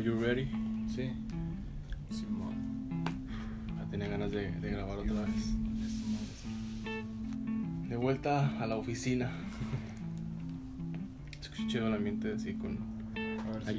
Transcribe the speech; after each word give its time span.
Are 0.00 0.06
you 0.06 0.14
ready? 0.14 0.48
Sí. 0.88 1.10
Simón. 2.08 3.04
Ya 3.76 3.84
tenía 3.90 4.08
ganas 4.08 4.30
de, 4.30 4.50
de 4.50 4.70
grabar 4.70 4.96
otra 4.96 5.12
vez. 5.12 5.54
De 7.86 7.96
vuelta 7.96 8.48
a 8.62 8.66
la 8.66 8.76
oficina. 8.76 9.30
Escuché 11.42 11.66
chido 11.66 11.88
el 11.88 11.92
ambiente 11.92 12.32
así 12.32 12.54
con 12.54 12.78
la. 13.66 13.72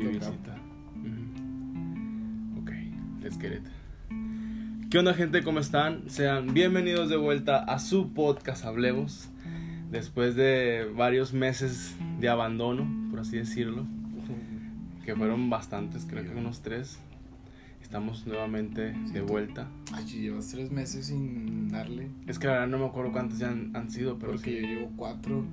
Ok, 2.62 2.72
let's 3.24 3.40
get 3.40 3.54
it. 3.54 3.66
¿Qué 4.92 5.00
onda 5.00 5.16
gente? 5.16 5.42
¿Cómo 5.42 5.58
están? 5.58 6.08
Sean 6.08 6.54
bienvenidos 6.54 7.10
de 7.10 7.18
vuelta 7.18 7.64
a 7.64 7.80
su 7.80 8.14
podcast 8.14 8.64
Hablemos. 8.64 9.28
Después 9.90 10.36
de 10.36 10.88
varios 10.96 11.34
meses 11.34 11.96
de 12.20 12.30
abandono, 12.30 13.10
por 13.10 13.22
así 13.22 13.38
decirlo. 13.38 13.88
Que 15.06 15.16
fueron 15.16 15.50
bastantes, 15.50 16.06
creo 16.10 16.24
que 16.24 16.30
unos 16.38 16.62
tres. 16.62 17.00
Estamos 17.82 18.26
nuevamente 18.26 18.94
de 19.12 19.22
vuelta. 19.22 19.68
Ay, 19.94 20.06
llevas 20.06 20.48
tres 20.50 20.72
meses 20.72 21.08
sin 21.08 21.68
darle. 21.70 22.08
Es 22.28 22.40
que 22.40 22.48
la 22.48 22.54
verdad 22.54 22.68
no 22.68 22.78
me 22.80 22.86
acuerdo 22.86 23.12
cuántos 23.12 23.40
ya 23.40 23.50
han, 23.50 23.76
han 23.76 23.90
sido, 23.90 24.18
pero 24.18 24.32
Porque 24.34 24.52
sí. 24.52 24.62
yo 24.62 24.68
llevo 24.68 24.92
cuatro. 24.96 25.44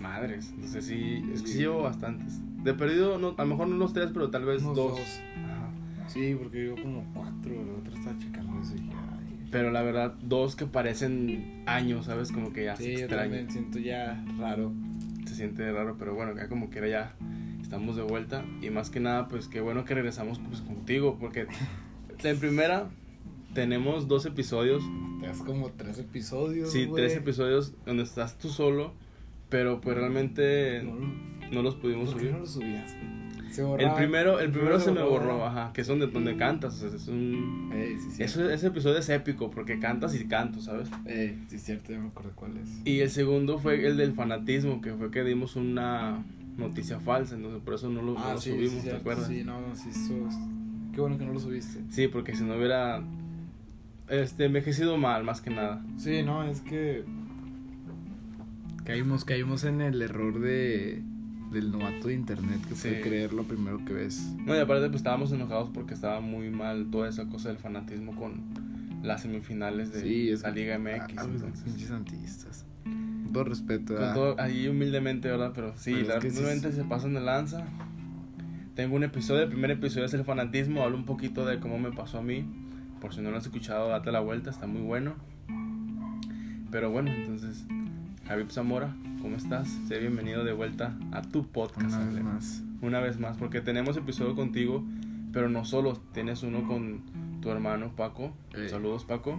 Madres, 0.00 0.50
entonces 0.54 0.86
sí, 0.86 1.22
es 1.32 1.42
que 1.42 1.48
sí 1.48 1.58
llevo 1.58 1.82
bastantes. 1.82 2.40
De 2.64 2.72
perdido, 2.74 3.18
no, 3.18 3.34
a 3.36 3.42
lo 3.42 3.48
mejor 3.48 3.68
no 3.68 3.76
los 3.76 3.92
tres, 3.92 4.10
pero 4.12 4.30
tal 4.30 4.44
vez 4.44 4.62
Unos 4.62 4.76
dos. 4.76 4.92
dos. 4.98 5.20
Ajá. 5.44 6.08
Sí, 6.08 6.34
porque 6.40 6.64
yo 6.66 6.74
como 6.82 7.04
cuatro. 7.14 7.52
La 7.64 7.72
otra 7.78 7.94
estaba 7.98 8.18
checando 8.18 8.60
eso 8.62 8.74
y 8.76 8.80
ay. 8.80 9.46
Pero 9.50 9.70
la 9.70 9.82
verdad, 9.82 10.14
dos 10.22 10.56
que 10.56 10.64
parecen 10.66 11.62
años, 11.66 12.06
¿sabes? 12.06 12.32
Como 12.32 12.52
que 12.52 12.64
ya 12.64 12.74
Sí, 12.76 12.84
se 12.84 12.92
yo 12.94 12.98
extraña. 13.00 13.22
también 13.24 13.50
siento 13.50 13.78
ya 13.78 14.24
raro. 14.38 14.72
Se 15.26 15.34
siente 15.34 15.70
raro, 15.70 15.96
pero 15.98 16.14
bueno, 16.14 16.34
ya 16.34 16.48
como 16.48 16.70
que 16.70 16.78
era 16.78 16.88
ya 16.88 17.14
estamos 17.72 17.96
de 17.96 18.02
vuelta. 18.02 18.44
Y 18.60 18.68
más 18.68 18.90
que 18.90 19.00
nada, 19.00 19.28
pues 19.28 19.48
qué 19.48 19.62
bueno 19.62 19.86
que 19.86 19.94
regresamos 19.94 20.38
pues, 20.46 20.60
contigo, 20.60 21.16
porque 21.18 21.46
en 22.22 22.38
primera 22.38 22.90
tenemos 23.54 24.08
dos 24.08 24.26
episodios, 24.26 24.82
Te 25.22 25.30
como 25.44 25.70
tres 25.70 25.98
episodios. 25.98 26.70
sí, 26.70 26.84
güey. 26.84 27.02
tres 27.02 27.16
episodios 27.16 27.72
donde 27.86 28.02
estás 28.02 28.36
tú 28.36 28.50
solo, 28.50 28.92
pero 29.48 29.80
pues 29.80 29.96
realmente 29.96 30.82
No, 30.82 31.50
no 31.50 31.62
los 31.62 31.74
pudimos 31.76 32.10
¿Por 32.10 32.18
qué 32.20 32.20
subir. 32.20 32.32
no 32.32 32.40
lo 32.40 32.46
subías? 32.46 32.94
Se 33.50 33.62
El 33.62 33.66
borraba. 33.66 33.96
primero, 33.96 34.38
el 34.40 34.50
primero 34.50 34.78
se 34.78 34.92
me 34.92 35.02
borró, 35.02 35.36
borró. 35.38 35.46
ajá, 35.46 35.72
que 35.72 35.80
es 35.80 35.86
donde, 35.86 36.06
donde 36.08 36.36
cantas, 36.36 36.74
o 36.74 36.88
sea, 36.88 36.94
es 36.96 37.08
un... 37.08 37.70
Ey, 37.74 37.98
sí, 37.98 38.10
sí. 38.16 38.22
Eso, 38.22 38.50
ese 38.50 38.66
episodio 38.66 38.98
es 38.98 39.08
épico 39.08 39.50
porque 39.50 39.78
cantas 39.78 40.14
y 40.14 40.26
canto, 40.26 40.60
¿sabes? 40.60 40.90
Ey, 41.06 41.42
sí, 41.48 41.58
cierto, 41.58 41.92
ya 41.92 41.98
me 41.98 42.08
acuerdo 42.08 42.32
cuál 42.34 42.56
es. 42.58 42.68
Y 42.86 43.00
el 43.00 43.08
segundo 43.10 43.58
fue 43.58 43.86
el 43.86 43.96
del 43.96 44.12
fanatismo, 44.12 44.80
que 44.82 44.92
fue 44.94 45.10
que 45.10 45.22
dimos 45.24 45.56
una 45.56 46.22
noticia 46.56 47.00
falsa, 47.00 47.34
entonces 47.34 47.60
por 47.64 47.74
eso 47.74 47.88
no 47.88 48.02
lo, 48.02 48.14
no 48.14 48.32
lo 48.34 48.40
subimos, 48.40 48.74
¿te 48.76 48.80
cierto, 48.82 49.00
acuerdas? 49.00 49.28
Sí, 49.28 49.42
no, 49.44 49.60
no, 49.60 49.74
sí, 49.76 49.88
eso 49.90 50.28
es- 50.28 50.36
Qué 50.94 51.00
bueno 51.00 51.16
que 51.16 51.24
no 51.24 51.32
lo 51.32 51.40
subiste. 51.40 51.80
Sí, 51.88 52.08
porque 52.08 52.36
si 52.36 52.44
no 52.44 52.54
hubiera 52.56 53.02
este 54.08 54.44
envejecido 54.44 54.98
mal, 54.98 55.24
más 55.24 55.40
que 55.40 55.48
nada. 55.48 55.82
Sí, 55.96 56.22
no, 56.22 56.44
es 56.44 56.60
que. 56.60 57.04
Caímos, 58.84 59.24
caímos 59.24 59.64
en 59.64 59.80
el 59.80 60.02
error 60.02 60.38
de. 60.40 61.02
Del 61.50 61.70
novato 61.70 62.08
de 62.08 62.14
internet 62.14 62.60
que 62.66 62.74
fue 62.74 62.94
Sí. 62.96 63.00
creer 63.02 63.34
lo 63.34 63.42
primero 63.44 63.84
que 63.84 63.92
ves. 63.92 64.34
No, 64.38 64.56
y 64.56 64.58
aparte 64.58 64.86
pues 64.86 64.96
estábamos 65.00 65.32
enojados 65.32 65.68
porque 65.68 65.92
estaba 65.92 66.20
muy 66.22 66.48
mal 66.48 66.86
toda 66.90 67.10
esa 67.10 67.26
cosa 67.28 67.50
del 67.50 67.58
fanatismo 67.58 68.16
con 68.16 68.40
las 69.02 69.20
semifinales 69.22 69.92
de 69.92 70.00
Sí, 70.00 70.30
es 70.30 70.42
la 70.42 70.50
Liga 70.50 70.78
MX. 70.78 71.00
Ah, 71.00 71.06
ah, 71.22 71.24
entonces. 71.30 71.62
pinches 71.62 71.88
santistas. 71.88 72.64
Con 72.84 73.32
todo 73.32 73.44
respeto. 73.44 73.94
Con 73.94 74.04
ah. 74.04 74.14
todo, 74.14 74.40
ahí 74.40 74.68
humildemente, 74.68 75.28
¿verdad? 75.28 75.52
Pero 75.54 75.72
sí, 75.76 75.92
Pero 75.92 76.02
es 76.02 76.08
la- 76.08 76.18
que 76.20 76.30
sí 76.30 76.38
realmente 76.40 76.68
es- 76.68 76.74
se 76.74 76.84
pasan 76.84 77.14
de 77.14 77.20
lanza. 77.20 77.64
Tengo 78.74 78.96
un 78.96 79.04
episodio, 79.04 79.42
el 79.42 79.48
primer 79.50 79.70
episodio 79.70 80.06
es 80.06 80.14
el 80.14 80.24
fanatismo, 80.24 80.82
hablo 80.82 80.96
un 80.96 81.04
poquito 81.04 81.44
de 81.44 81.60
cómo 81.60 81.78
me 81.78 81.92
pasó 81.92 82.18
a 82.18 82.22
mí. 82.22 82.44
Por 83.00 83.12
si 83.14 83.20
no 83.20 83.30
lo 83.30 83.36
has 83.36 83.44
escuchado, 83.44 83.88
date 83.88 84.12
la 84.12 84.20
vuelta, 84.20 84.50
está 84.50 84.66
muy 84.66 84.80
bueno. 84.80 85.14
Pero 86.70 86.90
bueno, 86.90 87.10
entonces, 87.10 87.66
Javier 88.26 88.50
Zamora, 88.50 88.94
¿cómo 89.20 89.36
estás? 89.36 89.68
Sé 89.88 89.98
bienvenido 89.98 90.44
de 90.44 90.52
vuelta 90.52 90.96
a 91.10 91.20
tu 91.22 91.46
podcast. 91.46 91.88
Una 91.94 91.98
vez 91.98 92.08
Ale. 92.08 92.22
más. 92.22 92.62
Una 92.80 93.00
vez 93.00 93.18
más, 93.18 93.36
porque 93.36 93.60
tenemos 93.60 93.96
episodio 93.96 94.34
contigo, 94.34 94.82
pero 95.32 95.48
no 95.48 95.64
solo, 95.64 96.00
tienes 96.14 96.42
uno 96.42 96.66
con 96.66 97.02
tu 97.42 97.50
hermano 97.50 97.90
Paco. 97.94 98.32
Eh. 98.54 98.68
Saludos 98.70 99.04
Paco. 99.04 99.38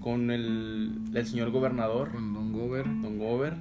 Con 0.00 0.30
el, 0.30 0.98
el 1.14 1.26
señor 1.26 1.50
gobernador, 1.50 2.10
Con 2.10 2.32
Don 2.52 2.60
Gober. 2.60 2.84
Don 3.02 3.18
Gober, 3.18 3.54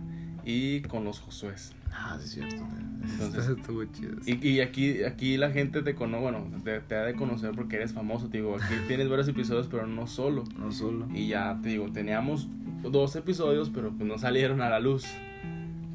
y 0.45 0.81
con 0.81 1.03
los 1.03 1.19
Josués. 1.19 1.73
Ah, 1.93 2.17
sí, 2.19 2.25
es 2.25 2.31
cierto. 2.31 2.65
Entonces- 3.03 3.49
estuvo 3.57 3.83
chido. 3.85 4.13
Y, 4.25 4.47
y 4.47 4.61
aquí, 4.61 5.03
aquí 5.03 5.37
la 5.37 5.51
gente 5.51 5.81
te 5.81 5.93
conoce, 5.95 6.21
bueno, 6.21 6.45
te, 6.63 6.79
te 6.79 6.95
ha 6.95 7.01
de 7.03 7.13
conocer 7.15 7.51
porque 7.55 7.75
eres 7.75 7.93
famoso, 7.93 8.27
te 8.29 8.37
digo, 8.37 8.55
aquí 8.55 8.73
tienes 8.87 9.09
varios 9.09 9.27
episodios, 9.27 9.67
pero 9.69 9.87
no 9.87 10.07
solo. 10.07 10.43
No 10.57 10.71
solo. 10.71 11.07
Y 11.13 11.27
ya, 11.27 11.59
te 11.61 11.69
digo, 11.69 11.91
teníamos 11.91 12.47
dos 12.83 13.15
episodios, 13.15 13.69
pero 13.69 13.91
pues 13.91 14.07
no 14.07 14.17
salieron 14.17 14.61
a 14.61 14.69
la 14.69 14.79
luz. 14.79 15.05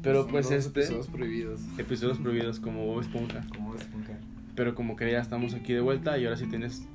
Pero 0.03 0.21
Son 0.23 0.31
pues 0.31 0.51
este, 0.51 0.81
Episodios 0.81 1.07
prohibidos. 1.07 1.61
episodios 1.77 2.17
prohibidos 2.19 2.59
como 2.59 2.85
Bob 2.85 3.01
Esponja. 3.01 3.41
¿Cómo 3.55 3.73
ves, 3.73 3.83
Punca? 3.85 4.17
Pero 4.55 4.75
como 4.75 4.95
que 4.95 5.11
ya 5.11 5.19
estamos 5.19 5.53
aquí 5.55 5.73
de 5.73 5.81
vuelta 5.81 6.17
y 6.17 6.25
ahora 6.25 6.37
sí 6.37 6.45
tienes 6.45 6.87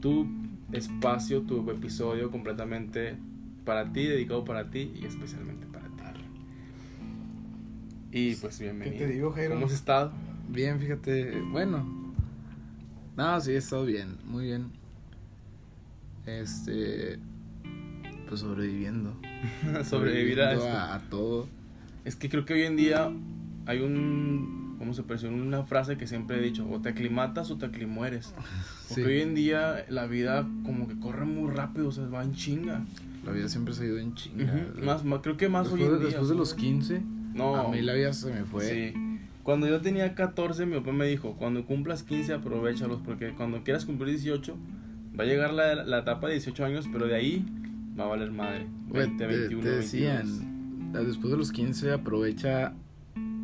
tu 0.00 0.26
espacio, 0.72 1.42
tu 1.42 1.68
episodio 1.70 2.30
completamente 2.30 3.16
para 3.66 3.92
ti, 3.92 4.06
dedicado 4.06 4.44
para 4.46 4.70
ti 4.70 4.92
y 4.94 5.04
especialmente 5.04 5.66
para 5.66 5.84
ti. 5.88 5.92
Y 8.12 8.34
pues 8.36 8.58
bienvenido. 8.58 8.98
¿Qué 8.98 9.04
te 9.06 9.12
digo, 9.12 9.30
Jairo? 9.32 9.54
¿Cómo 9.54 9.66
has 9.66 9.72
estado? 9.72 10.10
Bien, 10.48 10.78
fíjate, 10.78 11.38
bueno. 11.50 11.84
No, 13.14 13.38
sí, 13.42 13.50
he 13.50 13.56
estado 13.56 13.84
bien, 13.84 14.16
muy 14.24 14.44
bien. 14.44 14.70
Este. 16.24 17.18
Pues 18.28 18.40
sobreviviendo. 18.40 19.14
Sobrevivir 19.84 20.40
a 20.40 20.52
esto. 20.54 20.68
A, 20.68 20.94
a 20.94 21.00
todo. 21.10 21.46
Es 22.06 22.16
que 22.16 22.28
creo 22.30 22.44
que 22.46 22.54
hoy 22.54 22.62
en 22.62 22.76
día 22.76 23.10
hay 23.66 23.80
un. 23.80 24.76
¿Cómo 24.78 24.92
se 24.94 25.02
presiona? 25.02 25.36
Una 25.42 25.64
frase 25.64 25.96
que 25.98 26.06
siempre 26.06 26.38
he 26.38 26.42
dicho: 26.42 26.66
o 26.70 26.80
te 26.80 26.88
aclimatas 26.90 27.50
o 27.50 27.58
te 27.58 27.66
aclimueres. 27.66 28.34
Porque 28.88 29.02
Sí. 29.02 29.02
hoy 29.02 29.20
en 29.20 29.34
día 29.34 29.84
la 29.88 30.06
vida 30.06 30.46
como 30.64 30.88
que 30.88 30.98
corre 30.98 31.24
muy 31.26 31.50
rápido, 31.52 31.88
o 31.88 31.92
sea, 31.92 32.06
va 32.06 32.22
en 32.22 32.32
chinga. 32.34 32.84
La 33.26 33.32
vida 33.32 33.48
siempre 33.48 33.74
se 33.74 33.82
ha 33.84 33.86
ido 33.86 33.98
en 33.98 34.14
chinga. 34.14 34.44
Ujú. 34.44 34.84
más, 34.84 35.04
más- 35.04 35.20
creo 35.22 35.36
que 35.36 35.48
más 35.48 35.64
después, 35.64 35.82
hoy 35.82 35.88
en 35.88 35.98
día. 35.98 36.06
después 36.08 36.28
de 36.28 36.34
los 36.36 36.50
¿sabes? 36.50 36.64
15, 36.64 37.02
No. 37.34 37.56
a 37.56 37.68
mí 37.70 37.82
la 37.82 37.94
vida 37.94 38.12
se 38.12 38.32
me 38.32 38.44
fue. 38.44 38.64
Sí. 38.64 38.94
Cuando 39.42 39.68
yo 39.68 39.80
tenía 39.80 40.14
14, 40.14 40.66
mi 40.66 40.76
papá 40.78 40.92
me 40.92 41.06
dijo, 41.06 41.36
cuando 41.36 41.64
cumplas 41.66 42.02
15, 42.02 42.32
aprovechalos, 42.32 43.00
porque 43.04 43.30
cuando 43.32 43.62
quieras 43.62 43.84
cumplir 43.84 44.10
18, 44.10 44.56
va 45.18 45.24
a 45.24 45.26
llegar 45.26 45.52
la, 45.52 45.74
la 45.84 46.00
etapa 46.00 46.26
de 46.28 46.34
18 46.34 46.64
años, 46.64 46.88
pero 46.92 47.06
de 47.06 47.14
ahí 47.14 47.44
va 47.98 48.04
a 48.04 48.08
valer 48.08 48.32
madre. 48.32 48.66
Güey, 48.88 49.06
20, 49.08 49.24
te, 49.24 49.30
21, 49.30 49.62
te 49.62 49.68
22. 49.70 49.76
decían, 49.92 50.92
"Ah, 50.94 51.00
después 51.00 51.30
de 51.30 51.36
los 51.38 51.52
15 51.52 51.92
aprovecha, 51.92 52.74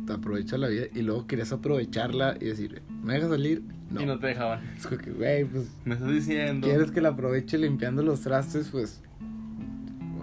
te 0.05 0.13
aprovecha 0.13 0.57
la 0.57 0.67
vida 0.67 0.85
y 0.93 1.01
luego 1.01 1.25
querías 1.27 1.53
aprovecharla 1.53 2.35
y 2.41 2.45
decir, 2.45 2.81
¿me 3.03 3.13
dejas 3.13 3.29
salir? 3.29 3.63
No. 3.89 4.01
Y 4.01 4.05
no 4.05 4.19
te 4.19 4.27
dejaban. 4.27 4.59
Es 4.75 4.85
como 4.87 4.99
que, 5.01 5.11
güey, 5.11 5.45
pues 5.45 5.69
Me 5.85 5.93
estás 5.93 6.09
diciendo. 6.11 6.67
¿Quieres 6.67 6.91
que 6.91 6.99
la 6.99 7.09
aproveche 7.09 7.57
limpiando 7.57 8.01
los 8.03 8.21
trastes? 8.21 8.67
Pues, 8.69 9.01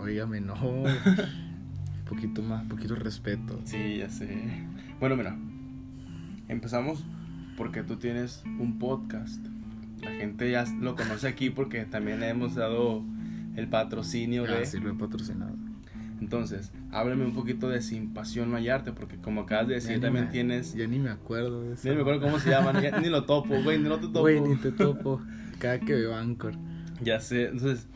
óigame, 0.03 0.41
no. 0.41 0.55
Un 0.55 0.87
poquito 2.09 2.43
más, 2.43 2.65
poquito 2.67 2.95
de 2.95 3.01
respeto. 3.01 3.61
Sí, 3.65 3.99
ya 3.99 4.09
sé. 4.11 4.29
Bueno, 4.99 5.17
mira. 5.17 5.37
Empezamos 6.49 7.05
porque 7.57 7.83
tú 7.83 7.97
tienes 7.97 8.43
un 8.59 8.79
podcast. 8.79 9.45
La 10.03 10.11
gente 10.13 10.51
ya 10.51 10.65
lo 10.81 10.97
conoce 10.97 11.29
aquí 11.29 11.51
porque 11.51 11.85
también 11.85 12.21
le 12.21 12.29
hemos 12.31 12.55
dado 12.55 13.03
el 13.57 13.69
patrocinio 13.69 14.45
de... 14.45 14.55
Ah, 14.63 14.65
sí, 14.65 14.79
lo 14.81 14.91
he 14.91 14.95
patrocinado. 14.95 15.55
Entonces, 16.21 16.73
háblame 16.91 17.25
un 17.25 17.33
poquito 17.35 17.69
de 17.69 17.81
Sin 17.83 18.13
Pasión 18.13 18.51
No 18.51 18.57
Hay 18.57 18.69
Arte, 18.69 18.93
porque 18.93 19.17
como 19.17 19.43
acabas 19.43 19.69
de 19.69 19.75
Ya 19.75 19.81
decir, 19.81 19.97
ni 19.97 20.01
también 20.01 20.25
me- 20.27 20.31
tienes... 20.31 20.75
Ya 20.75 20.87
ni 20.87 20.99
me 20.99 21.11
acuerdo 21.11 21.63
de 21.63 21.75
eso. 21.75 21.89
Ni 21.89 21.95
me 21.95 22.01
acuerdo 22.01 22.21
cómo 22.23 22.39
se 22.39 22.51
llaman, 22.51 22.81
ya- 22.83 22.99
ni 23.01 23.09
lo 23.09 23.25
topo, 23.25 23.55
güey, 23.63 23.79
ni 23.79 23.89
lo 23.89 23.97
te 24.01 24.07
topo. 24.07 24.21
Güey, 24.21 24.41
ni 24.41 24.57
te 24.57 24.73
topo. 24.73 25.21
Cada 25.59 25.79
que 25.79 25.95
veo 25.95 26.15
Anchor. 26.17 26.55
Ya 27.03 27.21
sé, 27.21 27.49
entonces, 27.49 27.87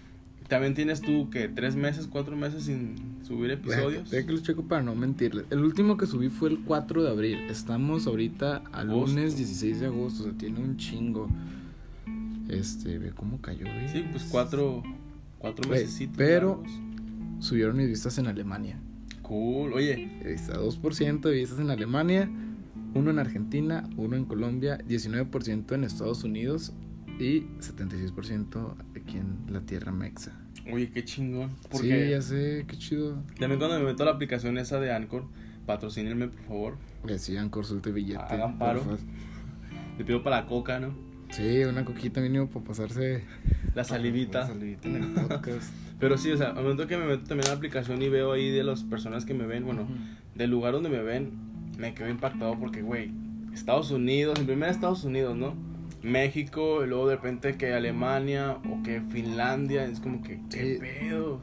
también 0.54 0.74
tienes 0.74 1.00
tú 1.00 1.28
que 1.30 1.48
tres 1.48 1.74
meses, 1.76 2.06
cuatro 2.06 2.36
meses 2.36 2.64
sin 2.64 2.94
subir 3.24 3.50
episodios. 3.50 4.10
Deja 4.10 4.26
que 4.26 4.32
lo 4.32 4.38
checo 4.40 4.62
para 4.62 4.82
no 4.82 4.94
mentirles. 4.94 5.46
El 5.50 5.60
último 5.64 5.96
que 5.96 6.06
subí 6.06 6.28
fue 6.28 6.50
el 6.50 6.60
4 6.60 7.02
de 7.02 7.10
abril. 7.10 7.38
Estamos 7.50 8.06
ahorita 8.06 8.62
al 8.72 8.90
Agosto. 8.90 9.16
lunes 9.16 9.36
16 9.36 9.80
de 9.80 9.86
agosto. 9.86 10.22
O 10.22 10.26
sea, 10.26 10.38
tiene 10.38 10.60
un 10.60 10.76
chingo. 10.76 11.28
Este, 12.48 12.98
ve 12.98 13.10
cómo 13.10 13.40
cayó, 13.40 13.64
güey. 13.64 13.88
Sí, 13.88 14.04
pues 14.10 14.24
cuatro, 14.30 14.82
cuatro 15.38 15.68
meses. 15.68 16.08
pero- 16.16 16.62
Subieron 17.40 17.76
mis 17.76 17.88
vistas 17.88 18.16
en 18.18 18.26
Alemania. 18.28 18.78
Cool, 19.22 19.72
oye, 19.72 20.08
está, 20.24 20.58
2% 20.58 21.28
de 21.28 21.34
vistas 21.34 21.58
en 21.58 21.70
Alemania, 21.70 22.30
1 22.94 23.10
en 23.10 23.18
Argentina, 23.18 23.88
1 23.96 24.16
en 24.16 24.24
Colombia, 24.24 24.78
19% 24.88 25.74
en 25.74 25.84
Estados 25.84 26.24
Unidos 26.24 26.72
y 27.18 27.40
76% 27.60 28.76
aquí 28.96 29.18
en 29.18 29.52
la 29.52 29.60
tierra 29.62 29.92
mexa. 29.92 30.32
Oye, 30.72 30.90
qué 30.90 31.04
chingón. 31.04 31.50
Sí, 31.72 31.88
ya 31.88 32.20
sé, 32.22 32.64
qué 32.68 32.76
chido. 32.76 33.16
también 33.38 33.58
cuando 33.58 33.78
me 33.78 33.84
meto 33.84 34.02
a 34.02 34.06
la 34.06 34.12
aplicación 34.12 34.58
esa 34.58 34.80
de 34.80 34.92
Anchor, 34.92 35.24
patrocínenme, 35.66 36.28
por 36.28 36.42
favor. 36.42 36.76
Que 37.06 37.18
sigan 37.18 37.48
consulte 37.50 37.90
billete. 37.92 38.22
Hagan 38.22 38.58
paro. 38.58 38.82
Le 39.98 40.04
pido 40.04 40.22
para 40.22 40.40
la 40.40 40.46
coca, 40.46 40.80
¿no? 40.80 40.94
Sí, 41.30 41.62
una 41.64 41.84
coquita 41.84 42.20
mínimo 42.20 42.48
para 42.48 42.64
pasarse 42.64 43.24
La 43.74 43.82
salivita. 43.84 44.40
la 44.40 44.46
salivita 44.48 44.88
en 44.88 44.96
el 44.96 45.10
podcast. 45.12 45.72
Pero 46.00 46.18
sí, 46.18 46.30
o 46.32 46.36
sea, 46.36 46.48
al 46.48 46.56
momento 46.62 46.86
que 46.86 46.96
me 46.96 47.06
meto 47.06 47.24
también 47.24 47.46
a 47.48 47.52
la 47.52 47.56
aplicación 47.56 48.02
y 48.02 48.08
veo 48.08 48.32
ahí 48.32 48.50
de 48.50 48.62
las 48.64 48.82
personas 48.82 49.24
que 49.24 49.32
me 49.34 49.46
ven, 49.46 49.64
bueno, 49.64 49.82
Ujú. 49.82 49.92
del 50.34 50.50
lugar 50.50 50.72
donde 50.72 50.88
me 50.90 51.02
ven, 51.02 51.30
me 51.78 51.94
quedo 51.94 52.08
impactado 52.08 52.58
porque, 52.58 52.82
güey, 52.82 53.10
Estados 53.52 53.90
Unidos, 53.90 54.38
en 54.38 54.46
primer 54.46 54.68
Estados 54.70 55.04
Unidos, 55.04 55.36
¿no? 55.36 55.54
México, 56.04 56.84
y 56.84 56.88
luego 56.88 57.08
de 57.08 57.16
repente 57.16 57.56
que 57.56 57.72
Alemania 57.72 58.58
o 58.70 58.82
que 58.82 59.00
Finlandia, 59.00 59.84
es 59.86 60.00
como 60.00 60.22
que, 60.22 60.40
¿qué 60.50 60.78
pedo? 60.80 61.40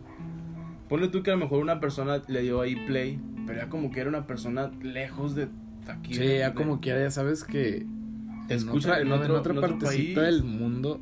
Ponle 0.88 1.08
tú 1.08 1.24
que 1.24 1.32
a 1.32 1.34
lo 1.36 1.40
mejor 1.40 1.62
una 1.62 1.80
persona 1.80 2.22
le 2.28 2.42
dio 2.42 2.62
ahí 2.62 2.76
play, 2.86 3.20
pero 3.48 3.60
ya 3.60 3.70
como 3.70 3.92
que 3.92 4.00
era 4.02 4.10
una 4.10 4.28
persona 4.28 4.72
lejos 4.84 5.36
de 5.36 5.48
aquí. 5.88 6.14
Sí, 6.14 6.20
ya 6.38 6.50
de- 6.50 6.54
como 6.54 6.80
quiera, 6.80 7.00
ya 7.00 7.12
sabes 7.12 7.44
que 7.44 7.86
Te 8.48 8.54
en 8.54 8.60
escuchan 8.60 8.92
otra, 8.92 9.02
en 9.02 9.08
en 9.08 9.14
otro- 9.14 9.40
otra 9.40 9.52
en 9.54 9.58
otro 9.60 9.70
partecita 9.80 10.22
país. 10.22 10.34
del 10.36 10.44
mundo 10.44 11.00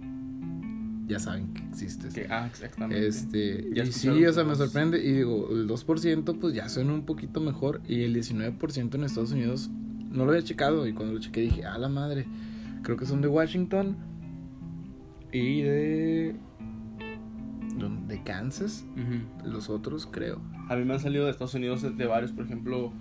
ya 1.07 1.17
saben 1.19 1.53
que 1.53 1.63
existes. 1.63 2.13
que- 2.13 2.27
ah, 2.29 2.45
exactamente. 2.47 3.07
Este, 3.07 3.67
Ya 3.73 3.83
y 3.83 3.91
sí, 3.91 4.07
o 4.25 4.31
sea, 4.33 4.43
me 4.43 4.55
sorprende. 4.55 5.03
Y 5.03 5.11
digo, 5.11 5.49
el 5.51 5.65
2% 5.67 6.35
pues 6.39 6.53
ya 6.53 6.69
suena 6.69 6.93
un 6.93 7.01
poquito 7.03 7.39
mejor. 7.41 7.81
Y 7.87 8.03
el 8.03 8.13
19% 8.13 8.95
en 8.97 9.03
Estados 9.05 9.31
Unidos 9.31 9.71
no 10.11 10.25
lo 10.25 10.31
había 10.33 10.43
checado. 10.43 10.85
Y 10.87 10.93
cuando 10.93 11.15
lo 11.15 11.19
chequé 11.19 11.41
dije, 11.41 11.65
a 11.65 11.77
la 11.79 11.89
madre. 11.89 12.27
Creo 12.83 12.97
que 12.97 13.05
son 13.05 13.21
de 13.21 13.27
Washington 13.27 13.97
y 15.31 15.61
de. 15.61 16.35
de 18.07 18.23
Kansas. 18.23 18.85
Los 19.45 19.69
otros, 19.69 20.07
creo. 20.07 20.41
A 20.69 20.75
mí 20.75 20.85
me 20.85 20.93
han 20.93 20.99
salido 20.99 21.25
de 21.25 21.31
Estados 21.31 21.53
Unidos 21.53 21.81
de 21.97 22.05
varios, 22.05 22.31
por 22.31 22.45
ejemplo, 22.45 22.91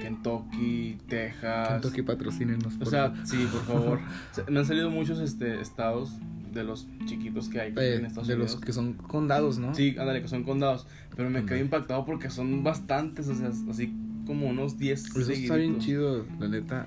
Kentucky, 0.00 0.98
Texas. 1.08 1.68
Kentucky 1.68 2.02
patrocínenos. 2.02 2.76
O 2.80 2.86
sea, 2.86 3.10
favor. 3.10 3.26
sí, 3.26 3.48
por 3.52 3.62
favor. 3.62 4.00
Me 4.50 4.58
han 4.60 4.66
salido 4.66 4.90
muchos 4.90 5.18
este, 5.20 5.60
estados 5.60 6.12
de 6.52 6.64
los 6.64 6.86
chiquitos 7.04 7.48
que 7.48 7.60
hay 7.60 7.72
Eh, 7.76 7.96
en 7.96 8.06
Estados 8.06 8.28
de 8.28 8.34
Unidos. 8.34 8.54
los 8.54 8.60
que 8.62 8.72
son 8.72 8.94
condados, 8.94 9.58
¿no? 9.58 9.74
Sí, 9.74 9.94
ándale, 9.98 10.22
que 10.22 10.28
son 10.28 10.44
condados. 10.44 10.86
Pero 11.16 11.28
me 11.30 11.44
quedé 11.44 11.60
impactado 11.60 12.04
porque 12.04 12.30
son 12.30 12.62
bastantes, 12.64 13.28
o 13.28 13.34
sea, 13.34 13.50
así 13.70 13.94
como 14.26 14.46
unos 14.48 14.78
10 14.78 15.16
Eso 15.16 15.32
está 15.32 15.56
bien 15.56 15.78
chido, 15.78 16.26
la 16.38 16.48
neta. 16.48 16.86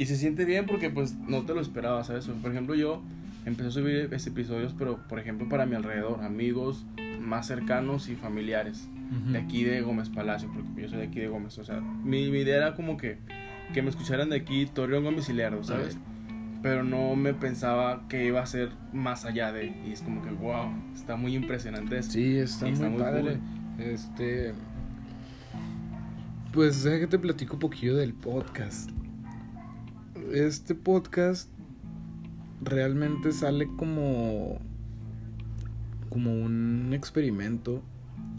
Y 0.00 0.06
se 0.06 0.16
siente 0.16 0.46
bien 0.46 0.64
porque 0.64 0.88
pues 0.88 1.14
no 1.28 1.42
te 1.42 1.52
lo 1.52 1.60
esperaba, 1.60 2.02
¿sabes? 2.04 2.24
Por 2.26 2.50
ejemplo, 2.50 2.74
yo 2.74 3.02
empecé 3.44 3.68
a 3.68 3.70
subir 3.70 4.08
episodios, 4.10 4.74
pero 4.78 4.96
por 5.06 5.18
ejemplo 5.18 5.46
para 5.46 5.66
mi 5.66 5.74
alrededor, 5.74 6.24
amigos 6.24 6.86
más 7.20 7.48
cercanos 7.48 8.08
y 8.08 8.16
familiares. 8.16 8.88
de 9.30 9.36
aquí 9.36 9.62
de 9.62 9.82
Gómez 9.82 10.08
Palacio, 10.08 10.50
porque 10.54 10.80
yo 10.80 10.88
soy 10.88 11.00
de 11.00 11.04
aquí 11.04 11.20
de 11.20 11.28
Gómez. 11.28 11.58
O 11.58 11.64
sea, 11.64 11.82
mi, 11.82 12.30
mi 12.30 12.38
idea 12.38 12.56
era 12.56 12.74
como 12.76 12.96
que, 12.96 13.18
que 13.74 13.82
me 13.82 13.90
escucharan 13.90 14.30
de 14.30 14.36
aquí 14.36 14.64
Torreón 14.64 15.04
Gómez 15.04 15.28
y 15.28 15.34
Lerdo, 15.34 15.62
¿sabes? 15.64 15.98
Pero 16.62 16.82
no 16.82 17.14
me 17.14 17.34
pensaba 17.34 18.08
que 18.08 18.24
iba 18.24 18.40
a 18.40 18.46
ser 18.46 18.70
más 18.94 19.26
allá 19.26 19.52
de. 19.52 19.66
Y 19.86 19.92
es 19.92 20.00
como 20.00 20.22
que, 20.22 20.30
wow, 20.30 20.72
está 20.94 21.16
muy 21.16 21.34
impresionante 21.36 21.98
esto. 21.98 22.14
Sí, 22.14 22.38
está, 22.38 22.64
Sí, 22.64 22.64
muy, 22.64 22.72
está 22.72 22.88
muy 22.88 23.00
padre. 23.00 23.38
Este. 23.78 24.54
Pues 26.54 26.84
deja 26.84 27.00
que 27.00 27.06
te 27.06 27.18
platico 27.18 27.54
un 27.54 27.60
poquillo 27.60 27.96
del 27.96 28.14
podcast. 28.14 28.90
Este 30.32 30.76
podcast 30.76 31.50
realmente 32.62 33.32
sale 33.32 33.68
como. 33.76 34.58
como 36.08 36.32
un 36.32 36.92
experimento 36.92 37.82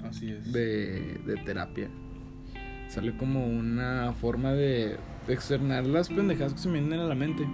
Así 0.03 0.29
es. 0.31 0.53
de, 0.53 1.19
de 1.25 1.35
terapia. 1.45 1.89
Sale 2.88 3.15
como 3.17 3.45
una 3.45 4.13
forma 4.13 4.53
de, 4.53 4.97
externar 5.27 5.85
las 5.85 6.09
pendejadas 6.09 6.53
que 6.53 6.59
se 6.59 6.69
me 6.69 6.79
vienen 6.79 6.99
a 6.99 7.05
la 7.05 7.15
mente. 7.15 7.47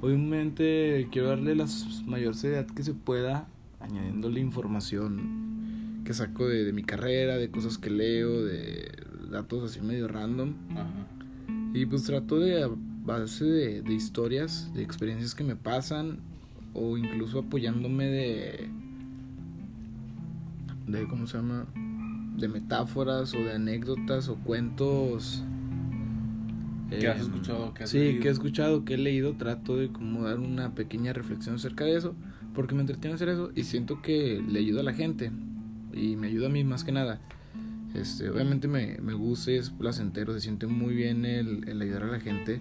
Obviamente 0.00 1.08
quiero 1.10 1.28
darle 1.28 1.54
la 1.54 1.66
mayor 2.06 2.34
seriedad 2.34 2.66
que 2.66 2.82
se 2.82 2.94
pueda, 2.94 3.48
añadiéndole 3.80 4.40
información 4.40 6.02
que 6.04 6.14
saco 6.14 6.48
de, 6.48 6.64
de 6.64 6.72
mi 6.72 6.82
carrera, 6.82 7.36
de 7.36 7.50
cosas 7.50 7.78
que 7.78 7.90
leo, 7.90 8.44
de 8.44 8.90
datos 9.30 9.70
así 9.70 9.80
medio 9.80 10.06
random. 10.08 10.54
Ajá. 10.70 11.06
Y 11.72 11.86
pues 11.86 12.04
trato 12.04 12.38
de, 12.38 12.68
base 13.10 13.44
de, 13.44 13.82
de 13.82 13.92
historias, 13.92 14.72
de 14.74 14.82
experiencias 14.82 15.34
que 15.34 15.44
me 15.44 15.56
pasan, 15.56 16.20
o 16.74 16.96
incluso 16.96 17.40
apoyándome 17.40 18.06
de. 18.06 18.68
de 20.86 21.08
¿cómo 21.08 21.26
se 21.26 21.36
llama? 21.36 21.66
de 22.40 22.48
metáforas 22.48 23.34
o 23.34 23.38
de 23.38 23.52
anécdotas 23.52 24.28
o 24.28 24.36
cuentos. 24.36 25.44
¿Qué 26.88 27.06
has 27.06 27.20
em, 27.20 27.26
escuchado? 27.26 27.72
¿Qué 27.74 27.84
has 27.84 27.90
sí, 27.90 27.98
leído? 27.98 28.22
que 28.22 28.28
he 28.28 28.30
escuchado, 28.32 28.84
que 28.84 28.94
he 28.94 28.98
leído, 28.98 29.34
trato 29.34 29.76
de 29.76 29.90
como 29.92 30.24
dar 30.24 30.40
una 30.40 30.74
pequeña 30.74 31.12
reflexión 31.12 31.54
acerca 31.54 31.84
de 31.84 31.96
eso, 31.96 32.16
porque 32.54 32.74
me 32.74 32.80
entretiene 32.80 33.14
hacer 33.14 33.28
eso 33.28 33.52
y 33.54 33.64
siento 33.64 34.02
que 34.02 34.42
le 34.46 34.58
ayuda 34.58 34.80
a 34.80 34.84
la 34.84 34.94
gente 34.94 35.30
y 35.92 36.16
me 36.16 36.28
ayuda 36.28 36.46
a 36.46 36.50
mí 36.50 36.64
más 36.64 36.82
que 36.82 36.92
nada. 36.92 37.20
Este, 37.94 38.28
obviamente 38.30 38.68
me, 38.68 38.98
me 38.98 39.14
gusta 39.14 39.50
es 39.50 39.70
placentero, 39.70 40.32
se 40.32 40.40
siente 40.40 40.66
muy 40.66 40.94
bien 40.94 41.24
el, 41.24 41.68
el 41.68 41.82
ayudar 41.82 42.04
a 42.04 42.06
la 42.06 42.20
gente, 42.20 42.60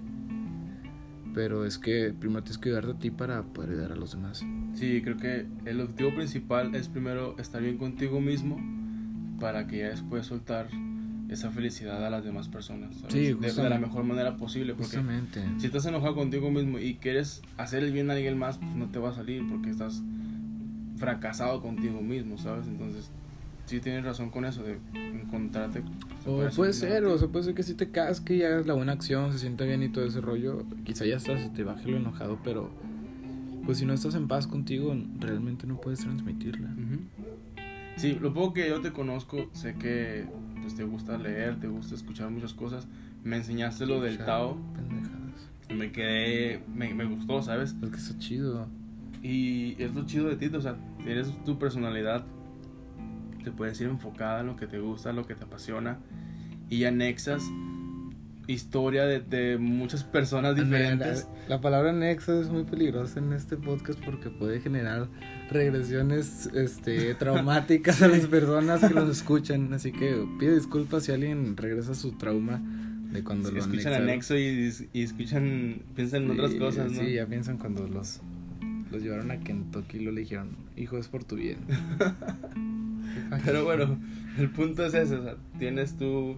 pero 1.34 1.66
es 1.66 1.78
que 1.78 2.14
primero 2.18 2.44
tienes 2.44 2.58
que 2.58 2.70
ayudarte 2.70 2.92
a 2.92 3.00
ti 3.00 3.12
para 3.12 3.44
poder 3.44 3.72
ayudar 3.72 3.92
a 3.94 3.96
los 3.96 4.12
demás. 4.12 4.44
Sí, 4.74 5.02
creo 5.04 5.18
que 5.18 5.46
el 5.66 5.82
objetivo 5.82 6.14
principal 6.16 6.76
es 6.76 6.88
primero 6.88 7.38
estar 7.38 7.62
bien 7.62 7.78
contigo 7.78 8.20
mismo 8.22 8.60
para 9.40 9.68
que 9.68 9.80
ya 9.80 9.90
después 9.90 10.26
soltar 10.26 10.68
esa 11.30 11.52
felicidad 11.52 12.04
a 12.06 12.10
las 12.10 12.24
demás 12.24 12.48
personas. 12.50 12.96
¿sabes? 12.96 13.14
Sí, 13.14 13.34
de, 13.34 13.54
de 13.54 13.70
la 13.70 13.78
mejor 13.78 14.04
manera 14.04 14.36
posible. 14.38 14.74
Porque 14.74 14.98
Justamente. 14.98 15.44
si 15.58 15.68
estás 15.68 15.86
enojado 15.86 16.16
contigo 16.16 16.50
mismo 16.50 16.80
y 16.80 16.96
quieres 16.96 17.42
hacer 17.58 17.84
el 17.84 17.92
bien 17.92 18.10
a 18.10 18.14
alguien 18.14 18.38
más, 18.38 18.58
pues 18.58 18.76
no 18.76 18.88
te 18.90 19.00
va 19.00 19.10
a 19.10 19.14
salir 19.14 19.48
porque 19.48 19.70
estás 19.70 20.02
fracasado 20.98 21.62
contigo 21.62 22.02
mismo, 22.02 22.38
¿sabes? 22.38 22.68
Entonces, 22.68 23.12
sí 23.70 23.80
tienes 23.80 24.04
razón 24.04 24.32
con 24.32 24.46
eso 24.46 24.64
de 24.64 24.80
encontrarte. 24.96 25.84
O 26.26 26.44
puede 26.56 26.74
ser, 26.74 27.06
o 27.06 27.18
sea, 27.18 27.28
puede 27.28 27.46
ser 27.46 27.54
que 27.54 27.64
si 27.64 27.76
te 27.76 27.92
casque 27.92 28.36
y 28.36 28.44
hagas 28.44 28.66
la 28.66 28.74
buena 28.74 28.94
acción, 28.94 29.32
se 29.32 29.40
sienta 29.40 29.64
bien 29.66 29.84
y 29.84 29.90
todo 29.90 30.06
ese 30.06 30.22
rollo. 30.22 30.66
Quizá 30.84 31.06
ya 31.06 31.18
estás, 31.18 31.54
te 31.54 31.64
baje 31.64 31.90
lo 31.90 31.98
enojado, 31.98 32.40
pero 32.44 32.70
pues 33.66 33.78
si 33.78 33.86
no 33.86 33.94
estás 33.94 34.16
en 34.16 34.28
paz 34.28 34.48
contigo, 34.48 34.96
realmente 35.20 35.68
no 35.68 35.80
puedes 35.80 36.00
transmitirla. 36.00 36.70
Sí, 37.96 38.18
lo 38.20 38.34
poco 38.34 38.54
que 38.54 38.70
yo 38.70 38.82
te 38.82 38.92
conozco, 38.92 39.50
sé 39.54 39.76
que 39.76 40.26
pues, 40.62 40.76
te 40.76 40.84
gusta 40.84 41.18
leer, 41.18 41.60
te 41.60 41.68
gusta 41.68 41.94
escuchar 41.94 42.32
muchas 42.32 42.54
cosas. 42.54 42.88
Me 43.24 43.36
enseñaste 43.38 43.86
lo 43.86 44.02
del 44.02 44.14
O 44.14 44.18
sea, 44.18 44.26
Tao, 44.26 44.58
Pendejadas. 44.74 45.50
me 45.76 45.92
quedé, 45.92 46.64
me, 46.74 46.94
me 46.94 47.06
gustó, 47.06 47.44
¿sabes? 47.44 47.76
Es 47.84 47.90
que 47.90 47.98
está 47.98 48.18
chido. 48.18 48.68
Y 49.22 49.76
es 49.82 49.94
lo 49.94 50.06
chido 50.06 50.30
de 50.30 50.38
ti, 50.38 50.48
o 50.56 50.62
sea, 50.62 50.78
tienes 51.04 51.32
tu 51.44 51.60
personalidad, 51.60 52.26
te 53.44 53.52
puedes 53.52 53.80
ir 53.82 53.88
enfocada 53.88 54.42
en 54.42 54.48
lo 54.48 54.56
que 54.56 54.68
te 54.68 54.80
gusta, 54.80 55.12
lo 55.14 55.26
que 55.26 55.36
te 55.36 55.44
apasiona, 55.46 55.98
y 56.70 56.84
anexas 56.86 57.44
historia 58.48 59.06
de, 59.06 59.20
de 59.20 59.58
muchas 59.60 60.04
personas 60.04 60.56
diferentes. 60.56 61.28
La, 61.48 61.56
la 61.58 61.62
palabra 61.62 61.94
nexo 61.94 62.42
es 62.42 62.50
muy 62.50 62.64
peligrosa 62.64 63.20
en 63.20 63.32
este 63.34 63.58
podcast 63.58 64.00
porque 64.04 64.32
puede 64.32 64.60
generar 64.60 65.08
regresiones 65.52 66.48
este, 66.56 67.14
traumáticas 67.20 68.02
a 68.02 68.08
las 68.08 68.26
personas 68.26 68.82
que 68.82 68.94
los 68.94 69.10
escuchan. 69.10 69.72
Así 69.74 69.92
que 69.92 70.26
pido 70.40 70.56
disculpas 70.56 71.04
si 71.04 71.12
alguien 71.12 71.56
regresa 71.58 71.92
a 71.92 71.96
su 71.96 72.14
trauma 72.14 72.60
de 73.12 73.24
cuando 73.24 73.50
Sí, 73.50 73.56
lo 73.56 73.62
escuchan 73.62 73.94
anexaron. 73.94 74.10
anexo 74.10 74.38
y, 74.38 74.90
y 74.94 75.04
escuchan, 75.04 75.82
piensan 75.96 76.24
en 76.24 76.32
otras 76.32 76.52
Sí, 76.52 76.58
cosas, 76.58 76.92
¿no? 76.92 77.00
Sí, 77.02 77.14
ya 77.14 77.28
piensan 77.28 77.58
cuando 77.60 77.88
los, 77.88 78.20
los 78.92 79.04
llevaron 79.04 79.32
a 79.32 79.40
Kentucky 79.40 79.98
y 79.98 80.02
lo 80.02 80.12
le 80.12 80.22
dijeron, 80.22 80.50
hijo, 80.76 80.98
es 80.98 81.08
por 81.08 81.24
tu 81.24 81.36
bien. 81.36 81.60
Pero 83.46 83.64
bueno, 83.64 83.98
el 84.38 84.50
punto 84.50 84.86
es 84.86 84.94
ese, 84.94 85.16
o 85.16 85.24
sea, 85.24 85.36
tienes 85.58 85.98
tu 85.98 86.38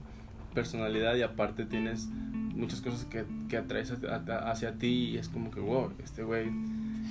personalidad 0.53 1.15
y 1.15 1.21
aparte 1.21 1.65
tienes 1.65 2.07
muchas 2.55 2.81
cosas 2.81 3.05
que, 3.05 3.23
que 3.49 3.57
atraes 3.57 3.91
hacia, 3.91 4.15
hacia 4.49 4.73
ti 4.77 5.11
y 5.11 5.17
es 5.17 5.29
como 5.29 5.51
que, 5.51 5.59
wow, 5.59 5.91
este 6.03 6.23
güey, 6.23 6.49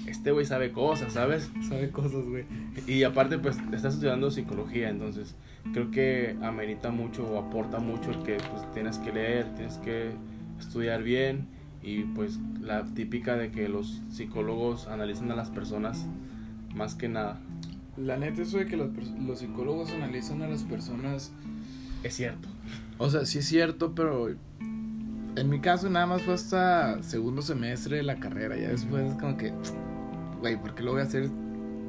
este 0.06 0.30
güey 0.30 0.44
sabe 0.44 0.72
cosas, 0.72 1.12
¿sabes? 1.14 1.50
Sabe 1.68 1.90
cosas, 1.90 2.24
güey. 2.26 2.44
Y 2.86 3.02
aparte, 3.04 3.38
pues, 3.38 3.58
estás 3.72 3.94
estudiando 3.94 4.30
psicología, 4.30 4.90
entonces 4.90 5.34
creo 5.72 5.90
que 5.90 6.36
amerita 6.42 6.90
mucho 6.90 7.26
o 7.26 7.38
aporta 7.38 7.78
mucho 7.78 8.10
el 8.10 8.22
que 8.22 8.36
pues, 8.36 8.70
tienes 8.72 8.98
que 8.98 9.12
leer, 9.12 9.54
tienes 9.54 9.78
que 9.78 10.10
estudiar 10.58 11.02
bien 11.02 11.59
y 11.82 12.04
pues 12.04 12.38
la 12.60 12.84
típica 12.84 13.36
de 13.36 13.50
que 13.50 13.68
los 13.68 14.02
psicólogos 14.10 14.86
analizan 14.88 15.30
a 15.30 15.36
las 15.36 15.50
personas 15.50 16.06
más 16.74 16.94
que 16.94 17.08
nada. 17.08 17.40
La 17.96 18.16
neta, 18.16 18.42
eso 18.42 18.58
de 18.58 18.66
que 18.66 18.76
los, 18.76 18.90
los 19.20 19.40
psicólogos 19.40 19.90
analizan 19.90 20.42
a 20.42 20.48
las 20.48 20.62
personas 20.62 21.32
Es 22.02 22.14
cierto. 22.14 22.48
O 22.98 23.10
sea, 23.10 23.26
sí 23.26 23.38
es 23.38 23.46
cierto, 23.46 23.94
pero 23.94 24.28
en 25.36 25.48
mi 25.48 25.60
caso 25.60 25.88
nada 25.90 26.06
más 26.06 26.22
fue 26.22 26.34
hasta 26.34 27.02
segundo 27.02 27.42
semestre 27.42 27.96
de 27.96 28.02
la 28.02 28.16
carrera. 28.16 28.56
Ya 28.56 28.68
después 28.68 29.14
como 29.14 29.36
que, 29.36 29.52
güey, 30.40 30.60
¿por 30.60 30.74
qué 30.74 30.82
lo 30.82 30.92
voy 30.92 31.00
a 31.00 31.04
hacer? 31.04 31.28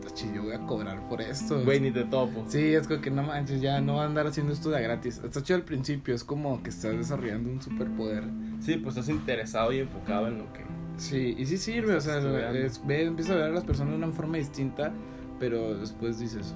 Tachi, 0.02 0.32
Yo 0.34 0.44
voy 0.44 0.54
a 0.54 0.60
cobrar 0.66 1.08
por 1.08 1.22
esto. 1.22 1.64
Güey, 1.64 1.80
ni 1.80 1.92
te 1.92 2.04
topo. 2.04 2.44
Sí, 2.48 2.74
es 2.74 2.88
como 2.88 3.02
que 3.02 3.12
no 3.12 3.24
manches, 3.24 3.62
ya 3.62 3.80
no 3.82 3.94
voy 3.94 4.02
a 4.02 4.06
andar 4.06 4.28
haciendo 4.28 4.54
esto 4.54 4.70
de 4.70 4.82
gratis. 4.82 5.22
Está 5.24 5.42
chido 5.42 5.58
al 5.58 5.66
principio, 5.66 6.14
es 6.14 6.24
como 6.24 6.62
que 6.64 6.70
estás 6.70 6.98
desarrollando 6.98 7.50
un 7.50 7.62
superpoder. 7.62 8.24
Sí, 8.60 8.76
pues 8.78 8.98
estás 8.98 9.10
interesado 9.10 9.72
y 9.72 9.80
enfocado 9.80 10.28
en 10.28 10.40
lo 10.40 10.52
que 10.54 10.62
Sí, 10.98 11.36
y 11.38 11.46
sí 11.48 11.58
sirve, 11.58 11.96
o 11.96 12.02
sea, 12.02 12.20
es, 12.54 12.86
ve, 12.86 13.06
empiezas 13.06 13.34
a 13.34 13.36
ver 13.40 13.46
a 13.46 13.50
las 13.50 13.64
personas 13.64 13.94
de 13.94 13.98
una 14.04 14.14
forma 14.14 14.38
distinta, 14.38 14.92
pero 15.40 15.76
después 15.76 16.20
dices, 16.20 16.54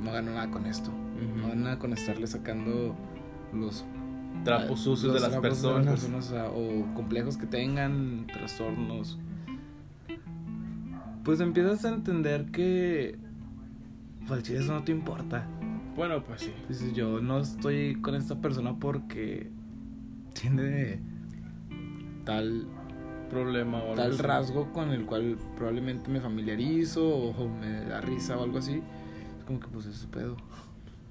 no 0.00 0.12
gano 0.12 0.32
nada 0.32 0.48
con 0.50 0.64
esto, 0.66 0.90
no 1.36 1.48
gano 1.48 1.62
nada 1.62 1.78
con 1.78 1.92
estarle 1.92 2.26
sacando 2.28 2.94
los 3.52 3.84
Trapos 4.44 4.80
sucios 4.80 5.14
de 5.14 5.20
las 5.20 5.36
personas. 5.36 6.00
personas, 6.00 6.32
ah, 6.32 6.50
o 6.54 6.94
complejos 6.94 7.36
que 7.36 7.46
tengan, 7.46 8.26
trastornos. 8.26 9.18
Pues 11.24 11.40
empiezas 11.40 11.84
a 11.84 11.90
entender 11.90 12.46
que 12.46 13.16
pues, 14.26 14.48
eso 14.50 14.72
no 14.72 14.82
te 14.82 14.92
importa. 14.92 15.46
Bueno, 15.94 16.22
pues 16.24 16.42
sí. 16.42 16.52
Dices, 16.68 16.94
yo 16.94 17.20
no 17.20 17.40
estoy 17.40 17.96
con 18.00 18.14
esta 18.14 18.40
persona 18.40 18.76
porque 18.78 19.50
tiene 20.40 21.00
tal, 22.24 22.66
Problema 23.30 23.78
o 23.78 23.92
algo 23.92 23.94
tal 23.96 24.12
así. 24.12 24.22
rasgo 24.22 24.72
con 24.72 24.90
el 24.90 25.06
cual 25.06 25.38
probablemente 25.56 26.10
me 26.10 26.20
familiarizo 26.20 27.06
o 27.06 27.48
me 27.48 27.84
da 27.84 28.00
risa 28.00 28.36
o 28.36 28.42
algo 28.42 28.58
así. 28.58 28.82
Es 29.38 29.44
como 29.46 29.60
que 29.60 29.68
pues 29.68 29.86
es 29.86 29.96
su 29.96 30.08
pedo. 30.08 30.36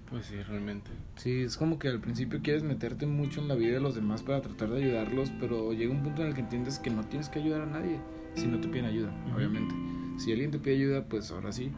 Pues 0.09 0.25
sí, 0.25 0.35
realmente. 0.43 0.91
Sí, 1.15 1.41
es 1.41 1.57
como 1.57 1.79
que 1.79 1.87
al 1.87 1.99
principio 2.01 2.41
quieres 2.43 2.63
meterte 2.63 3.05
mucho 3.05 3.39
en 3.39 3.47
la 3.47 3.55
vida 3.55 3.73
de 3.73 3.79
los 3.79 3.95
demás 3.95 4.23
para 4.23 4.41
tratar 4.41 4.69
de 4.69 4.83
ayudarlos, 4.83 5.31
pero 5.39 5.71
llega 5.73 5.91
un 5.91 6.03
punto 6.03 6.21
en 6.21 6.27
el 6.27 6.33
que 6.33 6.41
entiendes 6.41 6.79
que 6.79 6.89
no 6.89 7.03
tienes 7.05 7.29
que 7.29 7.39
ayudar 7.39 7.61
a 7.61 7.65
nadie 7.65 7.97
si 8.35 8.47
no 8.47 8.59
te 8.59 8.67
piden 8.67 8.85
ayuda, 8.85 9.13
Ujú. 9.27 9.37
obviamente. 9.37 9.75
Si 10.17 10.31
alguien 10.31 10.51
te 10.51 10.59
pide 10.59 10.75
ayuda, 10.75 11.05
pues 11.05 11.31
ahora 11.31 11.51
sí, 11.51 11.71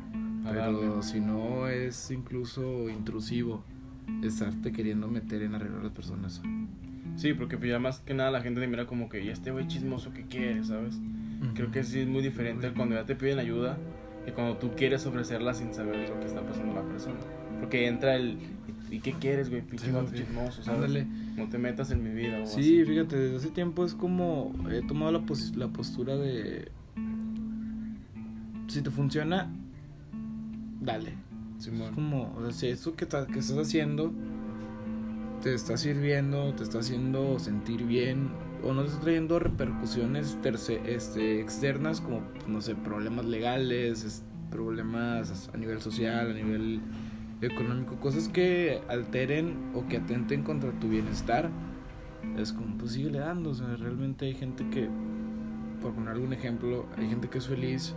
A 0.45 0.51
pero 0.51 1.01
si 1.01 1.19
no 1.19 1.67
es 1.67 2.11
incluso 2.11 2.89
intrusivo 2.89 3.63
estarte 4.21 4.71
queriendo 4.71 5.07
meter 5.07 5.41
en 5.43 5.55
arreglar 5.55 5.81
a 5.81 5.83
las 5.83 5.93
personas. 5.93 6.41
Sí, 7.15 7.33
porque 7.33 7.57
pues 7.57 7.69
ya 7.69 7.79
más 7.79 7.99
que 7.99 8.13
nada 8.13 8.31
la 8.31 8.41
gente 8.41 8.59
te 8.59 8.67
mira 8.67 8.85
como 8.85 9.07
que, 9.07 9.23
¿y 9.23 9.29
este 9.29 9.51
güey 9.51 9.67
chismoso 9.67 10.11
qué 10.13 10.23
quiere, 10.23 10.63
sabes? 10.63 10.99
Creo 11.53 11.71
que 11.71 11.83
sí 11.83 11.99
es 11.99 12.07
muy 12.07 12.21
diferente 12.23 12.71
cuando 12.73 12.95
ya 12.95 13.05
te 13.05 13.15
piden 13.15 13.37
ayuda 13.39 13.77
y 14.27 14.31
cuando 14.31 14.57
tú 14.57 14.71
quieres 14.75 15.05
ofrecerla 15.05 15.53
sin 15.53 15.73
saber 15.73 16.09
lo 16.09 16.19
que 16.19 16.25
está 16.25 16.41
pasando 16.41 16.73
la 16.73 16.83
persona. 16.83 17.19
Porque 17.59 17.87
entra 17.87 18.15
el, 18.15 18.37
¿y 18.95 18.99
qué 18.99 19.13
quieres, 19.13 19.49
güey? 19.49 19.61
Pinche 19.61 19.87
sí. 19.87 20.15
chismoso. 20.15 20.71
Ándale. 20.71 21.05
No 21.35 21.47
te 21.49 21.57
metas 21.57 21.91
en 21.91 22.03
mi 22.03 22.11
vida 22.11 22.41
o 22.43 22.45
Sí, 22.47 22.81
así. 22.81 22.85
fíjate, 22.85 23.17
desde 23.17 23.35
hace 23.37 23.49
tiempo 23.49 23.85
es 23.85 23.93
como 23.95 24.53
he 24.71 24.81
tomado 24.81 25.11
la, 25.11 25.19
posi- 25.21 25.55
la 25.55 25.67
postura 25.67 26.15
de 26.15 26.69
si 28.67 28.81
te 28.81 28.89
funciona, 28.89 29.51
dale. 30.81 31.13
Es 31.59 31.69
como, 31.95 32.33
o 32.35 32.41
sea, 32.41 32.51
si 32.51 32.67
eso 32.67 32.95
que, 32.95 33.07
que 33.07 33.39
estás 33.39 33.57
haciendo 33.57 34.11
te 35.41 35.53
está 35.53 35.77
sirviendo, 35.77 36.53
te 36.55 36.63
está 36.63 36.79
haciendo 36.79 37.37
sentir 37.39 37.83
bien, 37.85 38.29
o 38.63 38.73
no 38.73 38.81
te 38.83 38.89
está 38.89 39.01
trayendo 39.01 39.39
repercusiones 39.39 40.37
terce- 40.41 40.81
este, 40.85 41.39
externas 41.41 41.99
como, 42.01 42.21
no 42.47 42.61
sé, 42.61 42.75
problemas 42.75 43.25
legales, 43.25 44.03
es- 44.03 44.23
problemas 44.51 45.49
a 45.53 45.57
nivel 45.57 45.81
social, 45.81 46.31
a 46.31 46.33
nivel 46.33 46.79
económico, 47.45 47.95
cosas 47.97 48.27
que 48.27 48.81
alteren 48.89 49.71
o 49.73 49.87
que 49.87 49.97
atenten 49.97 50.43
contra 50.43 50.71
tu 50.79 50.89
bienestar, 50.89 51.49
es 52.37 52.53
como, 52.53 52.77
pues 52.77 52.93
síguele 52.93 53.19
dando, 53.19 53.51
o 53.51 53.53
sea, 53.53 53.75
realmente 53.75 54.25
hay 54.25 54.33
gente 54.33 54.67
que, 54.69 54.89
por 55.81 55.93
poner 55.93 56.09
algún 56.09 56.33
ejemplo, 56.33 56.85
hay 56.97 57.09
gente 57.09 57.29
que 57.29 57.37
es 57.37 57.47
feliz 57.47 57.93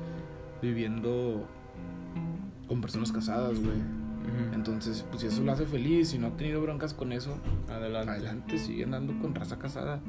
viviendo 0.63 1.49
con 2.69 2.81
personas 2.81 3.13
casadas, 3.13 3.61
güey. 3.61 3.77
Entonces, 4.53 5.05
pues 5.09 5.21
si 5.23 5.29
eso 5.29 5.43
lo 5.45 5.53
hace 5.53 5.67
feliz 5.67 6.13
y 6.13 6.19
no 6.19 6.29
ha 6.29 6.37
tenido 6.37 6.61
broncas 6.61 6.95
con 6.95 7.13
eso, 7.13 7.39
Adelante. 7.69 8.11
adelante, 8.11 8.59
sigue 8.59 8.85
andando 8.85 9.17
con 9.21 9.35
raza 9.35 9.59
casada. 9.59 10.01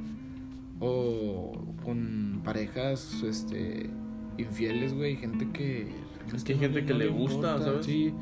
O 0.80 1.52
con 1.84 2.42
parejas 2.44 3.24
este 3.24 3.90
infieles, 4.38 4.94
güey, 4.94 5.16
gente 5.16 5.50
que 5.52 5.92
Es 6.34 6.44
que 6.44 6.54
hay 6.54 6.60
gente 6.60 6.86
que 6.86 6.94
le 6.94 7.08
gusta, 7.08 7.60
¿sabes? 7.60 7.86
Sí. 7.86 8.14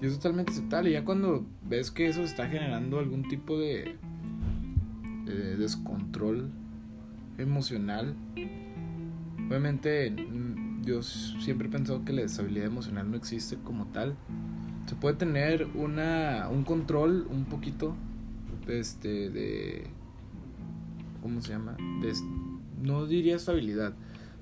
Y 0.00 0.06
es 0.06 0.14
totalmente 0.14 0.52
aceptable. 0.52 0.90
Ya 0.90 1.04
cuando 1.04 1.46
ves 1.68 1.90
que 1.90 2.08
eso 2.08 2.22
está 2.22 2.48
generando 2.48 2.98
algún 2.98 3.28
tipo 3.28 3.58
de, 3.58 3.96
de 5.26 5.56
descontrol 5.56 6.50
emocional, 7.38 8.14
obviamente 9.48 10.10
mm, 10.10 10.84
yo 10.84 11.02
siempre 11.02 11.68
he 11.68 11.70
pensado 11.70 12.04
que 12.04 12.12
la 12.12 12.22
estabilidad 12.22 12.66
emocional 12.66 13.10
no 13.10 13.16
existe 13.16 13.56
como 13.62 13.86
tal. 13.86 14.16
Se 14.86 14.94
puede 14.96 15.16
tener 15.16 15.68
una, 15.74 16.48
un 16.50 16.64
control 16.64 17.26
un 17.30 17.44
poquito 17.44 17.94
de 18.66 18.80
este 18.80 19.30
de 19.30 19.86
¿cómo 21.22 21.40
se 21.42 21.52
llama? 21.52 21.76
De, 22.02 22.12
no 22.82 23.06
diría 23.06 23.36
estabilidad, 23.36 23.94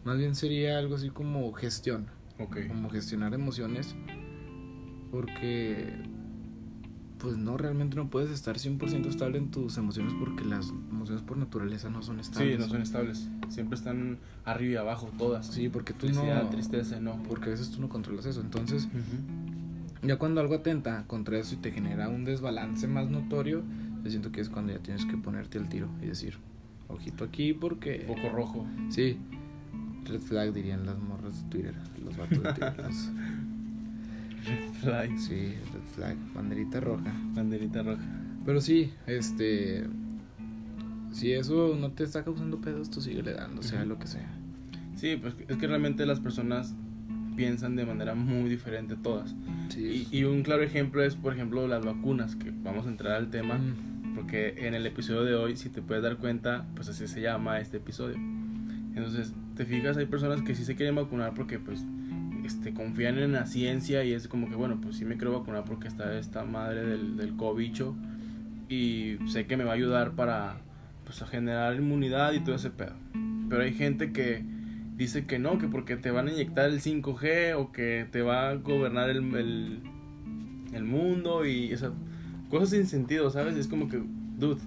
más 0.04 0.16
bien 0.18 0.34
sería 0.34 0.78
algo 0.78 0.94
así 0.94 1.10
como 1.10 1.52
gestión, 1.52 2.06
Ok. 2.38 2.68
como 2.68 2.88
gestionar 2.88 3.34
emociones 3.34 3.94
porque 5.10 5.94
pues 7.18 7.36
no 7.36 7.56
realmente 7.56 7.96
no 7.96 8.08
puedes 8.10 8.30
estar 8.30 8.56
100% 8.58 9.06
estable 9.06 9.38
en 9.38 9.50
tus 9.50 9.76
emociones 9.76 10.12
porque 10.20 10.44
las 10.44 10.68
emociones 10.90 11.22
por 11.22 11.36
naturaleza 11.36 11.90
no 11.90 12.00
son 12.00 12.16
Sí, 12.22 12.30
estables. 12.30 12.58
no 12.60 12.68
son 12.68 12.82
estables. 12.82 13.28
Siempre 13.48 13.76
están 13.76 14.18
arriba 14.44 14.74
y 14.74 14.76
abajo, 14.76 15.10
todas. 15.18 15.46
Sí, 15.48 15.68
porque 15.68 15.92
tú 15.92 16.06
Felicidad, 16.06 16.44
no 16.44 16.50
tristeza, 16.50 17.00
no. 17.00 17.20
porque 17.24 17.46
a 17.46 17.50
veces 17.50 17.70
tú 17.72 17.80
no 17.80 17.88
controlas 17.88 18.24
eso. 18.26 18.40
Entonces. 18.40 18.88
Ya 20.02 20.16
cuando 20.16 20.40
algo 20.40 20.54
atenta 20.54 21.04
contra 21.08 21.38
eso 21.38 21.56
y 21.56 21.58
te 21.58 21.72
genera 21.72 22.08
un 22.08 22.24
desbalance 22.24 22.86
más 22.86 23.10
notorio, 23.10 23.64
yo 24.04 24.10
siento 24.10 24.30
que 24.30 24.40
es 24.40 24.48
cuando 24.48 24.72
ya 24.72 24.78
tienes 24.78 25.04
que 25.04 25.16
ponerte 25.16 25.58
al 25.58 25.68
tiro 25.68 25.88
y 26.00 26.06
decir, 26.06 26.34
ojito 26.86 27.24
aquí 27.24 27.52
porque... 27.52 28.04
Foco 28.06 28.28
rojo. 28.28 28.64
Sí, 28.90 29.18
red 30.04 30.20
flag 30.20 30.52
dirían 30.52 30.86
las 30.86 30.98
morras 31.00 31.42
de 31.42 31.48
Twitter, 31.50 31.74
los 32.04 32.16
vatos 32.16 32.40
de 32.40 32.52
Twitter. 32.52 32.76
los- 32.86 33.10
Red 34.48 34.72
flag. 34.80 35.18
Sí, 35.18 35.54
red 35.72 35.82
flag, 35.94 36.16
banderita 36.34 36.80
roja. 36.80 37.12
Banderita 37.34 37.82
roja. 37.82 38.02
Pero 38.44 38.60
sí, 38.60 38.92
este... 39.06 39.84
Si 41.12 41.32
eso 41.32 41.76
no 41.78 41.90
te 41.92 42.04
está 42.04 42.22
causando 42.22 42.60
pedos, 42.60 42.90
tú 42.90 43.00
síguele 43.00 43.32
dando, 43.32 43.62
sea 43.62 43.84
lo 43.84 43.98
que 43.98 44.06
sea. 44.06 44.28
Sí, 44.94 45.16
pues 45.16 45.34
es 45.48 45.56
que 45.56 45.66
realmente 45.66 46.04
las 46.06 46.20
personas 46.20 46.74
piensan 47.34 47.76
de 47.76 47.86
manera 47.86 48.14
muy 48.14 48.50
diferente 48.50 48.94
todas. 48.96 49.34
Sí. 49.68 50.06
Y, 50.10 50.18
y 50.18 50.24
un 50.24 50.42
claro 50.42 50.62
ejemplo 50.62 51.02
es, 51.02 51.14
por 51.14 51.32
ejemplo, 51.32 51.66
las 51.66 51.84
vacunas, 51.84 52.36
que 52.36 52.52
vamos 52.62 52.86
a 52.86 52.90
entrar 52.90 53.14
al 53.14 53.30
tema, 53.30 53.58
Mm, 54.08 54.14
porque 54.14 54.54
en 54.66 54.74
el 54.74 54.86
episodio 54.86 55.22
de 55.22 55.34
hoy, 55.34 55.56
si 55.56 55.68
te 55.68 55.80
puedes 55.80 56.02
dar 56.02 56.16
cuenta, 56.16 56.66
pues 56.74 56.88
así 56.88 57.06
se 57.06 57.20
llama 57.20 57.60
este 57.60 57.76
episodio. 57.76 58.16
Entonces, 58.16 59.32
te 59.56 59.64
fijas, 59.64 59.96
hay 59.96 60.06
personas 60.06 60.42
que 60.42 60.54
sí 60.54 60.64
se 60.64 60.74
quieren 60.74 60.96
vacunar 60.96 61.34
porque 61.34 61.58
pues 61.58 61.84
este, 62.48 62.72
confían 62.74 63.18
en 63.18 63.32
la 63.32 63.46
ciencia 63.46 64.02
y 64.04 64.12
es 64.12 64.26
como 64.26 64.48
que, 64.48 64.56
bueno, 64.56 64.80
pues 64.80 64.96
sí 64.96 65.04
me 65.04 65.16
quiero 65.16 65.38
vacunar 65.38 65.64
porque 65.64 65.86
está 65.88 66.18
esta 66.18 66.44
madre 66.44 66.84
del, 66.84 67.16
del 67.16 67.36
cobicho 67.36 67.94
y 68.68 69.16
sé 69.28 69.46
que 69.46 69.56
me 69.56 69.64
va 69.64 69.72
a 69.72 69.74
ayudar 69.74 70.12
para 70.12 70.56
pues 71.04 71.22
a 71.22 71.26
generar 71.26 71.74
inmunidad 71.76 72.32
y 72.32 72.40
todo 72.40 72.54
ese 72.56 72.70
pedo. 72.70 72.92
Pero 73.48 73.62
hay 73.62 73.72
gente 73.74 74.12
que 74.12 74.42
dice 74.96 75.26
que 75.26 75.38
no, 75.38 75.58
que 75.58 75.68
porque 75.68 75.96
te 75.96 76.10
van 76.10 76.28
a 76.28 76.32
inyectar 76.32 76.68
el 76.68 76.80
5G 76.80 77.54
o 77.56 77.70
que 77.72 78.06
te 78.10 78.20
va 78.22 78.48
a 78.50 78.54
gobernar 78.56 79.08
el, 79.10 79.18
el, 79.36 79.80
el 80.72 80.84
mundo 80.84 81.46
y 81.46 81.72
esas 81.72 81.92
cosas 82.50 82.70
sin 82.70 82.86
sentido, 82.86 83.30
¿sabes? 83.30 83.56
Es 83.56 83.68
como 83.68 83.88
que, 83.88 84.02
dude, 84.38 84.60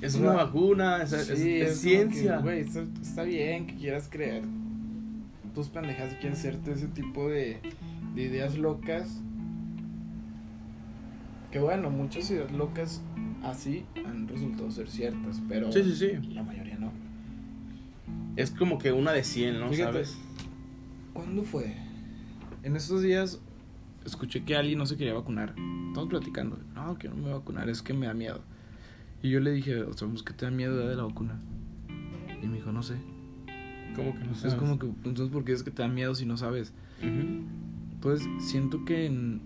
es 0.00 0.14
una 0.14 0.30
No. 0.32 0.36
vacuna, 0.36 1.02
es, 1.02 1.12
es- 1.12 1.38
Sí, 1.38 1.52
es 1.60 1.68
como 1.68 1.80
ciencia. 1.80 2.42
que, 2.42 2.60
está, 2.60 2.84
está 3.02 3.22
bien 3.24 3.66
que 3.66 3.74
quieras 3.74 4.08
creer 4.10 4.44
tus 5.54 5.68
pendejas 5.68 6.14
quieras 6.20 6.38
hacerte 6.38 6.72
ese 6.72 6.88
tipo 6.88 7.28
de, 7.28 7.60
de 8.14 8.22
ideas 8.22 8.56
locas. 8.58 9.20
Que 11.50 11.58
bueno, 11.58 11.90
muchas 11.90 12.30
ideas 12.30 12.52
locas 12.52 13.02
así 13.42 13.84
han 14.06 14.28
resultado 14.28 14.70
ser 14.70 14.88
ciertas, 14.88 15.40
pero 15.48 15.72
Sí, 15.72 15.82
sí, 15.82 15.94
sí. 15.96 16.28
la 16.32 16.42
mayoría 16.42 16.78
no. 16.78 16.92
Es 18.36 18.50
como 18.52 18.78
que 18.78 18.92
una 18.92 19.12
de 19.12 19.24
100, 19.24 19.58
¿no? 19.58 19.68
Fíjate. 19.68 20.04
¿Sabes? 20.04 20.18
¿Cuándo 21.12 21.42
fue? 21.42 21.74
En 22.62 22.76
estos 22.76 23.02
días 23.02 23.40
escuché 24.04 24.44
que 24.44 24.54
alguien 24.54 24.78
no 24.78 24.86
se 24.86 24.96
quería 24.96 25.14
vacunar. 25.14 25.54
Estamos 25.88 26.08
platicando. 26.08 26.58
No, 26.74 26.96
que 26.98 27.08
no 27.08 27.16
me 27.16 27.22
voy 27.22 27.30
a 27.32 27.34
vacunar, 27.34 27.68
es 27.68 27.82
que 27.82 27.92
me 27.94 28.06
da 28.06 28.14
miedo. 28.14 28.40
Y 29.22 29.30
yo 29.30 29.40
le 29.40 29.50
dije, 29.50 29.82
o 29.82 29.92
sea, 29.92 30.08
¿qué 30.24 30.32
te 30.32 30.44
da 30.46 30.50
miedo 30.52 30.76
de 30.88 30.94
la 30.94 31.02
vacuna? 31.02 31.40
Y 32.42 32.46
me 32.46 32.56
dijo, 32.56 32.70
no 32.72 32.82
sé. 32.82 32.94
Como 33.96 34.14
que 34.16 34.24
no 34.24 34.34
sé. 34.34 34.48
Es 34.48 34.54
como 34.54 34.78
que, 34.78 34.86
entonces, 34.86 35.28
¿por 35.28 35.44
qué 35.44 35.52
es 35.52 35.62
que 35.62 35.70
te 35.70 35.82
da 35.82 35.88
miedo 35.88 36.14
si 36.14 36.24
no 36.26 36.36
sabes? 36.36 36.72
Ujú. 37.02 37.44
Pues 38.00 38.22
siento 38.38 38.84
que. 38.84 39.06
en- 39.06 39.40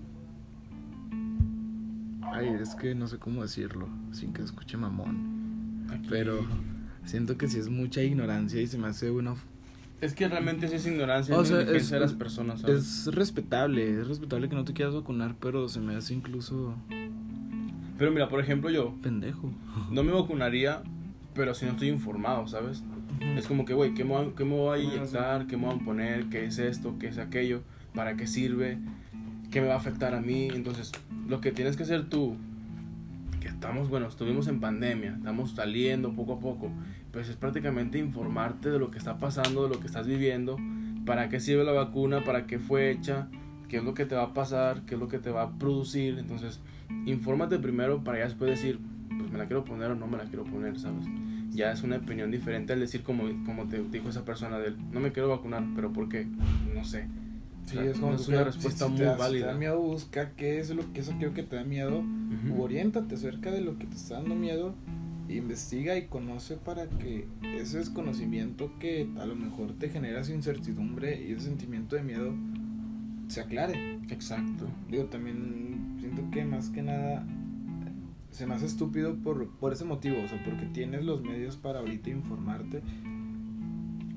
Ay, 2.23 2.49
es 2.61 2.75
que 2.75 2.95
no 2.95 3.07
sé 3.07 3.19
cómo 3.19 3.43
decirlo, 3.43 3.89
sin 4.13 4.33
que 4.33 4.43
escuche 4.43 4.77
mamón. 4.77 5.87
Aquí. 5.91 6.07
Pero 6.09 6.41
siento 7.05 7.37
que 7.39 7.47
sí 7.49 7.59
es 7.59 7.69
mucha 7.69 8.03
ignorancia 8.03 8.61
y 8.61 8.67
se 8.67 8.77
me 8.79 8.89
hace 8.89 9.11
una. 9.11 9.35
Es 10.01 10.15
que 10.15 10.27
realmente 10.29 10.67
sí 10.69 10.75
es 10.75 10.87
ignorancia, 10.87 11.37
O 11.39 11.45
sea, 11.45 11.61
es- 11.61 11.91
de 11.91 12.01
las 12.01 12.13
personas, 12.13 12.61
¿sabes? 12.61 13.07
Es 13.07 13.15
respetable, 13.15 14.01
es 14.01 14.09
respetable 14.09 14.49
que 14.49 14.57
no 14.57 14.65
te 14.65 14.73
quieras 14.73 14.95
vacunar, 14.95 15.37
pero 15.41 15.69
se 15.69 15.81
me 15.81 15.95
hace 15.95 16.15
incluso 16.15 16.75
Pero 17.97 18.11
mira, 18.11 18.29
por 18.29 18.41
ejemplo, 18.41 18.69
yo 18.71 18.95
pendejo. 19.03 19.53
no 19.91 20.03
me 20.03 20.13
vacunaría 20.13 20.83
pero 21.35 21.53
si 21.55 21.65
no 21.67 21.73
estoy 21.73 21.89
informado, 21.89 22.47
¿sabes? 22.47 22.83
Es 23.37 23.47
como 23.47 23.65
que, 23.65 23.75
güey, 23.75 23.95
¿qué, 23.95 24.05
me 24.05 24.11
voy 24.11 24.27
a- 24.27 24.35
qué 24.37 24.45
me 24.45 24.53
voy 24.55 24.79
a 24.79 24.83
inyectar? 24.83 25.47
¿Qué 25.47 25.57
me 25.57 25.67
voy 25.67 25.77
a 25.81 25.85
poner? 25.85 26.27
¿Qué 26.27 26.45
es 26.45 26.59
esto? 26.59 26.97
¿Qué 26.99 27.09
es 27.09 27.19
aquello? 27.19 27.63
¿Para 27.95 28.17
qué 28.17 28.27
sirve? 28.27 28.79
¿Qué 29.51 29.61
me 29.61 29.69
va 29.69 29.75
a 29.75 29.79
afectar 29.79 30.15
a 30.15 30.21
mí? 30.21 30.49
Entonces, 30.55 30.93
lo 31.29 31.41
que 31.41 31.53
tienes 31.53 31.77
que 31.77 31.83
hacer 31.85 32.09
tú, 32.09 32.37
que 33.41 33.49
estamos, 33.49 33.89
bueno, 33.89 34.07
estuvimos 34.09 34.47
en 34.49 34.61
pandemia, 34.61 35.15
estamos 35.17 35.53
saliendo 35.53 36.13
poco 36.15 36.35
a 36.35 36.41
poco, 36.41 36.71
pues 37.13 37.29
es 37.29 37.37
prácticamente 37.37 37.99
informarte 37.99 38.71
de 38.71 38.79
lo 38.79 38.91
que 38.91 38.99
está 38.99 39.19
pasando, 39.19 39.65
de 39.69 39.75
lo 39.75 39.81
que 39.81 39.87
estás 39.87 40.07
viviendo, 40.07 40.57
para 41.07 41.29
qué 41.29 41.41
sirve 41.41 41.65
la 41.65 41.73
vacuna, 41.73 42.25
para 42.25 42.47
qué 42.47 42.59
fue 42.59 42.91
hecha, 42.91 43.29
qué 43.69 43.77
es 43.79 43.85
lo 43.85 43.95
que 43.95 44.07
te 44.07 44.15
va 44.15 44.25
a 44.25 44.35
pasar, 44.35 44.83
qué 44.87 44.95
es 44.95 45.01
lo 45.01 45.09
que 45.09 45.19
te 45.19 45.31
va 45.31 45.43
a 45.43 45.51
producir. 45.59 46.19
Entonces, 46.19 46.61
infórmate 47.07 47.59
primero 47.59 48.03
para 48.03 48.19
ya 48.19 48.25
después 48.25 48.51
decir, 48.51 48.79
pues 49.19 49.31
me 49.31 49.39
la 49.39 49.47
quiero 49.47 49.65
poner 49.65 49.91
o 49.91 49.95
no 49.95 50.07
me 50.07 50.17
la 50.19 50.25
quiero 50.25 50.45
poner, 50.45 50.79
¿sabes? 50.79 51.05
Ya 51.55 51.71
es 51.73 51.83
una 51.83 51.97
opinión 51.97 52.31
diferente 52.31 52.73
al 52.73 52.81
decir 52.81 53.03
como, 53.03 53.25
como 53.47 53.65
te 53.69 53.81
dijo 53.83 54.09
esa 54.09 54.25
persona 54.25 54.59
de, 54.59 54.73
no 54.93 55.01
me 55.01 55.13
quiero 55.13 55.29
vacunar, 55.29 55.65
pero 55.77 55.93
¿por 55.93 56.09
qué? 56.09 56.27
No 56.75 56.85
sé. 56.85 57.07
Sí, 57.67 57.79
O 57.79 57.81
sea, 57.83 57.91
es 57.91 57.99
como 57.99 58.13
no 58.13 58.19
es 58.19 58.29
una 58.29 58.45
respuesta 58.45 58.85
si 58.87 58.91
muy 58.91 58.99
te 58.99 59.05
da- 59.05 59.15
si 59.15 59.21
válida. 59.21 59.47
te 59.47 59.53
da 59.53 59.59
miedo, 59.59 59.81
busca 59.81 60.33
qué 60.37 60.59
es 60.59 60.69
lo 60.71 60.93
que 60.93 61.01
eso 61.01 61.13
creo 61.19 61.33
que 61.33 61.43
te 61.45 61.57
da 61.57 61.65
miedo. 61.65 62.01
Ujú. 62.01 62.63
Oriéntate 62.63 63.15
acerca 63.15 63.51
de 63.51 63.61
lo 63.63 63.79
que 63.79 63.87
te 63.87 63.95
está 63.97 64.17
dando 64.17 64.35
miedo. 64.35 64.75
Investiga 65.29 65.97
y 65.97 66.07
conoce 66.07 66.57
para 66.57 66.87
que 66.87 67.27
ese 67.59 67.79
desconocimiento 67.79 68.71
que 68.79 69.09
a 69.19 69.25
lo 69.25 69.35
mejor 69.35 69.73
te 69.79 69.89
genera 69.89 70.21
esa 70.21 70.35
incertidumbre 70.35 71.25
y 71.27 71.33
ese 71.33 71.47
sentimiento 71.47 71.97
de 71.97 72.03
miedo 72.03 72.35
se 73.29 73.41
aclare. 73.41 73.99
Exacto. 74.11 74.67
Digo, 74.91 75.05
también 75.05 75.97
siento 76.01 76.23
que 76.31 76.45
más 76.45 76.69
que 76.69 76.83
nada 76.83 77.25
se 78.35 78.47
me 78.47 78.55
hace 78.55 78.67
estúpido 78.67 79.15
por, 79.17 79.49
por 79.59 79.73
ese 79.73 79.85
motivo, 79.85 80.17
o 80.23 80.29
sea, 80.29 80.43
porque 80.45 80.67
tienes 80.67 81.05
los 81.05 81.23
medios 81.23 81.57
para 81.57 81.79
ahorita 81.79 82.11
informarte. 82.11 82.83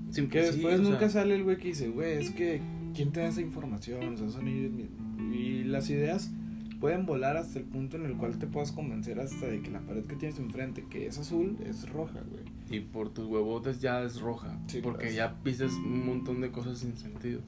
Sí, 0.09 0.27
Que 0.27 0.41
sí, 0.43 0.51
después 0.53 0.79
o 0.79 0.83
sea, 0.83 0.91
nunca 0.91 1.09
sale 1.09 1.35
el 1.35 1.43
güey 1.43 1.57
que 1.57 1.67
dice, 1.69 1.89
güey, 1.89 2.13
es 2.13 2.31
que, 2.31 2.61
¿quién 2.95 3.11
te 3.11 3.19
da 3.19 3.27
esa 3.27 3.41
información? 3.41 4.13
O 4.13 4.17
sea, 4.17 4.29
son 4.29 4.47
ellos 4.47 4.71
mismos. 4.71 5.33
Y 5.35 5.63
las 5.65 5.89
ideas 5.89 6.31
pueden 6.79 7.05
volar 7.05 7.37
hasta 7.37 7.59
el 7.59 7.65
punto 7.65 7.97
en 7.97 8.05
el 8.05 8.15
cual 8.17 8.37
te 8.39 8.47
puedas 8.47 8.71
convencer 8.71 9.19
hasta 9.19 9.47
de 9.47 9.61
que 9.61 9.69
la 9.69 9.81
pared 9.81 10.05
que 10.05 10.15
tienes 10.15 10.39
enfrente, 10.39 10.85
que 10.89 11.07
es 11.07 11.17
azul, 11.17 11.57
es 11.65 11.89
roja, 11.89 12.21
güey. 12.29 12.43
Y 12.69 12.81
por 12.85 13.09
tus 13.09 13.27
huevotes 13.27 13.81
ya 13.81 14.01
es 14.03 14.19
roja. 14.21 14.57
Sí, 14.67 14.79
porque 14.81 15.13
ya 15.13 15.35
pises 15.43 15.73
un 15.73 16.05
montón 16.05 16.41
de 16.41 16.51
cosas 16.51 16.79
sin 16.79 16.95
sentido. 16.97 17.41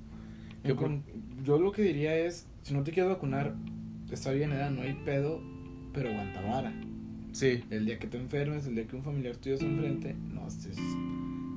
Yo, 0.63 0.75
con- 0.75 1.03
yo 1.43 1.57
lo 1.59 1.71
que 1.71 1.81
diría 1.83 2.15
es, 2.17 2.45
si 2.63 2.73
no 2.73 2.83
te 2.83 2.91
quieres 2.91 3.11
vacunar, 3.11 3.55
está 4.11 4.31
bien, 4.31 4.51
edad, 4.51 4.71
no 4.71 4.81
hay 4.81 4.93
pedo, 5.05 5.41
pero 5.93 6.09
aguanta 6.09 6.41
vara. 6.41 6.73
Sí, 7.31 7.63
El 7.69 7.85
día 7.85 7.99
que 7.99 8.07
te 8.07 8.17
enfermes, 8.17 8.65
el 8.65 8.75
día 8.75 8.87
que 8.87 8.95
un 8.95 9.03
familiar 9.03 9.35
tuyo 9.37 9.57
se 9.57 9.65
enfrente, 9.65 10.15
no 10.33 10.47
estés 10.47 10.77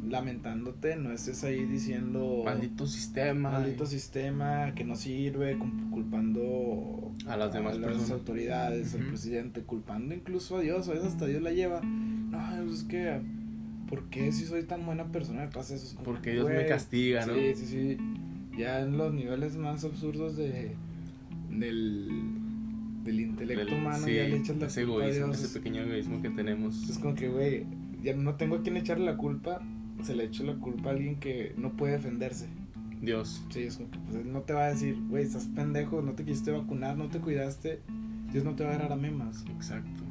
lamentándote, 0.08 0.96
no 0.96 1.12
estés 1.12 1.42
ahí 1.44 1.64
diciendo 1.64 2.42
maldito 2.44 2.86
sistema. 2.86 3.50
maldito 3.52 3.86
sistema 3.86 4.74
que 4.74 4.84
no 4.84 4.94
sirve, 4.96 5.56
culpando 5.90 7.12
A 7.26 7.36
las 7.36 7.52
demás 7.52 7.78
las 7.78 7.86
personas. 7.86 8.10
autoridades, 8.10 8.94
al 8.94 9.06
presidente, 9.06 9.62
culpando 9.62 10.14
incluso 10.14 10.58
a 10.58 10.60
Dios, 10.60 10.88
a 10.88 10.92
veces 10.92 11.08
hasta 11.08 11.26
Dios 11.26 11.42
la 11.42 11.52
lleva. 11.52 11.80
No, 11.80 12.38
pues 12.66 12.80
es 12.80 12.84
que, 12.84 13.20
¿por 13.88 14.10
qué 14.10 14.32
si 14.32 14.44
soy 14.44 14.64
tan 14.64 14.84
buena 14.84 15.06
persona 15.06 15.42
me 15.42 15.48
pasa 15.48 15.74
eso? 15.74 15.98
Porque 16.04 16.30
que, 16.30 16.32
Dios 16.32 16.48
me 16.48 16.66
castiga, 16.66 17.24
¿no? 17.24 17.34
Sí, 17.34 17.54
sí, 17.54 17.66
sí. 17.66 17.98
Ya 18.58 18.80
en 18.80 18.98
los 18.98 19.14
niveles 19.14 19.56
más 19.56 19.82
absurdos 19.84 20.36
de 20.36 20.74
del, 21.50 22.08
del 23.04 23.20
intelecto 23.20 23.64
Del- 23.64 23.74
humano 23.74 24.04
sí, 24.04 24.14
ya 24.14 24.22
le 24.24 24.36
echas 24.36 24.56
la 24.58 24.66
ese 24.66 24.84
culpa 24.86 25.04
a 25.04 25.10
Dios. 25.10 25.36
ese 25.36 25.46
Es- 25.46 25.52
pequeño 25.52 25.82
egoísmo 25.82 26.22
que 26.22 26.30
tenemos. 26.30 26.88
es 26.88 26.98
como 26.98 27.14
que, 27.14 27.28
güey, 27.28 27.64
ya 28.02 28.14
no 28.16 28.34
tengo 28.36 28.56
a 28.56 28.62
quien 28.62 28.76
echarle 28.76 29.04
la 29.06 29.16
culpa, 29.16 29.60
se 30.02 30.14
le 30.14 30.24
echo 30.24 30.44
la 30.44 30.54
culpa 30.54 30.90
a 30.90 30.92
alguien 30.92 31.16
que 31.16 31.54
no 31.56 31.72
puede 31.72 31.92
defenderse. 31.94 32.46
Dios. 33.00 33.44
Sí, 33.50 33.62
es 33.62 33.76
como 33.76 33.90
que 33.90 33.98
pues, 33.98 34.16
él 34.16 34.32
no 34.32 34.42
te 34.42 34.52
va 34.52 34.66
a 34.66 34.68
decir, 34.70 34.96
güey, 35.08 35.24
estás 35.24 35.46
pendejo, 35.46 36.02
no 36.02 36.12
te 36.12 36.24
quisiste 36.24 36.52
vacunar, 36.52 36.96
no 36.96 37.08
te 37.08 37.18
cuidaste, 37.18 37.80
Dios 38.32 38.44
no 38.44 38.54
te 38.54 38.62
va 38.64 38.70
a 38.70 38.74
agarrar 38.74 38.92
a 38.92 38.96
memas. 38.96 39.44
Exacto. 39.50 40.04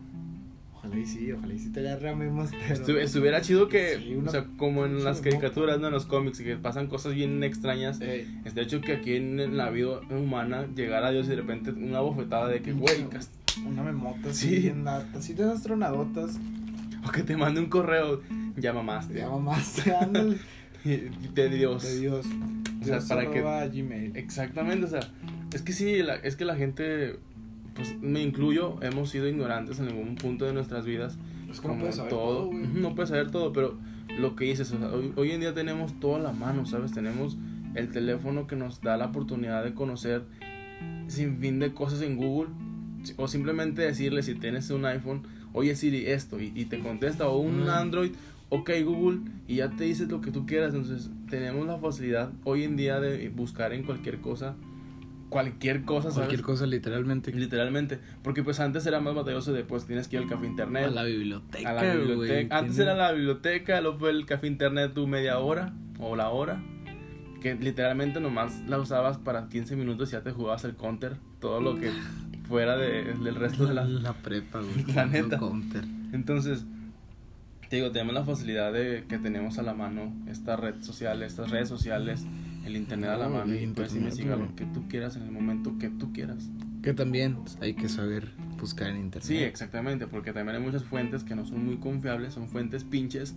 Ojalá 0.83 0.97
y 0.99 1.05
sí, 1.05 1.31
ojalá 1.31 1.53
y 1.53 1.59
sí 1.59 1.69
te 1.71 1.79
agarre 1.81 2.09
a 2.09 2.15
memas, 2.15 2.49
pero... 2.51 2.73
Estu- 2.75 2.97
estuviera 2.97 3.41
chido 3.41 3.69
que, 3.69 3.97
Sí, 3.97 4.15
una- 4.15 4.29
o 4.29 4.31
sea, 4.31 4.45
como 4.57 4.85
en 4.85 5.03
las 5.03 5.21
caricaturas, 5.21 5.79
¿no? 5.79 5.87
En 5.87 5.93
los 5.93 6.05
cómics, 6.07 6.39
que 6.41 6.55
pasan 6.57 6.87
cosas 6.87 7.13
bien 7.13 7.43
extrañas. 7.43 8.01
Ey, 8.01 8.41
Es 8.45 8.55
de 8.55 8.63
hecho 8.63 8.81
que 8.81 8.93
aquí 8.93 9.15
en 9.15 9.57
la 9.57 9.69
vida 9.69 9.99
humana, 10.09 10.65
llegar 10.75 11.03
a 11.03 11.11
Dios 11.11 11.27
y 11.27 11.29
de 11.29 11.35
repente 11.35 11.69
una 11.71 11.99
bofetada 11.99 12.47
de 12.47 12.61
que, 12.63 12.73
güey, 12.73 13.05
una 13.67 13.83
memota 13.83 14.33
Sí. 14.33 14.71
lata, 14.83 15.19
así 15.19 15.33
de 15.33 15.45
tronadotas, 15.61 16.39
o 17.07 17.11
que 17.11 17.21
te 17.23 17.37
mande 17.37 17.59
un 17.61 17.67
correo, 17.67 18.21
ya 18.57 18.73
mamaste. 18.73 19.19
ya 19.19 19.29
mamás, 19.29 19.87
ándale, 19.87 20.37
De 20.83 21.49
Dios. 21.49 21.83
de 21.83 21.99
Dios. 21.99 22.25
O 22.81 22.83
sea, 22.85 22.95
Dios 22.97 23.05
para 23.07 23.29
que- 23.29 23.41
Gmail. 23.69 24.17
Exactamente, 24.17 24.85
o 24.85 24.89
sea, 24.89 25.01
es 25.53 25.61
que 25.61 25.73
sí, 25.73 26.01
la- 26.01 26.15
es 26.15 26.35
que 26.35 26.45
la 26.45 26.55
gente, 26.55 27.17
pues 27.75 27.99
me 28.01 28.21
incluyo, 28.21 28.75
hemos 28.81 29.09
sido 29.09 29.27
ignorantes 29.27 29.79
en 29.79 29.87
algún 29.87 30.15
punto 30.15 30.45
de 30.45 30.53
nuestras 30.53 30.85
vidas, 30.85 31.17
Es 31.49 31.59
que 31.59 31.67
no 31.67 31.73
como 31.73 31.79
puedes 31.81 31.95
saber 31.95 32.11
todo, 32.11 32.51
no 32.51 32.95
puedes 32.95 33.09
saber 33.09 33.31
todo, 33.31 33.53
pero 33.53 33.77
lo 34.19 34.35
que 34.35 34.45
dices, 34.45 34.71
o 34.71 34.77
sea, 34.77 34.89
hoy, 34.89 35.13
hoy 35.15 35.31
en 35.31 35.39
día 35.39 35.53
tenemos 35.53 35.99
todo 35.99 36.15
a 36.17 36.19
la 36.19 36.31
mano, 36.33 36.65
¿sabes? 36.65 36.91
Tenemos 36.91 37.37
el 37.75 37.89
teléfono 37.89 38.47
que 38.47 38.55
nos 38.55 38.81
da 38.81 38.97
la 38.97 39.05
oportunidad 39.07 39.63
de 39.63 39.73
conocer 39.73 40.23
sin 41.07 41.37
fin 41.39 41.59
de 41.59 41.73
cosas 41.73 42.01
en 42.01 42.17
Google, 42.17 42.49
o 43.17 43.27
simplemente 43.27 43.81
decirle 43.81 44.21
si 44.23 44.35
tienes 44.35 44.69
un 44.69 44.85
iPhone, 44.85 45.23
oye 45.53 45.75
Siri, 45.75 46.05
esto, 46.07 46.39
y, 46.39 46.51
y 46.55 46.65
te 46.65 46.79
contesta, 46.79 47.27
o 47.27 47.37
un 47.39 47.65
Mm. 47.65 47.69
Android, 47.69 48.11
ok 48.49 48.69
Google, 48.83 49.19
y 49.47 49.55
ya 49.55 49.69
te 49.69 49.85
dice 49.85 50.05
lo 50.07 50.19
que 50.21 50.31
tú 50.31 50.45
quieras, 50.45 50.73
entonces 50.73 51.09
tenemos 51.29 51.65
la 51.65 51.77
facilidad 51.77 52.31
hoy 52.43 52.63
en 52.63 52.75
día 52.75 52.99
de 52.99 53.29
buscar 53.29 53.73
en 53.73 53.83
cualquier 53.83 54.19
cosa, 54.19 54.55
cualquier 55.31 55.83
cosa, 55.85 56.03
¿sabes? 56.11 56.15
Cualquier 56.15 56.41
cosa, 56.43 56.67
literalmente. 56.67 57.31
Literalmente, 57.33 57.97
porque 58.21 58.43
pues 58.43 58.59
antes 58.59 58.85
era 58.85 58.99
más 58.99 59.15
batalloso 59.15 59.51
de 59.53 59.63
pues 59.63 59.85
tienes 59.87 60.07
que 60.07 60.17
ir 60.17 60.21
al 60.21 60.29
café 60.29 60.45
internet, 60.45 60.85
A 60.85 60.89
la 60.91 61.03
biblioteca, 61.03 61.69
a 61.69 61.73
la 61.73 61.81
biblioteca. 61.95 62.15
güey, 62.15 62.47
Antes 62.51 62.75
tiene- 62.75 62.91
era 62.91 63.01
la 63.01 63.11
biblioteca, 63.13 63.81
luego 63.81 63.97
fue 63.97 64.11
el 64.11 64.25
café 64.27 64.45
internet 64.45 64.93
tu 64.93 65.07
media 65.07 65.39
hora 65.39 65.73
o 65.99 66.15
la 66.15 66.29
hora. 66.29 66.61
Que 67.41 67.55
literalmente 67.55 68.19
nomás 68.19 68.61
la 68.67 68.77
usabas 68.77 69.17
para 69.17 69.49
15 69.49 69.75
minutos 69.75 70.09
y 70.09 70.11
ya 70.11 70.21
te 70.21 70.31
jugabas 70.31 70.63
el 70.65 70.75
counter. 70.75 71.17
Todo 71.39 71.59
lo 71.59 71.79
que 71.79 71.89
fuera 72.47 72.77
de- 72.77 73.15
del 73.15 73.33
resto 73.35 73.65
de 73.65 73.73
la... 73.73 73.85
La 73.85 74.13
prepa, 74.13 74.59
güey. 74.59 74.85
La 74.95 75.07
neta. 75.07 75.39
Counter. 75.39 75.83
Entonces, 76.13 76.65
te 77.69 77.77
digo, 77.77 77.91
tenemos 77.91 78.13
la 78.13 78.23
facilidad 78.25 78.73
de 78.73 79.05
que 79.07 79.17
tenemos 79.17 79.57
a 79.57 79.63
la 79.63 79.73
mano 79.73 80.13
esta 80.27 80.57
red 80.57 80.81
social, 80.83 81.23
estas 81.23 81.49
redes 81.49 81.69
sociales, 81.69 82.25
el 82.65 82.75
internet 82.77 83.09
a 83.11 83.17
la 83.17 83.27
No, 83.27 83.35
mano 83.35 83.55
y 83.55 83.65
puedes 83.67 83.95
investigar 83.95 84.37
lo 84.37 84.55
que 84.55 84.65
tú 84.65 84.87
quieras 84.87 85.15
en 85.15 85.23
el 85.23 85.31
momento 85.31 85.77
que 85.79 85.89
tú 85.89 86.11
quieras. 86.13 86.49
Que 86.81 86.93
también 86.93 87.37
hay 87.61 87.73
que 87.73 87.89
saber 87.89 88.31
buscar 88.59 88.89
en 88.89 88.97
internet. 88.97 89.23
Sí, 89.23 89.37
exactamente, 89.37 90.07
porque 90.07 90.33
también 90.33 90.57
hay 90.57 90.63
muchas 90.63 90.83
fuentes 90.83 91.23
que 91.23 91.35
no 91.35 91.45
son 91.45 91.65
muy 91.65 91.77
confiables, 91.77 92.33
son 92.33 92.47
fuentes 92.47 92.83
pinches, 92.83 93.35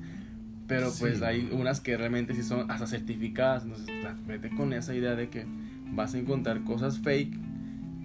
pero 0.66 0.90
pues 0.98 1.18
Sí. 1.18 1.24
hay 1.24 1.48
unas 1.52 1.80
que 1.80 1.96
realmente 1.96 2.34
sí 2.34 2.42
son 2.42 2.70
hasta 2.70 2.87
certificadas, 2.87 3.64
entonces 3.64 3.87
vete 4.26 4.48
con 4.50 4.72
esa 4.72 4.94
idea 4.94 5.14
de 5.14 5.28
que 5.28 5.44
vas 5.92 6.14
a 6.14 6.18
encontrar 6.18 6.64
cosas 6.64 6.98
fake, 7.00 7.38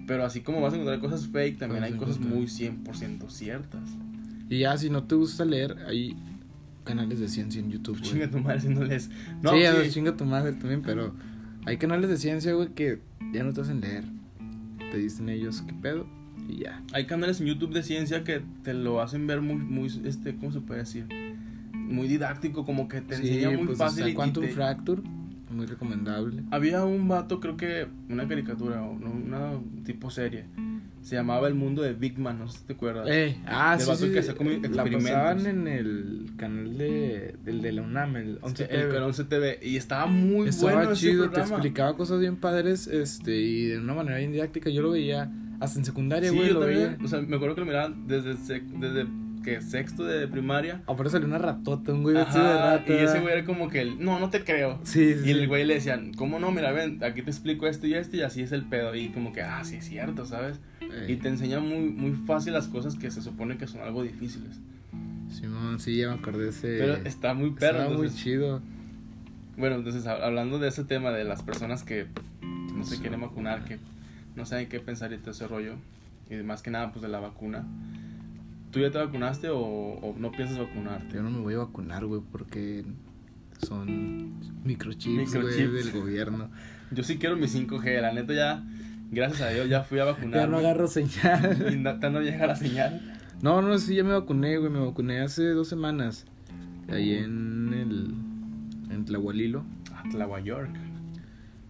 pero 0.06 0.24
así 0.24 0.40
como 0.40 0.60
vas 0.60 0.72
a 0.72 0.76
encontrar 0.76 1.00
cosas 1.00 1.26
fake, 1.28 1.58
también 1.58 1.84
hay 1.84 1.92
cosas 1.94 2.18
muy 2.18 2.46
100% 2.46 3.30
ciertas. 3.30 3.88
Y 4.48 4.58
ya, 4.60 4.76
si 4.76 4.90
no 4.90 5.04
te 5.04 5.14
gusta 5.14 5.44
leer, 5.44 5.76
hay 5.86 6.16
canales 6.90 7.20
de 7.20 7.28
ciencia 7.28 7.60
en 7.60 7.70
YouTube, 7.70 7.98
güey. 7.98 8.10
Chinga 8.10 8.30
tu 8.30 8.38
madre 8.38 8.60
si 8.60 8.68
no 8.68 8.84
lees. 8.84 9.10
No, 9.42 9.50
sí, 9.52 9.58
sí, 9.60 9.64
a 9.66 9.72
ver, 9.72 9.90
chinga 9.90 10.16
tu 10.16 10.24
madre 10.24 10.52
también, 10.52 10.82
pero 10.82 11.14
hay 11.66 11.76
canales 11.78 12.10
de 12.10 12.16
ciencia, 12.16 12.52
güey, 12.54 12.68
que 12.74 13.00
ya 13.32 13.42
no 13.44 13.52
te 13.52 13.60
hacen 13.62 13.80
leer. 13.80 14.04
Te 14.90 14.98
dicen 14.98 15.28
ellos 15.28 15.62
qué 15.66 15.72
pedo 15.74 16.06
y 16.48 16.56
ya. 16.64 16.82
hay 16.92 17.06
canales 17.06 17.40
en 17.40 17.46
YouTube 17.46 17.72
de 17.72 17.82
ciencia 17.84 18.24
que 18.24 18.42
te 18.64 18.74
lo 18.74 19.00
hacen 19.00 19.26
ver 19.26 19.40
muy, 19.40 19.56
muy, 19.56 19.86
este, 20.04 20.34
¿cómo 20.36 20.50
se 20.52 20.60
puede 20.60 20.80
decir? 20.80 21.06
Muy 21.72 22.08
didáctico, 22.08 22.64
como 22.64 22.88
que 22.88 23.00
te 23.00 23.14
enseña 23.16 23.50
muy 23.56 23.66
pues 23.66 23.78
fácil. 23.78 23.98
está 24.00 24.08
y- 24.08 24.12
y 24.12 24.14
Quantum 24.16 24.44
te- 24.44 24.50
Fracture, 24.50 25.02
muy 25.54 25.66
recomendable. 25.66 26.42
Había 26.50 26.84
un 26.84 27.06
vato, 27.08 27.38
creo 27.40 27.56
que 27.56 27.86
una 28.08 28.26
caricatura, 28.26 28.82
o 28.82 28.90
una 28.92 29.52
tipo 29.84 30.10
serie. 30.10 30.46
Se 31.02 31.16
llamaba 31.16 31.48
El 31.48 31.54
Mundo 31.54 31.82
de 31.82 31.94
Big 31.94 32.18
Man, 32.18 32.38
no 32.38 32.48
sé 32.48 32.58
si 32.58 32.64
te 32.64 32.72
acuerdas. 32.74 33.06
Eh, 33.10 33.36
ah, 33.46 33.72
Del 33.76 33.80
sí, 33.86 33.90
vato 33.90 34.06
sí, 34.06 34.12
que 34.12 34.34
como 34.34 34.50
la 34.50 34.84
pasaban 34.84 35.46
en 35.46 35.66
el 35.66 36.30
canal 36.36 36.76
de, 36.76 37.36
del 37.42 37.62
de 37.62 37.72
la 37.72 37.82
UNAM, 37.82 38.16
el 38.16 38.38
11 38.42 38.62
el 38.64 38.68
TV. 38.68 38.88
Canal 38.88 39.02
11 39.04 39.24
TV. 39.24 39.58
Y 39.62 39.76
estaba 39.76 40.06
muy 40.06 40.48
Estaba 40.48 40.74
bueno 40.74 40.92
ese 40.92 41.00
chido, 41.10 41.30
te 41.30 41.40
explicaba 41.40 41.96
cosas 41.96 42.20
bien 42.20 42.36
padres, 42.36 42.86
este, 42.86 43.34
y 43.36 43.66
de 43.68 43.78
una 43.78 43.94
manera 43.94 44.18
bien 44.18 44.32
didáctica. 44.32 44.68
Yo 44.70 44.82
lo 44.82 44.90
veía 44.90 45.30
hasta 45.58 45.78
en 45.78 45.84
secundaria, 45.84 46.30
Sí, 46.30 46.36
güey, 46.36 46.48
yo 46.48 46.54
lo 46.54 46.60
también. 46.60 46.82
veía. 46.92 47.04
O 47.04 47.08
sea, 47.08 47.20
me 47.22 47.36
acuerdo 47.36 47.54
que 47.54 47.60
lo 47.62 47.66
miraban 47.66 48.06
desde, 48.06 48.34
desde 48.60 49.06
que 49.42 49.62
sexto 49.62 50.04
de 50.04 50.28
primaria. 50.28 50.82
Aparte 50.86 51.10
salió 51.10 51.26
una 51.26 51.38
ratota, 51.38 51.92
un 51.92 52.02
güey 52.02 52.14
vestido 52.14 52.44
de 52.44 52.54
rata. 52.58 52.92
y 52.92 52.96
ese 52.96 53.20
güey 53.20 53.32
era 53.32 53.44
como 53.46 53.68
que, 53.70 53.80
el, 53.80 54.04
no, 54.04 54.20
no 54.20 54.28
te 54.28 54.44
creo. 54.44 54.80
Sí, 54.84 55.14
sí. 55.14 55.20
Y 55.28 55.30
el 55.30 55.40
sí. 55.40 55.46
güey 55.46 55.64
le 55.64 55.74
decían, 55.74 56.12
¿cómo 56.12 56.38
no? 56.38 56.50
Mira, 56.50 56.72
ven, 56.72 57.02
aquí 57.02 57.22
te 57.22 57.30
explico 57.30 57.66
esto 57.66 57.86
y 57.86 57.94
esto 57.94 58.16
y 58.16 58.20
así 58.22 58.42
es 58.42 58.52
el 58.52 58.64
pedo. 58.64 58.94
Y 58.94 59.08
como 59.08 59.32
que, 59.32 59.40
ah, 59.40 59.64
sí 59.64 59.76
es 59.76 59.86
cierto, 59.86 60.26
¿sabes? 60.26 60.60
Y 61.08 61.16
te 61.16 61.28
enseña 61.28 61.60
muy, 61.60 61.78
muy 61.90 62.12
fácil 62.12 62.52
las 62.52 62.68
cosas 62.68 62.94
que 62.96 63.10
se 63.10 63.22
supone 63.22 63.56
que 63.56 63.66
son 63.66 63.80
algo 63.82 64.02
difíciles. 64.02 64.58
Simón, 65.30 65.78
sí, 65.78 65.96
ya 65.96 66.08
me 66.08 66.14
acordé 66.14 66.44
de 66.44 66.50
ese. 66.50 66.76
Pero 66.78 66.94
está 66.96 67.34
muy 67.34 67.50
perro. 67.50 67.78
Estaba 67.78 67.96
muy 67.96 68.10
chido. 68.10 68.60
Bueno, 69.56 69.76
entonces 69.76 70.04
hab- 70.06 70.22
hablando 70.22 70.58
de 70.58 70.68
ese 70.68 70.84
tema 70.84 71.10
de 71.10 71.24
las 71.24 71.42
personas 71.42 71.82
que 71.84 72.06
no 72.42 72.84
se 72.84 72.98
quieren 73.00 73.20
vacunar, 73.20 73.64
que 73.64 73.78
no 74.36 74.46
saben 74.46 74.68
qué 74.68 74.80
pensar 74.80 75.12
y 75.12 75.18
todo 75.18 75.32
ese 75.32 75.46
rollo, 75.46 75.74
y 76.30 76.36
más 76.36 76.62
que 76.62 76.70
nada 76.70 76.90
pues 76.92 77.02
de 77.02 77.08
la 77.08 77.20
vacuna. 77.20 77.64
¿Tú 78.72 78.78
ya 78.80 78.90
te 78.90 78.98
vacunaste 78.98 79.48
o, 79.50 79.58
o 79.60 80.14
no 80.18 80.30
piensas 80.32 80.58
vacunarte? 80.58 81.14
Yo 81.16 81.22
no 81.22 81.30
me 81.30 81.40
voy 81.40 81.54
a 81.54 81.58
vacunar, 81.58 82.06
güey, 82.06 82.22
porque 82.32 82.84
son 83.66 84.32
microchips, 84.64 85.16
Microchips. 85.34 85.72
del 85.72 85.92
gobierno. 85.92 86.48
Yo 86.92 87.02
sí 87.04 87.18
quiero 87.18 87.36
mi 87.36 87.46
5G, 87.46 88.00
la 88.00 88.12
neta 88.12 88.32
ya, 88.32 88.64
gracias 89.10 89.40
a 89.40 89.48
Dios 89.50 89.68
ya 89.68 89.82
fui 89.82 89.98
a 89.98 90.04
vacunar. 90.04 90.40
Ya 90.40 90.46
no 90.46 90.58
agarro 90.58 90.88
señal. 90.88 91.72
Y 91.72 91.76
neta 91.76 92.10
no 92.10 92.20
llega 92.20 92.46
la 92.46 92.56
señal. 92.56 93.00
No, 93.42 93.62
no, 93.62 93.78
sí, 93.78 93.94
ya 93.94 94.04
me 94.04 94.12
vacuné, 94.12 94.58
güey. 94.58 94.70
Me 94.70 94.80
vacuné 94.80 95.20
hace 95.20 95.48
dos 95.50 95.68
semanas. 95.68 96.26
Ahí 96.88 97.14
en 97.14 97.72
el. 97.72 98.14
En 98.94 99.04
Tlahualilo. 99.04 99.64
Atlahua 100.04 100.40
York. 100.40 100.70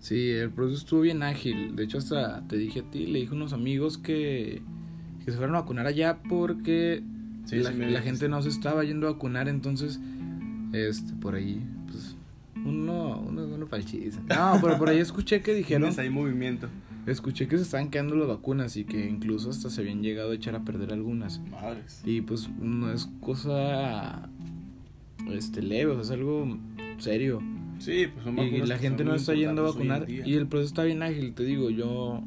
Sí, 0.00 0.30
el 0.30 0.50
proceso 0.50 0.78
estuvo 0.78 1.00
bien 1.02 1.22
ágil. 1.22 1.76
De 1.76 1.84
hecho, 1.84 1.98
hasta 1.98 2.46
te 2.48 2.56
dije 2.56 2.80
a 2.80 2.90
ti, 2.90 3.06
le 3.06 3.20
dije 3.20 3.32
a 3.32 3.36
unos 3.36 3.52
amigos 3.52 3.98
que. 3.98 4.62
Que 5.24 5.30
se 5.30 5.36
fueron 5.36 5.54
a 5.56 5.60
vacunar 5.60 5.86
allá 5.86 6.18
porque. 6.28 7.02
Sí, 7.44 7.56
la, 7.56 7.72
sí 7.72 7.78
la 7.78 8.00
gente 8.00 8.28
no 8.28 8.42
se 8.42 8.48
estaba 8.48 8.84
yendo 8.84 9.06
a 9.06 9.12
vacunar, 9.12 9.48
entonces. 9.48 10.00
Este, 10.72 11.12
por 11.14 11.34
ahí. 11.34 11.62
Pues. 11.86 12.16
Uno, 12.64 13.20
uno 13.20 13.42
es 13.42 13.48
bueno 13.48 13.66
para 13.66 13.82
el 13.82 13.88
chiste. 13.88 14.20
No, 14.28 14.58
pero 14.60 14.76
por 14.76 14.88
ahí 14.88 14.98
escuché 14.98 15.40
que 15.40 15.54
dijeron. 15.54 15.92
Ahí 15.98 16.10
movimiento. 16.10 16.68
Escuché 17.06 17.48
que 17.48 17.56
se 17.56 17.62
estaban 17.64 17.90
quedando 17.90 18.14
las 18.14 18.28
vacunas 18.28 18.76
y 18.76 18.84
que 18.84 19.08
incluso 19.08 19.50
hasta 19.50 19.70
se 19.70 19.80
habían 19.80 20.02
llegado 20.02 20.32
a 20.32 20.34
echar 20.34 20.54
a 20.54 20.64
perder 20.64 20.92
algunas. 20.92 21.40
Madres. 21.50 22.02
Y 22.04 22.20
pues 22.20 22.48
no 22.60 22.92
es 22.92 23.08
cosa 23.20 24.28
este 25.32 25.62
leve, 25.62 25.92
o 25.92 25.94
sea, 25.94 26.02
es 26.02 26.10
algo 26.10 26.58
serio. 26.98 27.40
Sí, 27.78 28.06
pues 28.12 28.24
son 28.24 28.34
Y 28.38 28.44
vacunas 28.46 28.68
la 28.68 28.74
que 28.76 28.80
gente 28.82 29.04
no 29.04 29.14
está 29.14 29.34
yendo 29.34 29.62
a 29.62 29.70
vacunar. 29.70 30.10
Y 30.10 30.34
el 30.34 30.46
proceso 30.46 30.68
está 30.68 30.84
bien 30.84 31.02
ágil, 31.02 31.32
te 31.34 31.44
digo, 31.44 31.70
yo 31.70 32.22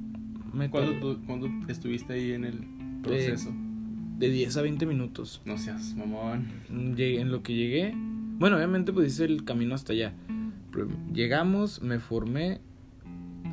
me 0.54 0.70
¿Cuándo, 0.70 1.00
tú- 1.16 1.26
cuándo 1.26 1.50
estuviste 1.68 2.14
ahí 2.14 2.32
en 2.32 2.46
el 2.46 2.60
proceso? 3.02 3.52
de 4.18 4.30
10 4.30 4.56
a 4.58 4.62
20 4.62 4.86
minutos. 4.86 5.42
No 5.46 5.58
seas 5.58 5.96
mamón. 5.96 6.48
Llegué- 6.96 7.20
en 7.20 7.32
lo 7.32 7.42
que 7.44 7.54
llegué, 7.56 7.94
bueno, 8.40 8.56
obviamente 8.58 8.94
pues 8.94 9.14
hice 9.14 9.26
el 9.26 9.44
camino 9.44 9.76
hasta 9.76 9.94
allá. 9.94 10.14
Llegamos, 11.14 11.82
me 11.82 12.00
formé. 12.00 12.60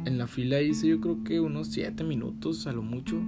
En 0.05 0.19
la 0.19 0.27
fila 0.27 0.61
hice 0.61 0.89
yo 0.89 1.01
creo 1.01 1.23
que 1.25 1.41
unos 1.41 1.69
7 1.69 2.05
minutos 2.05 2.67
a 2.67 2.73
lo 2.73 2.83
mucho. 2.83 3.21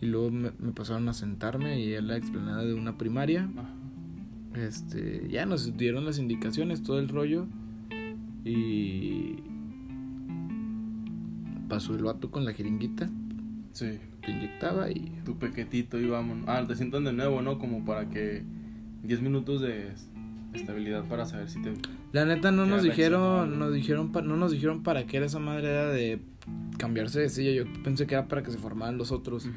Y 0.00 0.06
luego 0.06 0.30
me, 0.30 0.52
me 0.58 0.72
pasaron 0.72 1.08
a 1.08 1.12
sentarme 1.12 1.80
y 1.80 1.94
en 1.94 2.06
la 2.08 2.16
explanada 2.16 2.64
de 2.64 2.74
una 2.74 2.98
primaria. 2.98 3.48
Este, 4.54 5.28
ya 5.28 5.46
nos 5.46 5.76
dieron 5.76 6.04
las 6.04 6.18
indicaciones, 6.18 6.82
todo 6.82 6.98
el 6.98 7.08
rollo. 7.08 7.46
Y 8.44 9.36
pasó 11.68 11.94
el 11.94 12.04
vato 12.04 12.30
con 12.30 12.44
la 12.44 12.52
jeringuita, 12.52 13.10
Sí, 13.76 13.98
te 14.24 14.30
inyectaba 14.30 14.90
y 14.90 15.12
tu 15.26 15.38
pequetito 15.38 16.00
y 16.00 16.06
vámonos. 16.06 16.46
Ah, 16.48 16.64
te 16.66 16.74
sientan 16.74 17.04
de 17.04 17.12
nuevo, 17.12 17.42
¿no? 17.42 17.58
Como 17.58 17.84
para 17.84 18.08
que 18.08 18.42
10 19.02 19.20
minutos 19.20 19.60
de 19.60 19.92
estabilidad 20.54 21.04
para 21.04 21.26
saber 21.26 21.50
si 21.50 21.60
te... 21.60 21.74
la 22.12 22.24
neta 22.24 22.50
no 22.50 22.66
nos 22.66 22.82
dijeron, 22.82 23.58
nos 23.58 23.72
dijeron 23.72 24.10
no 24.12 24.36
nos 24.36 24.52
dijeron 24.52 24.82
para 24.82 25.06
qué 25.06 25.18
era 25.18 25.26
esa 25.26 25.38
madre 25.38 25.68
era 25.68 25.90
de 25.90 26.20
cambiarse 26.78 27.20
de 27.20 27.28
silla, 27.28 27.52
yo 27.52 27.64
pensé 27.82 28.06
que 28.06 28.14
era 28.14 28.28
para 28.28 28.42
que 28.42 28.50
se 28.50 28.58
formaran 28.58 28.98
los 28.98 29.12
otros. 29.12 29.48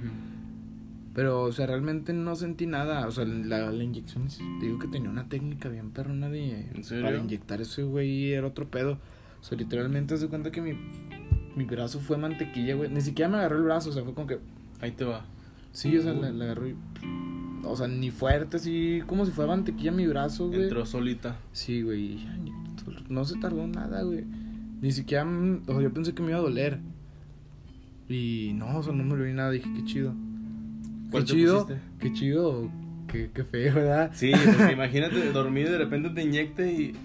Pero, 1.13 1.41
o 1.41 1.51
sea, 1.51 1.65
realmente 1.65 2.13
no 2.13 2.35
sentí 2.35 2.65
nada. 2.65 3.07
O 3.07 3.11
sea, 3.11 3.25
la, 3.25 3.71
la 3.71 3.83
inyección, 3.83 4.27
digo 4.61 4.79
que 4.79 4.87
tenía 4.87 5.09
una 5.09 5.27
técnica 5.27 5.67
bien 5.67 5.91
perrona 5.91 6.29
de... 6.29 6.69
¿En 6.73 6.83
serio? 6.83 7.03
Para 7.03 7.17
inyectar 7.17 7.61
ese 7.61 7.83
güey 7.83 8.31
era 8.31 8.47
otro 8.47 8.69
pedo. 8.69 8.99
O 9.41 9.43
sea, 9.43 9.57
literalmente 9.57 10.15
se 10.17 10.27
cuenta 10.27 10.51
que 10.51 10.61
mi, 10.61 10.73
mi 11.55 11.65
brazo 11.65 11.99
fue 11.99 12.17
mantequilla, 12.17 12.75
güey. 12.75 12.89
Ni 12.89 13.01
siquiera 13.01 13.29
me 13.29 13.37
agarró 13.37 13.57
el 13.57 13.63
brazo, 13.63 13.89
o 13.89 13.93
sea, 13.93 14.03
fue 14.03 14.13
como 14.13 14.27
que... 14.27 14.39
Ahí 14.81 14.91
te 14.91 15.03
va. 15.03 15.25
Sí, 15.73 15.97
o 15.97 16.01
sea, 16.01 16.13
la, 16.13 16.31
la 16.31 16.45
agarró 16.45 16.67
y... 16.67 16.75
O 17.63 17.75
sea, 17.75 17.87
ni 17.87 18.11
fuerte, 18.11 18.57
así 18.57 19.01
como 19.05 19.25
si 19.25 19.31
fuera 19.31 19.51
mantequilla 19.51 19.91
mi 19.91 20.07
brazo, 20.07 20.47
güey. 20.47 20.63
Entró 20.63 20.85
solita. 20.85 21.37
Sí, 21.51 21.81
güey. 21.81 22.19
No 23.09 23.25
se 23.25 23.37
tardó 23.39 23.67
nada, 23.67 24.01
güey. 24.03 24.23
Ni 24.81 24.91
siquiera... 24.91 25.25
O 25.67 25.73
sea, 25.73 25.81
yo 25.81 25.93
pensé 25.93 26.13
que 26.13 26.21
me 26.21 26.29
iba 26.29 26.37
a 26.37 26.41
doler. 26.41 26.79
Y 28.07 28.53
no, 28.55 28.77
o 28.77 28.83
sea, 28.83 28.93
no 28.93 29.03
me 29.03 29.27
ni 29.27 29.33
nada. 29.33 29.51
Dije, 29.51 29.69
qué 29.75 29.83
chido. 29.85 30.13
Qué 30.13 31.11
¿Cuál 31.11 31.25
te 31.25 31.33
chido. 31.33 31.67
Qué 31.99 32.13
chido. 32.13 32.69
Qué, 33.07 33.29
qué 33.33 33.43
feo, 33.43 33.75
¿verdad? 33.75 34.11
Sí, 34.13 34.31
porque 34.31 34.73
imagínate 34.73 35.31
dormir 35.31 35.67
y 35.67 35.71
de 35.71 35.77
repente 35.77 36.09
te 36.09 36.23
inyecte 36.23 36.71
y, 36.71 36.95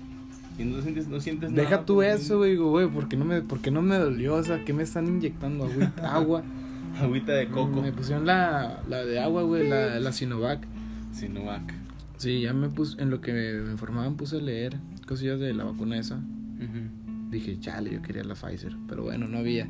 y 0.59 0.65
no 0.65 0.83
sientes, 0.83 1.09
no 1.09 1.21
sientes 1.21 1.51
nada. 1.51 1.63
Deja 1.63 1.85
tú 1.85 1.95
pues, 1.97 2.21
eso, 2.21 2.39
güey, 2.39 2.53
digo, 2.53 2.71
güey, 2.71 2.89
¿por 2.89 3.09
qué 3.09 3.17
no 3.17 3.25
me, 3.25 3.41
por 3.43 3.61
qué 3.61 3.71
no 3.71 3.81
me 3.81 3.97
dolió? 3.97 4.35
O 4.35 4.43
sea, 4.43 4.65
¿qué 4.65 4.73
me 4.73 4.83
están 4.83 5.07
inyectando? 5.07 5.69
Agua. 6.03 6.43
Agüita 7.01 7.33
de 7.33 7.49
coco. 7.49 7.83
Me 7.83 7.93
pusieron 7.93 8.27
la, 8.27 8.83
la 8.89 9.05
de 9.05 9.19
agua, 9.21 9.43
güey, 9.43 9.69
la, 9.69 9.99
la 10.01 10.13
Sinovac. 10.13 10.67
Sinovac. 11.13 11.73
Sí, 12.17 12.41
ya 12.43 12.53
me 12.53 12.69
puse, 12.69 13.01
en 13.03 13.11
lo 13.11 13.21
que 13.21 13.33
me, 13.33 13.73
informaban 13.73 14.17
puse 14.17 14.37
a 14.37 14.41
leer 14.41 14.77
cosillas 15.07 15.41
de 15.41 15.53
la 15.55 15.65
vacuna 15.65 15.99
esa. 15.99 16.17
Ujú. 16.17 17.31
Dije, 17.31 17.59
chale, 17.59 17.93
yo 17.93 18.01
quería 18.03 18.23
la 18.25 18.35
Pfizer, 18.35 18.75
pero 18.89 19.03
bueno, 19.03 19.27
no 19.29 19.39
había. 19.39 19.69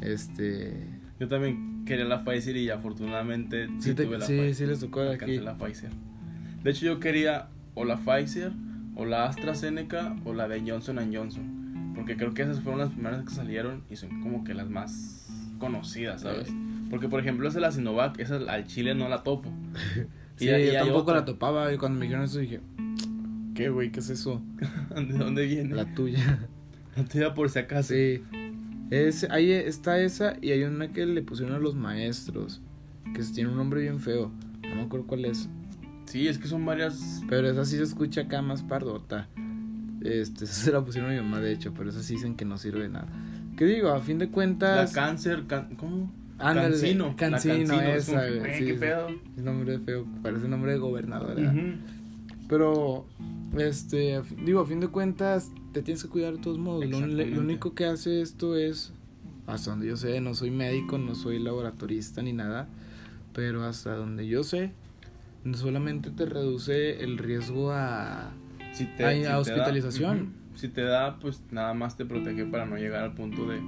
Este... 0.00 0.86
Yo 1.18 1.28
también 1.28 1.84
quería 1.84 2.04
la 2.04 2.22
Pfizer 2.24 2.56
y 2.56 2.70
afortunadamente 2.70 3.66
sí, 3.78 3.90
Sí, 3.90 3.94
te- 3.94 4.04
tuve 4.04 4.18
la 4.18 4.26
sí, 4.26 4.34
Pfizer. 4.34 4.54
sí 4.54 4.66
les 4.66 4.80
tocó 4.80 5.00
aquí. 5.02 5.38
la 5.38 5.56
Pfizer. 5.56 5.90
De 6.62 6.70
hecho, 6.70 6.84
yo 6.86 7.00
quería 7.00 7.48
o 7.74 7.84
la 7.84 7.96
Pfizer, 7.98 8.52
o 8.96 9.04
la 9.06 9.26
AstraZeneca, 9.26 10.14
o 10.24 10.34
la 10.34 10.48
de 10.48 10.60
Johnson 10.70 10.98
Johnson. 11.12 11.92
Porque 11.94 12.16
creo 12.16 12.34
que 12.34 12.42
esas 12.42 12.60
fueron 12.60 12.80
las 12.80 12.90
primeras 12.90 13.24
que 13.24 13.30
salieron 13.30 13.82
y 13.90 13.96
son 13.96 14.20
como 14.22 14.44
que 14.44 14.54
las 14.54 14.68
más 14.68 15.19
conocidas, 15.60 16.22
¿sabes? 16.22 16.48
Sí. 16.48 16.56
Porque, 16.90 17.08
por 17.08 17.20
ejemplo, 17.20 17.46
esa 17.46 17.58
de 17.58 17.60
la 17.60 17.70
Sinovac, 17.70 18.18
esa 18.18 18.36
al 18.36 18.66
chile 18.66 18.94
no 18.96 19.08
la 19.08 19.22
topo. 19.22 19.52
Sí, 20.36 20.46
Y 20.46 20.52
y 20.52 20.72
yo 20.72 20.72
tampoco 20.72 21.12
la 21.12 21.26
topaba 21.26 21.70
y 21.70 21.76
cuando 21.76 21.98
me 21.98 22.06
dijeron 22.06 22.24
eso 22.24 22.38
dije, 22.38 22.60
¿qué, 23.54 23.68
güey? 23.68 23.92
¿Qué 23.92 24.00
es 24.00 24.08
eso? 24.08 24.40
¿De 24.96 25.18
dónde 25.18 25.44
viene? 25.44 25.74
La 25.74 25.84
tuya. 25.94 26.48
La 26.96 27.04
tuya 27.04 27.34
por 27.34 27.50
si 27.50 27.58
acaso. 27.58 27.92
Sí. 27.92 28.22
Es, 28.90 29.24
ahí 29.30 29.52
está 29.52 30.00
esa 30.00 30.36
y 30.40 30.52
hay 30.52 30.62
una 30.62 30.88
que 30.88 31.04
le 31.04 31.20
pusieron 31.20 31.54
a 31.54 31.58
los 31.58 31.74
maestros. 31.74 32.62
Que 33.14 33.22
tiene 33.22 33.50
un 33.50 33.56
nombre 33.58 33.82
bien 33.82 34.00
feo. 34.00 34.32
No 34.62 34.76
me 34.76 34.82
acuerdo 34.82 35.06
cuál 35.06 35.26
es. 35.26 35.50
Sí, 36.06 36.26
es 36.26 36.38
que 36.38 36.48
son 36.48 36.64
varias. 36.64 37.22
Pero 37.28 37.50
esa 37.50 37.66
sí 37.66 37.76
se 37.76 37.82
escucha 37.82 38.22
acá 38.22 38.40
más 38.40 38.62
pardota. 38.62 39.28
Este, 40.02 40.46
esa 40.46 40.54
se 40.54 40.72
la 40.72 40.82
pusieron 40.82 41.10
a 41.10 41.14
mi 41.14 41.20
mamá, 41.20 41.40
de 41.40 41.52
hecho. 41.52 41.74
Pero 41.76 41.90
esa 41.90 42.02
sí 42.02 42.14
dicen 42.14 42.34
que 42.34 42.46
no 42.46 42.56
sirve 42.56 42.82
de 42.84 42.88
nada. 42.88 43.08
¿Qué 43.60 43.66
digo? 43.66 43.90
A 43.90 44.00
fin 44.00 44.16
de 44.16 44.24
La 44.24 44.32
cuentas. 44.32 44.90
cáncer, 44.94 45.44
can- 45.46 45.76
¿cómo? 45.76 46.10
Ándale, 46.38 46.70
Cancino. 46.70 47.08
La 47.08 47.14
Cancino, 47.16 47.82
es 47.82 48.08
esa, 48.08 48.26
que, 48.26 48.54
sí, 48.56 48.64
¿Qué 48.64 48.72
pedo? 48.72 49.08
Es 49.36 49.44
nombre 49.44 49.78
feo. 49.80 50.06
Parece 50.22 50.48
nombre 50.48 50.72
de 50.72 50.78
gobernadora. 50.78 51.50
Ujú. 51.50 51.74
Pero, 52.48 53.04
este, 53.58 54.22
digo, 54.46 54.60
a 54.60 54.66
fin 54.66 54.80
de 54.80 54.88
cuentas, 54.88 55.52
te 55.74 55.82
tienes 55.82 56.02
que 56.02 56.08
cuidar 56.08 56.36
de 56.36 56.38
todos 56.40 56.56
modos. 56.56 56.86
Lo, 56.86 56.96
único 57.38 57.74
que 57.74 57.84
hace 57.84 58.22
esto 58.22 58.56
es, 58.56 58.94
hasta 59.46 59.72
donde 59.72 59.88
yo 59.88 59.98
sé, 59.98 60.18
no 60.22 60.34
soy 60.34 60.50
médico, 60.50 60.96
no 60.96 61.14
soy 61.14 61.38
laboratorista 61.38 62.22
ni 62.22 62.32
nada, 62.32 62.66
pero 63.34 63.64
hasta 63.64 63.94
donde 63.94 64.26
yo 64.26 64.42
sé, 64.42 64.72
solamente 65.52 66.10
te 66.10 66.24
reduce 66.24 67.04
el 67.04 67.18
riesgo 67.18 67.72
a... 67.72 68.32
Si 68.72 68.86
te, 68.86 69.20
si 69.20 69.26
a 69.26 69.38
hospitalización. 69.38 70.39
Si 70.60 70.68
te 70.68 70.82
da, 70.82 71.18
pues 71.18 71.42
nada 71.50 71.74
más 71.74 71.96
te 71.96 72.04
protege 72.04 72.44
para 72.46 72.66
no 72.66 72.76
llegar 72.76 73.02
al 73.02 73.14
punto 73.14 73.48
de 73.48 73.60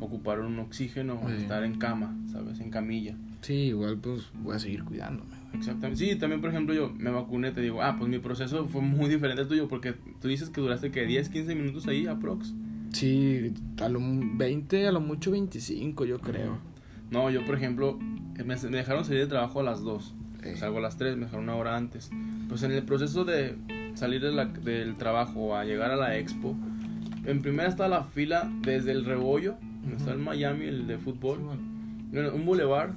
ocupar 0.00 0.40
un 0.40 0.58
oxígeno 0.58 1.20
o 1.22 1.28
Sí. 1.28 1.36
estar 1.36 1.62
en 1.64 1.76
cama, 1.78 2.16
¿sabes? 2.32 2.60
En 2.60 2.70
camilla. 2.70 3.16
Sí, 3.42 3.54
igual 3.54 3.98
pues 3.98 4.30
voy 4.42 4.56
a 4.56 4.58
seguir 4.58 4.84
cuidándome. 4.84 5.30
Exactamente. 5.54 5.96
Sí, 6.04 6.16
también, 6.16 6.40
por 6.40 6.50
ejemplo, 6.50 6.74
yo 6.74 6.92
me 6.96 7.10
vacuné, 7.10 7.50
te 7.52 7.60
digo, 7.60 7.82
ah, 7.82 7.96
pues 7.98 8.08
mi 8.10 8.18
proceso 8.18 8.66
fue 8.66 8.80
muy 8.82 9.08
diferente 9.08 9.42
al 9.42 9.48
tuyo, 9.48 9.66
porque 9.68 9.94
tú 10.20 10.28
dices 10.28 10.48
que 10.50 10.60
duraste 10.60 10.90
que 10.90 11.04
10, 11.06 11.28
15 11.28 11.54
minutos 11.54 11.86
ahí, 11.88 12.06
aprox. 12.06 12.54
Sí, 12.92 13.52
a 13.80 13.88
lo 13.88 14.00
mu- 14.00 14.36
20, 14.36 14.86
a 14.86 14.92
lo 14.92 15.00
mucho 15.00 15.30
25, 15.30 16.04
yo 16.04 16.18
creo. 16.20 16.58
No, 17.10 17.30
yo, 17.30 17.44
por 17.44 17.54
ejemplo, 17.56 17.98
me, 17.98 18.44
me 18.44 18.56
dejaron 18.56 19.04
salir 19.04 19.20
de 19.22 19.26
trabajo 19.26 19.60
a 19.60 19.62
las 19.64 19.80
2. 19.82 20.14
Eh. 20.44 20.56
Salgo 20.56 20.78
a 20.78 20.80
las 20.80 20.96
3, 20.96 21.16
me 21.16 21.24
dejaron 21.24 21.44
una 21.44 21.56
hora 21.56 21.76
antes. 21.76 22.10
Pues 22.48 22.62
en 22.62 22.72
el 22.72 22.82
proceso 22.82 23.24
de 23.24 23.56
salir 23.94 24.20
de 24.22 24.32
la- 24.32 24.46
del 24.46 24.96
trabajo 24.96 25.56
a 25.56 25.64
llegar 25.64 25.90
a 25.90 25.96
la 25.96 26.16
expo, 26.16 26.56
en 27.24 27.42
primera 27.42 27.68
está 27.68 27.88
la 27.88 28.04
fila 28.04 28.50
desde 28.62 28.92
el 28.92 29.04
rebollo, 29.04 29.56
donde 29.82 29.96
está 29.96 30.12
el 30.12 30.18
Miami, 30.18 30.64
el 30.66 30.86
de 30.86 30.98
fútbol. 30.98 31.38
Bueno, 32.12 32.34
un 32.34 32.44
boulevard, 32.46 32.90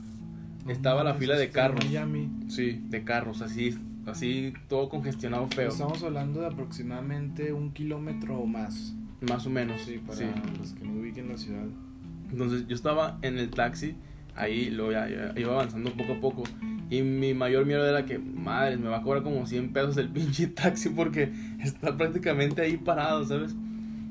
estaba 0.67 1.03
la 1.03 1.13
fila 1.15 1.35
de 1.37 1.49
carros. 1.49 1.83
Miami. 1.85 2.29
Sí, 2.47 2.81
de 2.89 3.03
carros, 3.03 3.41
así, 3.41 3.77
así 4.05 4.53
todo 4.69 4.87
congestionado 4.89 5.47
feo. 5.47 5.69
Estamos 5.69 6.01
hablando 6.03 6.41
de 6.41 6.47
aproximadamente 6.47 7.51
un 7.53 7.71
kilómetro 7.73 8.37
o 8.39 8.45
más. 8.45 8.93
Más 9.29 9.45
o 9.45 9.49
menos. 9.49 9.81
Sí, 9.81 9.99
para 10.05 10.17
sí. 10.17 10.25
los 10.57 10.73
que 10.73 10.83
no 10.85 10.99
ubiquen 10.99 11.29
la 11.29 11.37
ciudad. 11.37 11.65
Entonces 12.31 12.65
yo 12.67 12.75
estaba 12.75 13.19
en 13.21 13.37
el 13.37 13.49
taxi, 13.49 13.95
ahí 14.35 14.69
lo 14.69 14.91
ya, 14.91 15.07
ya 15.07 15.33
iba 15.39 15.53
avanzando 15.53 15.91
poco 15.93 16.13
a 16.13 16.19
poco 16.19 16.43
Y 16.89 17.01
mi 17.01 17.33
mayor 17.33 17.65
miedo 17.65 17.87
era 17.87 18.05
que, 18.05 18.19
madre, 18.19 18.77
me 18.77 18.89
va 18.89 18.97
a 18.97 19.01
cobrar 19.01 19.23
como 19.23 19.45
100 19.45 19.73
pesos 19.73 19.97
el 19.97 20.09
pinche 20.09 20.47
taxi 20.47 20.89
porque 20.89 21.31
está 21.61 21.95
prácticamente 21.97 22.61
ahí 22.61 22.77
parado, 22.77 23.25
¿sabes? 23.25 23.55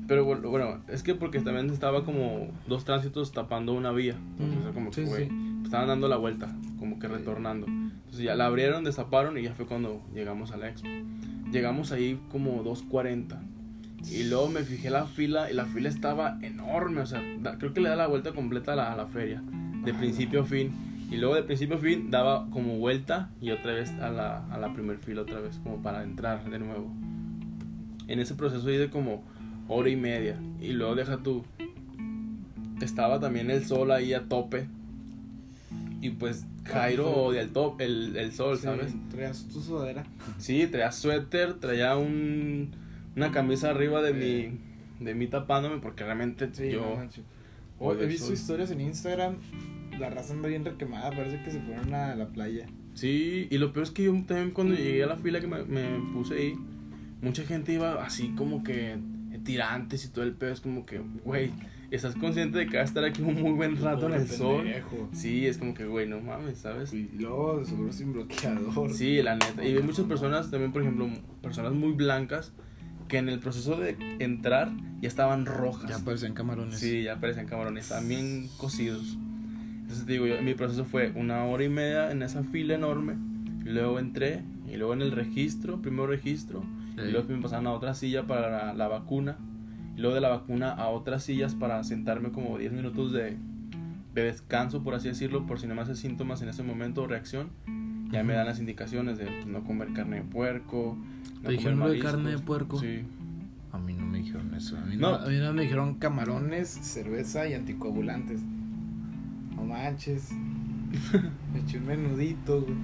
Pero 0.07 0.25
bueno, 0.25 0.49
bueno, 0.49 0.79
es 0.89 1.01
que 1.01 1.15
porque 1.15 1.39
también 1.39 1.69
estaba 1.69 2.03
como 2.03 2.49
dos 2.67 2.83
tránsitos 2.83 3.31
tapando 3.31 3.73
una 3.73 3.91
vía. 3.91 4.15
Entonces, 4.37 4.63
sea, 4.63 4.71
como 4.73 4.89
que, 4.91 4.95
Sí, 4.95 5.07
güey, 5.07 5.29
sí. 5.29 5.35
estaban 5.63 5.87
dando 5.87 6.07
la 6.09 6.17
vuelta, 6.17 6.53
como 6.77 6.99
que 6.99 7.07
retornando. 7.07 7.67
Entonces 7.67 8.19
ya 8.19 8.35
la 8.35 8.47
abrieron, 8.47 8.83
destaparon 8.83 9.37
y 9.37 9.43
ya 9.43 9.53
fue 9.53 9.65
cuando 9.65 10.01
llegamos 10.13 10.51
a 10.51 10.57
la 10.57 10.67
expo. 10.69 10.89
Llegamos 11.51 11.91
ahí 11.93 12.19
como 12.31 12.63
2.40. 12.65 13.39
Y 14.11 14.23
luego 14.25 14.49
me 14.49 14.63
fijé 14.63 14.89
la 14.89 15.05
fila 15.05 15.49
y 15.49 15.53
la 15.53 15.65
fila 15.65 15.87
estaba 15.87 16.37
enorme. 16.41 16.99
O 16.99 17.05
sea, 17.05 17.21
da- 17.39 17.57
creo 17.57 17.73
que 17.73 17.79
le 17.79 17.87
da 17.89 17.95
la 17.95 18.07
vuelta 18.07 18.33
completa 18.33 18.73
a 18.73 18.75
la, 18.75 18.91
a 18.91 18.97
la 18.97 19.05
feria. 19.07 19.41
De 19.85 19.93
principio 19.93 20.41
a 20.41 20.45
fin. 20.45 20.71
Y 21.13 21.17
luego 21.17 21.35
de 21.35 21.43
principio 21.43 21.75
a 21.75 21.79
fin 21.79 22.09
daba 22.09 22.49
como 22.49 22.79
vuelta 22.79 23.29
y 23.39 23.51
otra 23.51 23.73
vez 23.73 23.91
a 24.01 24.09
la, 24.09 24.47
a 24.47 24.57
la 24.57 24.73
primer 24.73 24.97
fila 24.97 25.21
otra 25.21 25.39
vez. 25.39 25.59
Como 25.63 25.83
para 25.83 26.01
entrar 26.01 26.49
de 26.49 26.57
nuevo. 26.57 26.91
En 28.07 28.19
ese 28.19 28.33
proceso 28.33 28.69
hice 28.71 28.89
como 28.89 29.23
hora 29.67 29.89
y 29.89 29.95
media. 29.95 30.39
Y 30.59 30.69
luego 30.73 30.95
deja 30.95 31.17
tú. 31.17 31.45
Estaba 32.81 33.19
también 33.19 33.51
el 33.51 33.63
sol 33.63 33.91
ahí 33.91 34.13
a 34.13 34.27
tope. 34.27 34.67
Y 36.01 36.09
pues 36.09 36.47
Jairo 36.65 37.11
odia 37.11 37.41
el, 37.41 37.51
top, 37.51 37.79
el, 37.79 38.17
el 38.17 38.33
sol, 38.33 38.57
Sí, 38.57 38.63
¿sabes? 38.63 38.95
Traías 39.09 39.47
tu 39.47 39.61
sudadera. 39.61 40.03
Sí, 40.39 40.65
traía 40.65 40.91
suéter, 40.91 41.53
traía 41.59 41.95
un, 41.95 42.71
una 43.15 43.31
camisa 43.31 43.69
arriba 43.69 44.01
de 44.01 44.13
mi 44.13 45.03
de 45.03 45.13
mí 45.13 45.27
tapándome 45.27 45.77
porque 45.77 46.03
realmente 46.03 46.49
Sí, 46.53 46.71
yo 46.71 46.97
no 47.79 47.91
he 47.93 48.05
visto 48.05 48.33
historias 48.33 48.71
en 48.71 48.81
Instagram. 48.81 49.37
La 49.99 50.09
raza 50.09 50.33
anda 50.33 50.49
bien 50.49 50.65
requemada. 50.65 51.11
Parece 51.11 51.41
que 51.43 51.51
se 51.51 51.59
fueron 51.59 51.93
a 51.93 52.15
la 52.15 52.27
playa. 52.27 52.67
Sí, 52.93 53.47
y 53.49 53.57
lo 53.57 53.73
peor 53.73 53.85
es 53.85 53.91
que 53.91 54.03
yo 54.03 54.11
también 54.25 54.51
cuando 54.51 54.75
llegué 54.75 55.03
a 55.03 55.07
la 55.07 55.17
fila 55.17 55.39
que 55.39 55.47
me, 55.47 55.63
me 55.63 55.99
puse 56.13 56.35
ahí, 56.35 56.53
mucha 57.21 57.43
gente 57.43 57.73
iba 57.73 58.03
así 58.03 58.33
como 58.35 58.63
que 58.63 58.97
tirantes 59.43 60.05
y 60.05 60.09
todo 60.09 60.23
el 60.23 60.33
pedo. 60.33 60.51
Es 60.51 60.61
como 60.61 60.85
que, 60.85 61.01
güey, 61.23 61.51
¿estás 61.91 62.15
consciente 62.15 62.57
de 62.59 62.67
que 62.67 62.77
vas 62.77 62.85
a 62.85 62.89
estar 62.89 63.03
aquí 63.03 63.21
un 63.21 63.41
muy 63.41 63.51
buen 63.51 63.81
rato 63.81 64.07
en 64.07 64.13
el 64.13 64.27
sol? 64.27 64.67
Sí, 65.11 65.47
es 65.47 65.57
como 65.57 65.73
que, 65.73 65.85
güey, 65.85 66.07
no 66.07 66.21
mames, 66.21 66.59
¿sabes? 66.59 66.93
Y 66.93 67.09
luego 67.17 67.65
seguro 67.65 67.91
sin 67.91 68.13
bloqueador. 68.13 68.93
Sí, 68.93 69.21
la 69.21 69.35
neta. 69.35 69.65
Y 69.65 69.75
hay 69.75 69.83
muchas 69.83 70.05
personas, 70.05 70.49
también, 70.51 70.71
por 70.71 70.81
ejemplo, 70.81 71.09
personas 71.41 71.73
muy 71.73 71.93
blancas, 71.93 72.53
que 73.07 73.17
en 73.17 73.29
el 73.29 73.39
proceso 73.39 73.77
de 73.77 73.97
entrar 74.19 74.71
ya 75.01 75.07
estaban 75.07 75.45
rojas. 75.45 75.89
Ya 75.89 75.99
parecen 75.99 76.33
camarones. 76.33 76.79
Sí, 76.79 77.03
ya 77.03 77.19
parecen 77.19 77.47
camarones, 77.47 77.91
bien 78.07 78.47
cocidos. 78.57 79.17
Entonces 79.83 80.05
digo, 80.05 80.25
yo, 80.25 80.41
mi 80.41 80.53
proceso 80.55 80.83
fue 80.85 81.11
una 81.15 81.45
hora 81.45 81.63
y 81.63 81.69
media 81.69 82.11
en 82.11 82.23
esa 82.23 82.43
fila 82.43 82.75
enorme. 82.75 83.13
Y 83.65 83.69
luego 83.69 83.99
entré, 83.99 84.41
y 84.67 84.75
luego 84.77 84.93
en 84.93 85.01
el 85.01 85.11
registro, 85.11 85.81
primero 85.81 86.07
registro, 86.07 86.63
y 86.97 87.01
Ey. 87.01 87.11
luego 87.11 87.29
me 87.29 87.41
pasaron 87.41 87.67
a 87.67 87.71
otra 87.71 87.93
silla 87.93 88.25
para 88.27 88.49
la, 88.49 88.73
la 88.73 88.87
vacuna. 88.87 89.37
Y 89.95 90.01
luego 90.01 90.15
de 90.15 90.21
la 90.21 90.29
vacuna 90.29 90.71
a 90.71 90.87
otras 90.89 91.23
sillas 91.23 91.53
para 91.55 91.83
sentarme 91.83 92.31
como 92.31 92.57
10 92.57 92.73
minutos 92.73 93.11
de, 93.13 93.37
de 94.15 94.23
descanso, 94.23 94.83
por 94.83 94.95
así 94.95 95.07
decirlo, 95.09 95.45
por 95.45 95.59
si 95.59 95.67
no 95.67 95.75
me 95.75 95.81
hace 95.81 95.95
síntomas 95.95 96.41
en 96.41 96.49
ese 96.49 96.63
momento 96.63 97.03
o 97.03 97.07
reacción. 97.07 97.49
Ya 98.11 98.23
me 98.23 98.33
dan 98.33 98.45
las 98.45 98.59
indicaciones 98.59 99.17
de 99.17 99.25
pues, 99.25 99.45
no 99.47 99.63
comer 99.63 99.91
carne 99.93 100.17
de 100.17 100.21
puerco. 100.23 100.97
No 101.41 101.41
¿Te 101.49 101.51
dijeron 101.53 101.79
lo 101.79 101.89
de 101.89 101.99
carne 101.99 102.31
de 102.31 102.39
puerco? 102.39 102.79
Sí. 102.79 103.01
A 103.71 103.79
mí 103.79 103.93
no 103.93 104.05
me 104.05 104.19
dijeron 104.19 104.53
eso. 104.53 104.77
A 104.77 104.81
mí 104.85 104.97
No. 104.97 105.11
no, 105.11 105.15
a 105.17 105.27
mí 105.27 105.37
no 105.37 105.51
me 105.53 105.63
dijeron 105.63 105.95
camarones, 105.95 106.69
cerveza 106.69 107.47
y 107.47 107.53
anticoagulantes. 107.53 108.39
No 109.55 109.63
manches. 109.63 110.31
Me 111.53 111.59
eché 111.61 111.77
un 111.77 111.87
menudito, 111.87 112.61
güey. 112.61 112.75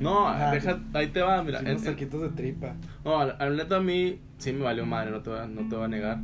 No, 0.00 0.26
Ajá. 0.28 0.50
deja, 0.50 0.80
ahí 0.92 1.08
te 1.08 1.20
va, 1.22 1.42
mira. 1.42 1.60
Unos 1.60 1.82
taquitos 1.84 2.20
de 2.22 2.28
tripa. 2.30 2.74
No, 3.04 3.18
al, 3.20 3.56
neta 3.56 3.76
a 3.76 3.80
mí 3.80 4.18
sí 4.38 4.52
me 4.52 4.60
valió 4.64 4.84
madre, 4.84 5.10
no 5.12 5.20
te, 5.22 5.30
voy 5.30 5.38
a, 5.38 5.46
no 5.46 5.68
te 5.68 5.76
voy 5.76 5.84
a 5.84 5.88
negar. 5.88 6.18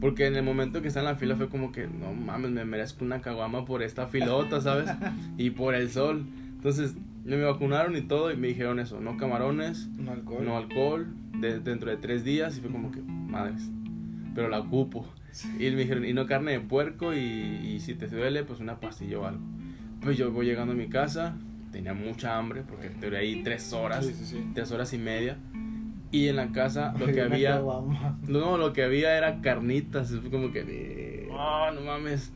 Porque 0.00 0.26
en 0.26 0.36
el 0.36 0.42
momento 0.42 0.80
que 0.80 0.88
estaba 0.88 1.08
en 1.10 1.14
la 1.14 1.18
fila 1.18 1.36
fue 1.36 1.50
como 1.50 1.70
que, 1.72 1.86
no 1.86 2.14
mames, 2.14 2.50
me 2.50 2.64
merezco 2.64 3.04
una 3.04 3.20
caguama 3.20 3.66
por 3.66 3.82
esta 3.82 4.06
filota, 4.06 4.60
¿sabes? 4.62 4.88
Y 5.36 5.50
por 5.50 5.74
el 5.74 5.90
sol. 5.90 6.24
Entonces, 6.56 6.94
me 7.24 7.36
vacunaron 7.42 7.94
y 7.96 8.00
todo 8.02 8.32
y 8.32 8.36
me 8.36 8.48
dijeron 8.48 8.78
eso, 8.80 9.00
no 9.00 9.18
camarones, 9.18 9.88
No 9.98 10.12
alcohol. 10.12 10.44
no 10.44 10.56
alcohol, 10.56 11.06
de- 11.38 11.60
dentro 11.60 11.90
de 11.90 11.98
tres 11.98 12.24
días. 12.24 12.56
Y 12.56 12.60
fue 12.62 12.70
como 12.70 12.90
que, 12.90 13.02
madres, 13.02 13.68
pero 14.34 14.48
la 14.48 14.60
ocupo. 14.60 15.06
Y 15.58 15.70
me 15.70 15.82
dijeron, 15.82 16.04
y 16.04 16.12
no 16.12 16.26
carne 16.26 16.52
de 16.52 16.60
puerco 16.60 17.14
y, 17.14 17.18
y 17.18 17.80
si 17.80 17.94
te 17.94 18.06
duele, 18.08 18.44
pues 18.44 18.60
una 18.60 18.80
pastilla 18.80 19.18
o 19.18 19.26
algo. 19.26 19.42
Pues 20.02 20.16
yo 20.16 20.30
voy 20.32 20.46
llegando 20.46 20.72
a 20.72 20.76
mi 20.76 20.88
casa, 20.88 21.36
tenía 21.72 21.94
mucha 21.94 22.36
hambre 22.38 22.62
porque 22.68 22.88
duré 23.00 23.18
ahí 23.18 23.42
tres 23.42 23.72
horas 23.72 24.06
Sí, 24.06 24.14
sí, 24.14 24.24
sí. 24.24 24.50
tres 24.54 24.70
horas 24.72 24.92
y 24.92 24.98
media. 24.98 25.36
Y 26.12 26.26
en 26.28 26.36
la 26.36 26.50
casa 26.52 26.92
lo 26.98 27.06
que 27.06 27.20
había, 27.22 27.60
no, 28.26 28.56
lo 28.56 28.72
que 28.72 28.82
había 28.82 29.16
era 29.16 29.40
carnitas. 29.40 30.10
Fue 30.10 30.30
como 30.30 30.52
que, 30.52 31.28
oh, 31.30 31.70
no 31.74 31.80
mames. 31.82 32.32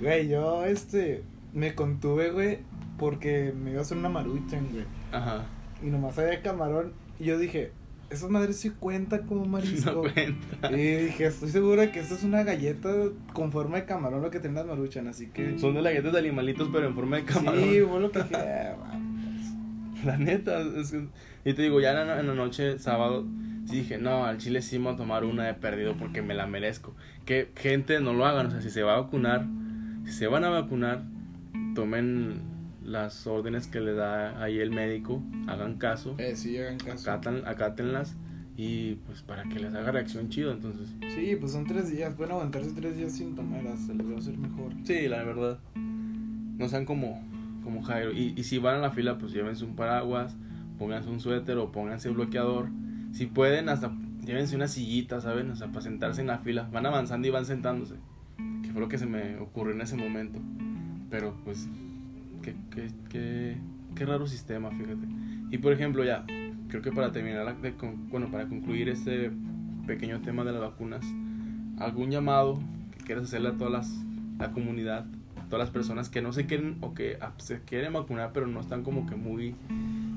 Güey, 0.00 0.28
yo 0.28 0.64
este 0.64 1.24
me 1.52 1.74
contuve, 1.74 2.30
güey, 2.30 2.58
porque 2.98 3.52
me 3.56 3.70
iba 3.70 3.80
a 3.80 3.82
hacer 3.82 3.96
una 3.96 4.10
maruchan, 4.10 4.68
güey. 4.70 4.84
Ajá, 5.10 5.46
Y 5.82 5.86
nomás 5.86 6.18
había 6.18 6.42
camarón. 6.42 6.92
Y 7.18 7.24
yo 7.24 7.38
dije, 7.38 7.72
esa 8.10 8.28
madre 8.28 8.52
sí 8.52 8.70
cuenta 8.70 9.22
como 9.22 9.42
no 9.44 9.48
marisco. 9.50 10.02
cuenta. 10.02 10.70
y 10.72 10.76
dije, 11.06 11.26
estoy 11.26 11.48
seguro 11.50 11.80
de 11.80 11.90
que 11.90 12.00
esta 12.00 12.14
es 12.14 12.22
una 12.24 12.42
galleta 12.44 12.90
con 13.32 13.52
forma 13.52 13.76
de 13.76 13.84
camarón 13.84 14.22
lo 14.22 14.30
que 14.30 14.38
tienen 14.40 14.54
las 14.56 14.66
maruchan, 14.66 15.06
así 15.08 15.26
que. 15.28 15.58
Son 15.58 15.74
de 15.74 15.82
las 15.82 15.92
galletas 15.92 16.12
de 16.12 16.18
animalitos, 16.20 16.68
pero 16.72 16.86
en 16.86 16.94
forma 16.94 17.16
de 17.16 17.24
camarón. 17.24 17.62
Sí, 17.62 17.80
fue 17.88 18.00
lo 18.00 18.10
que 18.10 18.22
dije. 18.22 18.36
"Ah, 18.36 18.76
vamos". 18.78 20.04
La 20.04 20.16
neta. 20.18 20.60
es 20.60 20.90
que- 20.92 21.06
y 21.44 21.54
te 21.54 21.62
digo, 21.62 21.80
ya 21.80 22.00
en 22.00 22.06
la, 22.08 22.20
en 22.20 22.26
la 22.26 22.34
noche, 22.34 22.78
sábado, 22.78 23.24
sí 23.66 23.76
dije, 23.78 23.98
no, 23.98 24.24
al 24.24 24.38
chile 24.38 24.62
sí 24.62 24.78
me 24.78 24.84
voy 24.86 24.94
a 24.94 24.96
tomar 24.96 25.24
una 25.24 25.44
de 25.44 25.54
perdido 25.54 25.96
porque 25.96 26.22
me 26.22 26.34
la 26.34 26.46
merezco. 26.46 26.94
Que 27.24 27.50
gente 27.56 28.00
no 28.00 28.12
lo 28.12 28.26
hagan, 28.26 28.46
o 28.46 28.50
sea, 28.50 28.60
si 28.62 28.70
se 28.70 28.82
va 28.82 28.94
a 28.96 29.00
vacunar, 29.00 29.46
si 30.04 30.12
se 30.12 30.26
van 30.26 30.44
a 30.44 30.50
vacunar, 30.50 31.02
tomen 31.74 32.40
las 32.86 33.26
órdenes 33.26 33.66
que 33.66 33.80
le 33.80 33.92
da 33.92 34.42
ahí 34.42 34.58
el 34.58 34.70
médico, 34.70 35.22
hagan 35.46 35.76
caso. 35.76 36.14
Eh, 36.18 36.36
sí, 36.36 36.56
hagan 36.58 36.78
caso. 36.78 37.10
acatan, 37.10 37.42
acátenlas 37.46 38.16
y 38.56 38.94
pues 39.06 39.22
para 39.22 39.44
que 39.44 39.58
les 39.58 39.74
haga 39.74 39.92
reacción 39.92 40.30
chido, 40.30 40.52
entonces. 40.52 40.88
Sí, 41.14 41.36
pues 41.38 41.52
son 41.52 41.66
tres 41.66 41.90
días. 41.90 42.14
Pueden 42.14 42.32
aguantarse 42.32 42.70
tres 42.70 42.96
días 42.96 43.12
sin 43.12 43.34
tomar, 43.34 43.62
se 43.76 43.94
les 43.94 44.08
va 44.08 44.14
a 44.14 44.18
hacer 44.18 44.38
mejor. 44.38 44.72
Sí, 44.84 45.08
la 45.08 45.22
verdad. 45.24 45.58
No 45.74 46.68
sean 46.68 46.86
como, 46.86 47.22
como 47.62 47.82
Jairo. 47.82 48.12
Y, 48.12 48.32
y 48.34 48.44
si 48.44 48.58
van 48.58 48.76
a 48.76 48.78
la 48.78 48.90
fila, 48.90 49.18
pues 49.18 49.32
llévense 49.32 49.64
un 49.64 49.76
paraguas, 49.76 50.34
pónganse 50.78 51.10
un 51.10 51.20
suéter 51.20 51.58
o 51.58 51.70
pónganse 51.70 52.08
bloqueador. 52.08 52.68
Si 53.12 53.26
pueden, 53.26 53.68
hasta 53.68 53.92
llévense 54.24 54.56
una 54.56 54.68
sillita, 54.68 55.20
¿saben? 55.20 55.50
O 55.50 55.56
sea, 55.56 55.68
para 55.68 55.82
sentarse 55.82 56.22
en 56.22 56.28
la 56.28 56.38
fila. 56.38 56.68
Van 56.72 56.86
avanzando 56.86 57.28
y 57.28 57.30
van 57.30 57.44
sentándose. 57.44 57.96
Que 58.62 58.72
fue 58.72 58.80
lo 58.80 58.88
que 58.88 58.96
se 58.96 59.06
me 59.06 59.36
ocurrió 59.36 59.74
en 59.74 59.82
ese 59.82 59.96
momento. 59.96 60.40
Pero 61.10 61.36
pues, 61.44 61.68
qué, 62.46 62.54
qué, 62.70 62.90
qué, 63.08 63.56
qué 63.94 64.06
raro 64.06 64.26
sistema, 64.26 64.70
fíjate. 64.70 65.06
Y 65.50 65.58
por 65.58 65.72
ejemplo, 65.72 66.04
ya, 66.04 66.24
creo 66.68 66.82
que 66.82 66.92
para 66.92 67.12
terminar, 67.12 67.60
de 67.60 67.74
bueno, 68.08 68.30
para 68.30 68.48
concluir 68.48 68.88
este 68.88 69.30
pequeño 69.86 70.20
tema 70.20 70.44
de 70.44 70.52
las 70.52 70.60
vacunas, 70.60 71.04
algún 71.78 72.10
llamado 72.10 72.60
que 72.96 73.04
quieras 73.04 73.24
hacerle 73.24 73.48
a 73.48 73.56
toda 73.56 73.70
las, 73.70 73.90
la 74.38 74.52
comunidad, 74.52 75.06
todas 75.48 75.66
las 75.66 75.70
personas 75.70 76.08
que 76.08 76.22
no 76.22 76.32
se 76.32 76.46
quieren 76.46 76.78
o 76.80 76.94
que 76.94 77.18
se 77.38 77.60
quieren 77.60 77.92
vacunar, 77.92 78.30
pero 78.32 78.46
no 78.46 78.60
están 78.60 78.82
como 78.82 79.06
que 79.06 79.16
muy 79.16 79.54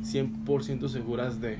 100% 0.01 0.87
seguras 0.87 1.41
de. 1.41 1.57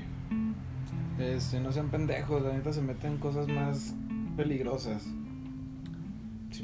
Este, 1.18 1.60
no 1.60 1.70
sean 1.72 1.90
pendejos, 1.90 2.42
la 2.42 2.52
neta 2.52 2.72
se 2.72 2.80
meten 2.80 3.12
en 3.12 3.18
cosas 3.18 3.46
más 3.48 3.94
peligrosas. 4.36 5.06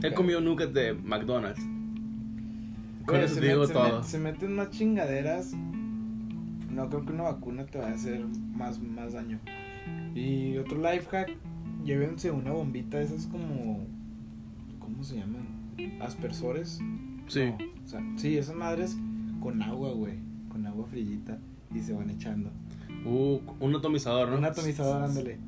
He 0.03 0.12
comido 0.14 0.40
nuggets 0.40 0.73
de 0.73 0.95
McDonald's. 0.95 1.76
Con 3.07 3.16
eso 3.21 3.35
se 3.37 3.40
met- 3.40 3.73
todo. 3.73 4.01
met- 4.01 4.05
se 4.05 4.19
meten 4.19 4.55
más 4.57 4.71
chingaderas. 4.71 5.55
No 6.71 6.88
creo 6.90 7.05
que 7.07 7.12
una 7.12 7.23
vacuna 7.25 7.64
te 7.66 7.79
vaya 7.79 7.92
a 7.92 7.95
hacer 7.95 8.25
más, 8.55 8.81
más 8.81 9.12
daño. 9.14 9.38
Y 10.14 10.57
otro 10.59 10.79
life 10.79 11.07
hack, 11.11 11.37
llévense 11.85 12.31
una 12.31 12.51
bombita, 12.53 13.01
esas 13.01 13.27
como. 13.27 13.87
¿Cómo 14.81 15.03
se 15.05 15.16
llaman? 15.16 15.47
Aspersores. 16.01 16.79
Sí. 17.29 17.45
No, 17.47 17.57
o 17.85 17.88
sea, 17.88 18.01
sí, 18.16 18.37
esas 18.37 18.57
madres 18.57 18.97
con 19.40 19.62
agua, 19.62 19.92
güey. 19.92 20.14
Con 20.49 20.66
agua 20.66 20.87
frillita. 20.87 21.38
Y 21.75 21.81
se 21.81 21.92
van 21.92 22.11
echando. 22.11 22.51
Uh, 23.05 23.38
un 23.61 23.75
atomizador, 23.77 24.29
¿no? 24.31 24.38
Un 24.38 24.45
atomizador, 24.45 25.03
ándale. 25.03 25.38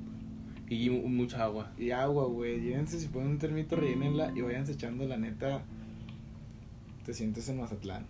Y 0.68 0.90
mu- 0.90 1.09
mucha 1.09 1.42
agua. 1.44 1.73
Y 1.79 1.90
agua, 1.92 2.27
güey. 2.27 2.61
Llévense, 2.61 2.99
si 3.01 3.09
ponen 3.09 3.29
un 3.31 3.38
termito, 3.38 3.77
rellenenla 3.77 4.33
y 4.37 4.40
váyanse 4.42 4.73
echando 4.73 5.07
la 5.07 5.16
neta. 5.16 5.62
Te 7.09 7.14
sientes 7.14 7.49
en 7.49 7.57
Mazatlán. 7.57 8.05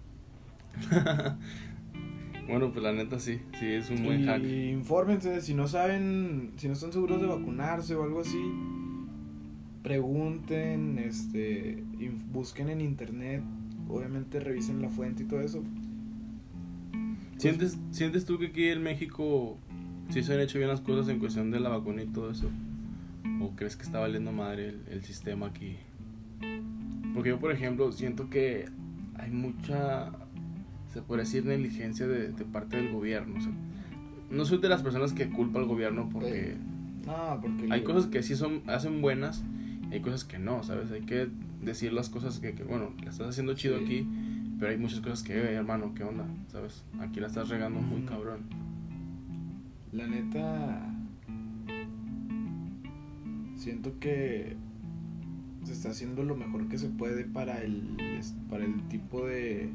Bueno, 2.48 2.72
pues 2.72 2.82
la 2.82 2.92
neta 2.92 3.20
sí, 3.20 3.40
sí, 3.60 3.66
es 3.66 3.90
un 3.90 4.02
buen 4.04 4.24
hack. 4.24 4.42
Y 4.42 4.70
infórmense, 4.70 5.42
si 5.42 5.52
no 5.52 5.68
saben, 5.68 6.54
si 6.56 6.66
no 6.66 6.72
están 6.72 6.92
seguros 6.92 7.20
de 7.20 7.26
vacunarse 7.26 7.94
o 7.94 8.02
algo 8.02 8.22
así, 8.22 8.40
pregunten, 9.82 10.98
este, 10.98 11.84
busquen 12.32 12.70
en 12.70 12.80
internet, 12.80 13.42
obviamente 13.86 14.40
revisen 14.40 14.80
la 14.80 14.88
fuente 14.88 15.24
y 15.24 15.26
todo 15.26 15.42
eso. 15.42 15.62
¿Sientes, 17.36 17.78
¿Sientes 17.90 18.24
tú 18.24 18.38
que 18.38 18.46
aquí 18.46 18.68
en 18.68 18.82
México 18.82 19.58
sí 20.08 20.22
se 20.22 20.32
han 20.32 20.40
hecho 20.40 20.56
bien 20.56 20.70
las 20.70 20.80
cosas 20.80 21.08
en 21.08 21.18
cuestión 21.18 21.50
de 21.50 21.60
la 21.60 21.68
vacuna 21.68 22.02
y 22.02 22.06
todo 22.06 22.30
eso? 22.30 22.50
¿O 23.42 23.54
crees 23.54 23.76
que 23.76 23.82
está 23.82 24.00
valiendo 24.00 24.32
madre 24.32 24.70
el, 24.70 24.82
el 24.90 25.04
sistema 25.04 25.48
aquí? 25.48 25.76
Porque 27.14 27.28
yo, 27.28 27.38
por 27.38 27.52
ejemplo, 27.52 27.92
siento 27.92 28.30
que 28.30 28.66
hay 29.18 29.30
mucha, 29.30 30.10
se 30.92 31.02
puede 31.02 31.22
decir, 31.22 31.44
negligencia 31.44 32.06
de, 32.06 32.32
de 32.32 32.44
parte 32.44 32.76
del 32.76 32.92
gobierno. 32.92 33.36
O 33.38 33.40
sea, 33.40 33.52
no 34.30 34.44
soy 34.44 34.58
de 34.58 34.68
las 34.68 34.82
personas 34.82 35.12
que 35.12 35.28
culpa 35.28 35.58
al 35.58 35.66
gobierno 35.66 36.08
porque 36.12 36.56
No, 37.06 37.38
porque... 37.40 37.66
hay 37.70 37.82
cosas 37.82 38.06
que 38.06 38.22
sí 38.22 38.36
son 38.36 38.62
hacen 38.66 39.00
buenas 39.00 39.44
y 39.90 39.94
hay 39.94 40.00
cosas 40.00 40.24
que 40.24 40.38
no, 40.38 40.62
¿sabes? 40.62 40.90
Hay 40.90 41.02
que 41.02 41.28
decir 41.62 41.92
las 41.92 42.08
cosas 42.10 42.38
que, 42.38 42.52
que, 42.54 42.62
bueno, 42.62 42.92
la 43.02 43.10
estás 43.10 43.28
haciendo 43.28 43.54
chido 43.54 43.78
Sí. 43.78 43.84
aquí, 43.84 44.08
pero 44.58 44.70
hay 44.72 44.76
muchas 44.78 45.00
cosas 45.00 45.22
que, 45.22 45.32
"Eh, 45.34 45.54
hermano, 45.54 45.92
¿qué 45.94 46.04
onda? 46.04 46.26
¿Sabes? 46.48 46.84
Aquí 47.00 47.20
la 47.20 47.26
estás 47.28 47.48
regando 47.48 47.80
muy 47.80 48.02
cabrón. 48.02 48.40
La 49.92 50.06
neta. 50.06 50.94
Siento 53.56 53.98
que 53.98 54.56
se 55.68 55.74
está 55.74 55.90
haciendo 55.90 56.22
lo 56.22 56.34
mejor 56.36 56.68
que 56.68 56.78
se 56.78 56.88
puede 56.88 57.24
para 57.24 57.62
el 57.62 57.96
para 58.50 58.64
el 58.64 58.82
tipo 58.88 59.24
de 59.26 59.70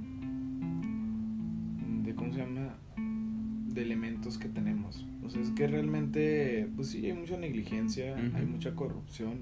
de 2.03 2.15
cómo 2.15 2.33
se 2.33 2.39
llama 2.39 2.75
de 2.97 3.81
elementos 3.81 4.37
que 4.37 4.49
tenemos. 4.49 5.05
O 5.23 5.29
sea, 5.29 5.41
es 5.41 5.49
que 5.51 5.67
realmente 5.67 6.69
pues 6.75 6.89
sí 6.89 7.05
hay 7.05 7.13
mucha 7.13 7.37
negligencia, 7.37 8.15
hay 8.17 8.45
mucha 8.45 8.75
corrupción, 8.75 9.41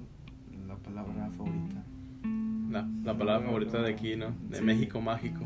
la 0.66 0.76
palabra 0.76 1.30
favorita. 1.30 1.82
La, 2.70 2.88
la 3.04 3.18
palabra 3.18 3.44
favorita 3.46 3.82
de 3.82 3.90
aquí, 3.92 4.16
¿no? 4.16 4.32
De 4.48 4.58
Sí. 4.58 4.64
México 4.64 5.00
mágico. 5.00 5.44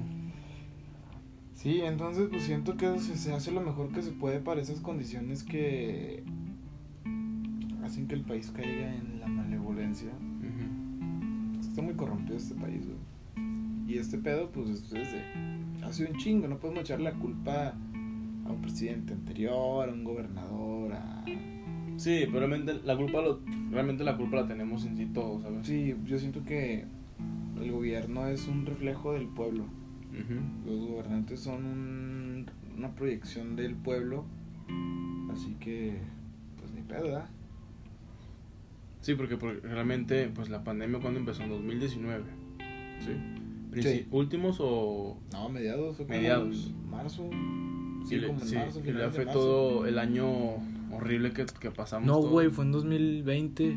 Sí, 1.54 1.80
entonces 1.80 2.28
pues 2.30 2.42
siento 2.42 2.76
que 2.76 2.98
se, 2.98 3.16
se 3.16 3.32
hace 3.32 3.50
lo 3.50 3.60
mejor 3.62 3.88
que 3.92 4.02
se 4.02 4.12
puede 4.12 4.38
para 4.40 4.60
esas 4.60 4.80
condiciones 4.80 5.42
que 5.42 6.22
hacen 7.82 8.06
que 8.06 8.14
el 8.14 8.22
país 8.22 8.50
caiga 8.54 8.94
en 8.94 9.20
la 9.20 9.26
malevolencia. 9.26 10.10
Está 11.76 11.84
muy 11.84 11.94
corrompido 11.94 12.38
este 12.38 12.54
país, 12.54 12.86
güey. 12.86 13.46
Y 13.86 13.98
este 13.98 14.16
pedo, 14.16 14.50
pues, 14.50 14.70
es 14.70 14.90
desde 14.90 15.22
hace 15.84 16.06
un 16.10 16.16
chingo. 16.16 16.48
No 16.48 16.56
podemos 16.58 16.80
echar 16.80 17.00
la 17.02 17.12
culpa 17.12 17.74
a 18.46 18.50
un 18.50 18.62
presidente 18.62 19.12
anterior, 19.12 19.86
a 19.86 19.92
un 19.92 20.02
gobernador, 20.02 20.94
a... 20.94 21.22
Sí, 21.98 22.20
pero 22.32 22.38
realmente 22.46 22.80
la 22.82 22.96
culpa 22.96 23.20
lo, 23.20 23.40
realmente 23.70 24.04
la 24.04 24.16
culpa 24.16 24.36
la 24.36 24.46
tenemos 24.48 24.86
en 24.86 24.96
sí 24.96 25.04
todos, 25.04 25.42
¿sabes? 25.42 25.66
Sí, 25.66 25.94
yo 26.06 26.18
siento 26.18 26.46
que 26.46 26.86
el 27.60 27.70
gobierno 27.70 28.26
es 28.26 28.48
un 28.48 28.64
reflejo 28.64 29.12
del 29.12 29.26
pueblo. 29.26 29.64
Los 30.64 30.88
gobernantes 30.88 31.40
son 31.40 31.66
un- 31.66 32.46
una 32.78 32.94
proyección 32.94 33.54
del 33.54 33.74
pueblo. 33.74 34.24
Así 35.30 35.54
que, 35.60 35.98
pues, 36.58 36.72
ni 36.72 36.80
pedo, 36.80 37.02
¿verdad? 37.02 37.28
Sí, 39.06 39.14
porque, 39.14 39.36
porque 39.36 39.60
realmente, 39.60 40.28
pues 40.34 40.48
la 40.50 40.64
pandemia 40.64 40.98
cuando 40.98 41.20
empezó 41.20 41.44
en 41.44 41.50
2019. 41.50 42.24
¿Sí? 42.98 43.80
Sí. 43.80 44.06
¿Últimos 44.10 44.56
o...? 44.58 45.16
No, 45.32 45.48
mediados. 45.48 46.00
Mediados. 46.08 46.74
marzo. 46.90 47.30
Sí, 48.02 48.08
Sí, 48.08 48.16
le- 48.16 48.26
como 48.26 48.40
en 48.40 48.46
sí, 48.48 48.54
marzo, 48.56 48.80
y 48.80 48.90
de 48.90 49.08
fue 49.10 49.24
marzo. 49.26 49.38
todo 49.40 49.86
el 49.86 50.00
año 50.00 50.26
horrible 50.90 51.32
que, 51.32 51.46
que 51.60 51.70
pasamos. 51.70 52.04
No, 52.08 52.18
güey, 52.18 52.50
fue 52.50 52.64
en 52.64 52.72
2020. 52.72 53.76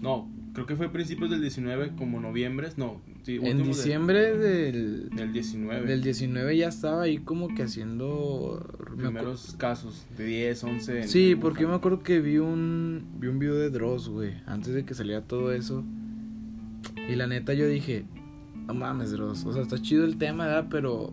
No, 0.00 0.30
creo 0.54 0.64
que 0.66 0.76
fue 0.76 0.88
principios 0.90 1.28
del 1.30 1.40
19, 1.42 1.92
como 1.96 2.20
noviembre. 2.20 2.68
No, 2.78 3.02
sí, 3.24 3.34
En 3.36 3.42
últimos 3.58 3.76
de- 3.76 3.82
diciembre 3.82 4.36
del, 4.38 5.10
del 5.10 5.32
19. 5.32 5.86
del 5.86 6.02
19 6.02 6.56
ya 6.56 6.68
estaba 6.68 7.02
ahí 7.02 7.18
como 7.18 7.54
que 7.54 7.64
haciendo... 7.64 8.64
primeros 8.96 9.54
casos 9.58 10.06
de 10.16 10.24
10, 10.24 10.64
11. 10.64 11.00
en- 11.02 11.08
Sí, 11.08 11.32
en 11.32 11.40
porque 11.40 11.62
yo 11.62 11.68
me 11.68 11.74
acuerdo 11.74 12.02
que 12.02 12.20
vi 12.20 12.38
un, 12.38 13.04
vi 13.18 13.26
un 13.28 13.38
video 13.38 13.56
de 13.56 13.68
Dross, 13.70 14.08
güey, 14.08 14.32
antes 14.46 14.72
de 14.72 14.84
que 14.84 14.94
saliera 14.94 15.20
todo 15.22 15.52
eso. 15.52 15.84
Y 17.08 17.16
la 17.16 17.26
neta 17.26 17.52
yo 17.54 17.66
dije, 17.66 18.04
no 18.66 18.74
mames, 18.74 19.10
Dross, 19.10 19.44
o 19.44 19.52
sea, 19.52 19.62
está 19.62 19.80
chido 19.82 20.04
el 20.04 20.16
tema, 20.16 20.46
¿verdad? 20.46 20.68
Pero, 20.70 21.12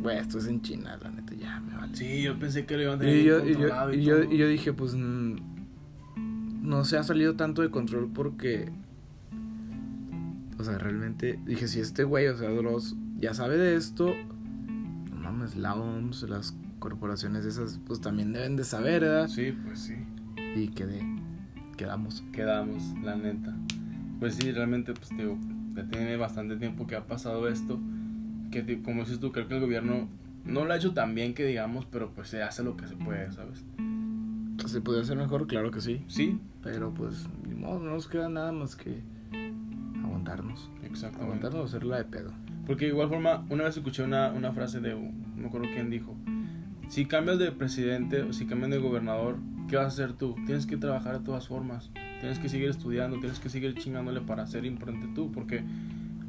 güey, 0.00 0.18
esto 0.18 0.38
es 0.38 0.46
en 0.46 0.60
China, 0.62 0.98
la 1.02 1.10
neta, 1.10 1.34
ya 1.34 1.58
me 1.60 1.74
vale. 1.74 1.96
Sí, 1.96 2.22
yo 2.22 2.38
pensé 2.38 2.66
que 2.66 2.76
lo 2.76 2.82
iban 2.82 2.96
a 2.96 2.98
tener 3.00 3.16
Y 3.16 3.24
yo, 3.24 3.44
y, 3.48 3.52
yo, 3.54 3.92
y 3.92 4.02
yo, 4.04 4.22
y 4.24 4.36
yo 4.36 4.46
dije, 4.48 4.72
pues, 4.72 4.94
mm, 4.94 5.36
no 6.68 6.84
se 6.84 6.98
ha 6.98 7.02
salido 7.02 7.34
tanto 7.34 7.62
de 7.62 7.70
control 7.70 8.10
porque, 8.12 8.70
o 10.58 10.64
sea, 10.64 10.76
realmente, 10.76 11.40
dije, 11.46 11.66
si 11.66 11.80
este 11.80 12.04
güey, 12.04 12.26
o 12.26 12.36
sea, 12.36 12.50
Dross, 12.50 12.94
ya 13.18 13.32
sabe 13.32 13.56
de 13.56 13.74
esto, 13.74 14.14
no 15.10 15.16
mames, 15.16 15.56
la 15.56 15.74
OMS, 15.74 16.24
las 16.28 16.54
corporaciones 16.78 17.46
esas, 17.46 17.80
pues 17.86 18.02
también 18.02 18.32
deben 18.32 18.56
de 18.56 18.64
saber, 18.64 19.00
¿verdad? 19.00 19.28
Sí, 19.28 19.52
pues 19.64 19.80
sí. 19.80 19.94
Y 20.54 20.68
quedé, 20.68 21.00
quedamos. 21.78 22.22
quedamos, 22.32 22.82
la 23.02 23.16
neta. 23.16 23.56
Pues 24.20 24.34
sí, 24.34 24.52
realmente, 24.52 24.92
pues 24.92 25.08
digo, 25.16 25.38
ya 25.74 25.84
tiene 25.88 26.18
bastante 26.18 26.56
tiempo 26.56 26.86
que 26.86 26.96
ha 26.96 27.06
pasado 27.06 27.48
esto. 27.48 27.80
Que 28.50 28.82
como 28.82 29.04
dices 29.04 29.20
tú, 29.20 29.32
creo 29.32 29.48
que 29.48 29.54
el 29.54 29.60
gobierno 29.60 30.08
no 30.44 30.66
lo 30.66 30.72
ha 30.72 30.76
hecho 30.76 30.92
tan 30.92 31.14
bien 31.14 31.32
que 31.32 31.46
digamos, 31.46 31.86
pero 31.86 32.12
pues 32.12 32.28
se 32.28 32.42
hace 32.42 32.62
lo 32.62 32.76
que 32.76 32.86
se 32.86 32.96
puede, 32.96 33.30
¿sabes? 33.32 33.64
¿Se 34.66 34.80
puede 34.80 35.00
hacer 35.00 35.16
mejor? 35.16 35.46
Claro 35.46 35.70
que 35.70 35.80
sí. 35.80 36.02
Sí, 36.08 36.40
Pero 36.62 36.92
pues, 36.92 37.26
ni 37.46 37.54
modo, 37.54 37.78
no 37.78 37.92
nos 37.92 38.08
queda 38.08 38.28
nada 38.28 38.52
más 38.52 38.76
que 38.76 39.02
aguantarnos. 40.02 40.70
exactamente. 40.82 41.24
Aguantarnos 41.24 41.60
o 41.62 41.64
hacerla 41.64 41.96
de 41.98 42.04
pedo. 42.04 42.32
Porque 42.66 42.84
de 42.86 42.90
igual 42.90 43.08
forma, 43.08 43.46
una 43.48 43.64
vez 43.64 43.76
escuché 43.76 44.02
una, 44.02 44.30
una 44.32 44.52
frase 44.52 44.80
de, 44.80 44.94
no 44.94 45.12
me 45.36 45.46
acuerdo 45.46 45.68
quién 45.72 45.88
dijo, 45.90 46.14
si 46.88 47.06
cambias 47.06 47.38
de 47.38 47.50
presidente 47.52 48.22
o 48.22 48.32
si 48.32 48.46
cambias 48.46 48.70
de 48.70 48.78
gobernador, 48.78 49.36
¿qué 49.68 49.76
vas 49.76 49.86
a 49.86 49.88
hacer 49.88 50.12
tú? 50.12 50.34
Tienes 50.44 50.66
que 50.66 50.76
trabajar 50.76 51.18
de 51.18 51.24
todas 51.24 51.48
formas, 51.48 51.90
tienes 52.20 52.38
que 52.38 52.48
seguir 52.48 52.68
estudiando, 52.68 53.18
tienes 53.20 53.38
que 53.40 53.48
seguir 53.48 53.74
chingándole 53.74 54.20
para 54.20 54.46
ser 54.46 54.64
importante 54.66 55.06
tú, 55.14 55.32
porque 55.32 55.62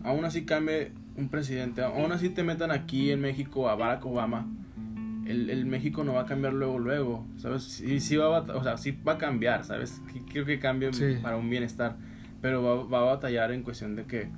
aún 0.03 0.23
así 0.23 0.45
cambie 0.45 0.93
un 1.17 1.27
presidente, 1.29 1.81
aún 1.83 2.11
así 2.13 2.29
te 2.29 2.43
metan 2.43 2.71
aquí 2.71 3.11
en 3.11 3.19
México 3.21 3.67
a 3.69 3.75
Barack 3.75 4.05
Obama, 4.05 4.47
el, 5.29 5.49
el 5.49 5.65
México 5.65 6.03
no 6.03 6.13
va 6.13 6.21
a 6.21 6.25
cambiar 6.25 6.53
luego, 6.53 6.79
luego, 6.79 7.25
¿sabes? 7.37 7.63
Sí, 7.63 7.99
sí 7.99 8.17
va 8.17 8.37
a, 8.37 8.41
o 8.41 8.63
sea, 8.63 8.77
sí 8.77 8.91
va 9.07 9.13
a 9.13 9.17
cambiar, 9.17 9.63
¿sabes? 9.63 10.01
Creo 10.31 10.45
que 10.45 10.59
cambie 10.59 10.91
Sí. 10.93 11.15
para 11.21 11.37
un 11.37 11.49
bienestar, 11.49 11.95
pero 12.41 12.61
va, 12.63 12.83
va 12.83 12.99
a 13.09 13.13
batallar 13.15 13.51
en 13.51 13.63
cuestión 13.63 13.95
de 13.95 14.05
que... 14.05 14.29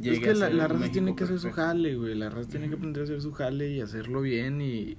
llegue 0.00 0.16
es 0.16 0.20
que 0.22 0.30
a 0.30 0.34
la, 0.34 0.50
la 0.50 0.68
raza 0.68 0.78
México 0.80 0.92
tiene 0.92 1.16
que 1.16 1.24
hacer 1.24 1.38
su 1.38 1.44
perfecto. 1.48 1.66
jale, 1.68 1.94
güey. 1.96 2.14
La 2.14 2.28
raza 2.30 2.48
tiene 2.50 2.68
que 2.68 2.74
aprender 2.76 3.00
a 3.00 3.04
hacer 3.04 3.20
su 3.22 3.32
jale 3.32 3.70
y 3.72 3.80
hacerlo 3.80 4.20
bien 4.20 4.60
y. 4.60 4.96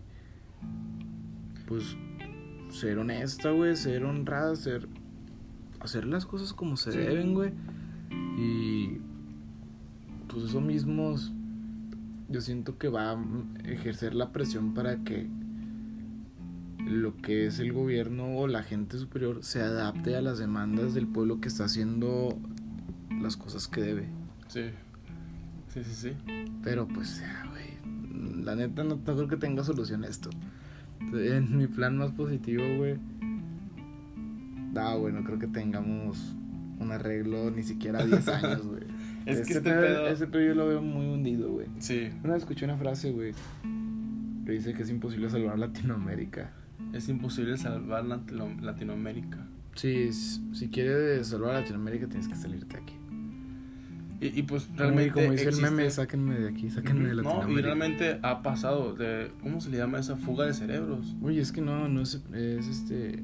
Pues. 1.67 1.95
Ser 2.69 2.97
honesta, 2.99 3.51
güey. 3.51 3.75
Ser 3.75 4.03
honrada, 4.05 4.55
ser. 4.55 4.87
Hacer 5.79 6.05
las 6.05 6.25
cosas 6.25 6.53
como 6.53 6.77
se 6.77 6.91
Sí. 6.91 6.97
deben, 6.97 7.33
güey. 7.33 7.51
Y. 8.37 8.97
Pues 10.27 10.45
eso 10.45 10.61
mismo. 10.61 11.15
Yo 12.29 12.41
siento 12.41 12.77
que 12.77 12.89
va 12.89 13.11
a 13.11 13.17
ejercer 13.65 14.13
la 14.13 14.31
presión 14.31 14.73
para 14.73 15.03
que. 15.03 15.27
Lo 16.85 17.17
que 17.17 17.47
es 17.47 17.59
el 17.59 17.73
gobierno 17.73 18.37
o 18.37 18.47
la 18.47 18.63
gente 18.63 18.97
superior 18.97 19.43
se 19.43 19.61
adapte 19.61 20.15
a 20.15 20.21
las 20.21 20.39
demandas 20.39 20.93
del 20.93 21.05
pueblo 21.05 21.41
que 21.41 21.49
está 21.49 21.65
haciendo 21.65 22.37
las 23.21 23.35
cosas 23.35 23.67
que 23.67 23.81
debe. 23.81 24.07
Sí. 24.47 24.69
Sí, 25.73 25.83
sí, 25.83 25.93
sí. 25.93 26.11
Pero 26.63 26.87
pues, 26.87 27.21
güey. 27.49 28.43
La 28.43 28.55
neta 28.55 28.83
no, 28.83 28.95
no 28.95 29.03
creo 29.03 29.27
que 29.27 29.35
tenga 29.35 29.65
solución 29.65 30.05
esto. 30.05 30.29
En 31.13 31.57
mi 31.57 31.67
plan 31.67 31.97
más 31.97 32.11
positivo, 32.11 32.63
güey. 32.77 32.97
Güey, 34.99 35.13
no 35.13 35.23
creo 35.23 35.39
que 35.39 35.47
tengamos 35.47 36.35
un 36.79 36.91
arreglo 36.91 37.49
ni 37.49 37.63
siquiera 37.63 37.99
a 37.99 38.05
10 38.05 38.27
años, 38.27 38.67
güey. 38.67 38.83
Es 39.27 39.37
que 39.37 39.41
Ese 39.43 39.57
este 39.57 39.69
pedo- 39.71 39.81
pedo- 39.81 40.07
Ese 40.07 40.27
pedo 40.27 40.43
yo 40.43 40.55
lo 40.55 40.67
veo 40.67 40.81
muy 40.81 41.05
hundido, 41.07 41.51
güey. 41.51 41.67
Sí. 41.79 42.09
Una 42.23 42.33
vez 42.33 42.43
escuché 42.43 42.65
una 42.65 42.77
frase, 42.77 43.11
güey. 43.11 43.33
Que 44.45 44.51
dice 44.53 44.73
que 44.73 44.83
es 44.83 44.89
imposible 44.89 45.29
salvar 45.29 45.59
Latinoamérica. 45.59 46.51
Es 46.93 47.09
imposible 47.09 47.57
salvar 47.57 48.05
Latino- 48.05 48.55
Latinoamérica. 48.61 49.45
Sí, 49.75 50.11
si 50.13 50.69
quieres 50.69 51.27
salvar 51.27 51.53
Latinoamérica 51.55 52.07
tienes 52.07 52.27
que 52.27 52.35
salirte 52.35 52.77
aquí. 52.77 52.93
Y, 54.19 54.39
y 54.39 54.43
pues 54.43 54.63
Como- 54.63 54.79
realmente. 54.79 55.11
como 55.11 55.31
dice 55.31 55.49
existe- 55.49 55.65
el 55.67 55.71
meme, 55.75 55.91
sáquenme 55.91 56.39
de 56.39 56.49
aquí, 56.49 56.69
sáquenme 56.71 57.09
de 57.09 57.15
No, 57.15 57.21
Latinoamérica. 57.23 57.59
y 57.59 57.63
realmente 57.63 58.19
ha 58.23 58.41
pasado 58.41 58.95
de. 58.95 59.31
¿Cómo 59.43 59.59
se 59.61 59.69
le 59.69 59.77
llama 59.77 59.99
esa 59.99 60.15
fuga 60.15 60.45
de 60.45 60.53
cerebros? 60.53 61.15
Oye, 61.21 61.39
es 61.41 61.51
que 61.51 61.61
no, 61.61 61.87
no 61.89 62.01
es, 62.01 62.23
es 62.33 62.67
este. 62.67 63.23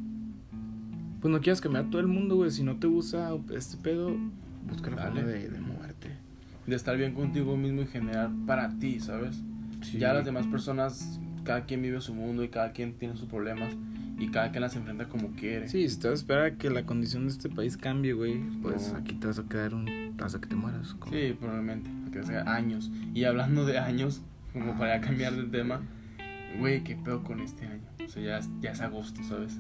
Pues 1.21 1.31
no 1.31 1.39
quieras 1.39 1.61
cambiar 1.61 1.85
a 1.85 1.89
todo 1.89 2.01
el 2.01 2.07
mundo, 2.07 2.35
güey. 2.35 2.51
Si 2.51 2.63
no 2.63 2.75
te 2.75 2.85
gusta 2.87 3.31
este 3.55 3.77
pedo, 3.77 4.15
busca 4.67 4.91
la 4.91 4.97
forma 4.97 5.21
de, 5.21 5.49
de. 5.49 5.59
De 6.67 6.75
estar 6.75 6.95
bien 6.97 7.13
contigo 7.13 7.57
mismo 7.57 7.81
y 7.81 7.87
generar 7.87 8.29
para 8.47 8.69
ti, 8.79 8.99
¿sabes? 8.99 9.41
Ya 9.97 10.13
las 10.13 10.23
demás 10.25 10.47
personas, 10.47 11.19
cada 11.43 11.65
quien 11.65 11.81
vive 11.81 11.99
su 11.99 12.13
mundo 12.13 12.43
y 12.43 12.47
cada 12.49 12.71
quien 12.71 12.93
tiene 12.93 13.17
sus 13.17 13.27
problemas 13.27 13.75
y 14.17 14.27
cada 14.29 14.51
quien 14.51 14.61
las 14.61 14.75
enfrenta 14.77 15.09
como 15.09 15.29
quiere. 15.31 15.67
Sí, 15.67 15.89
si 15.89 15.99
te 15.99 16.07
vas 16.07 16.19
a 16.19 16.21
esperar 16.21 16.45
a 16.45 16.55
que 16.57 16.69
la 16.69 16.85
condición 16.85 17.23
de 17.23 17.31
este 17.33 17.49
país 17.49 17.75
cambie, 17.75 18.13
güey, 18.13 18.39
pues 18.61 18.91
No. 18.93 18.99
aquí 18.99 19.15
te 19.15 19.27
vas 19.27 19.39
a 19.39 19.43
quedar 19.43 19.73
un. 19.73 20.13
hasta 20.21 20.39
que 20.39 20.47
te 20.47 20.55
mueras. 20.55 20.93
como- 20.93 21.11
Sí, 21.11 21.35
probablemente, 21.37 21.89
que 22.13 22.23
sea 22.23 22.43
años. 22.43 22.89
Y 23.13 23.25
hablando 23.25 23.65
de 23.65 23.77
años, 23.79 24.21
como 24.53 24.77
para 24.77 24.95
ya 24.97 25.01
cambiar 25.05 25.35
de 25.35 25.43
tema, 25.45 25.81
güey, 26.59 26.81
¿qué 26.83 26.95
pedo 26.95 27.23
con 27.23 27.41
este 27.41 27.65
año? 27.65 27.81
O 28.05 28.07
sea, 28.07 28.23
ya, 28.23 28.37
es- 28.37 28.49
ya 28.61 28.71
es 28.71 28.79
agosto, 28.79 29.21
¿sabes? 29.23 29.59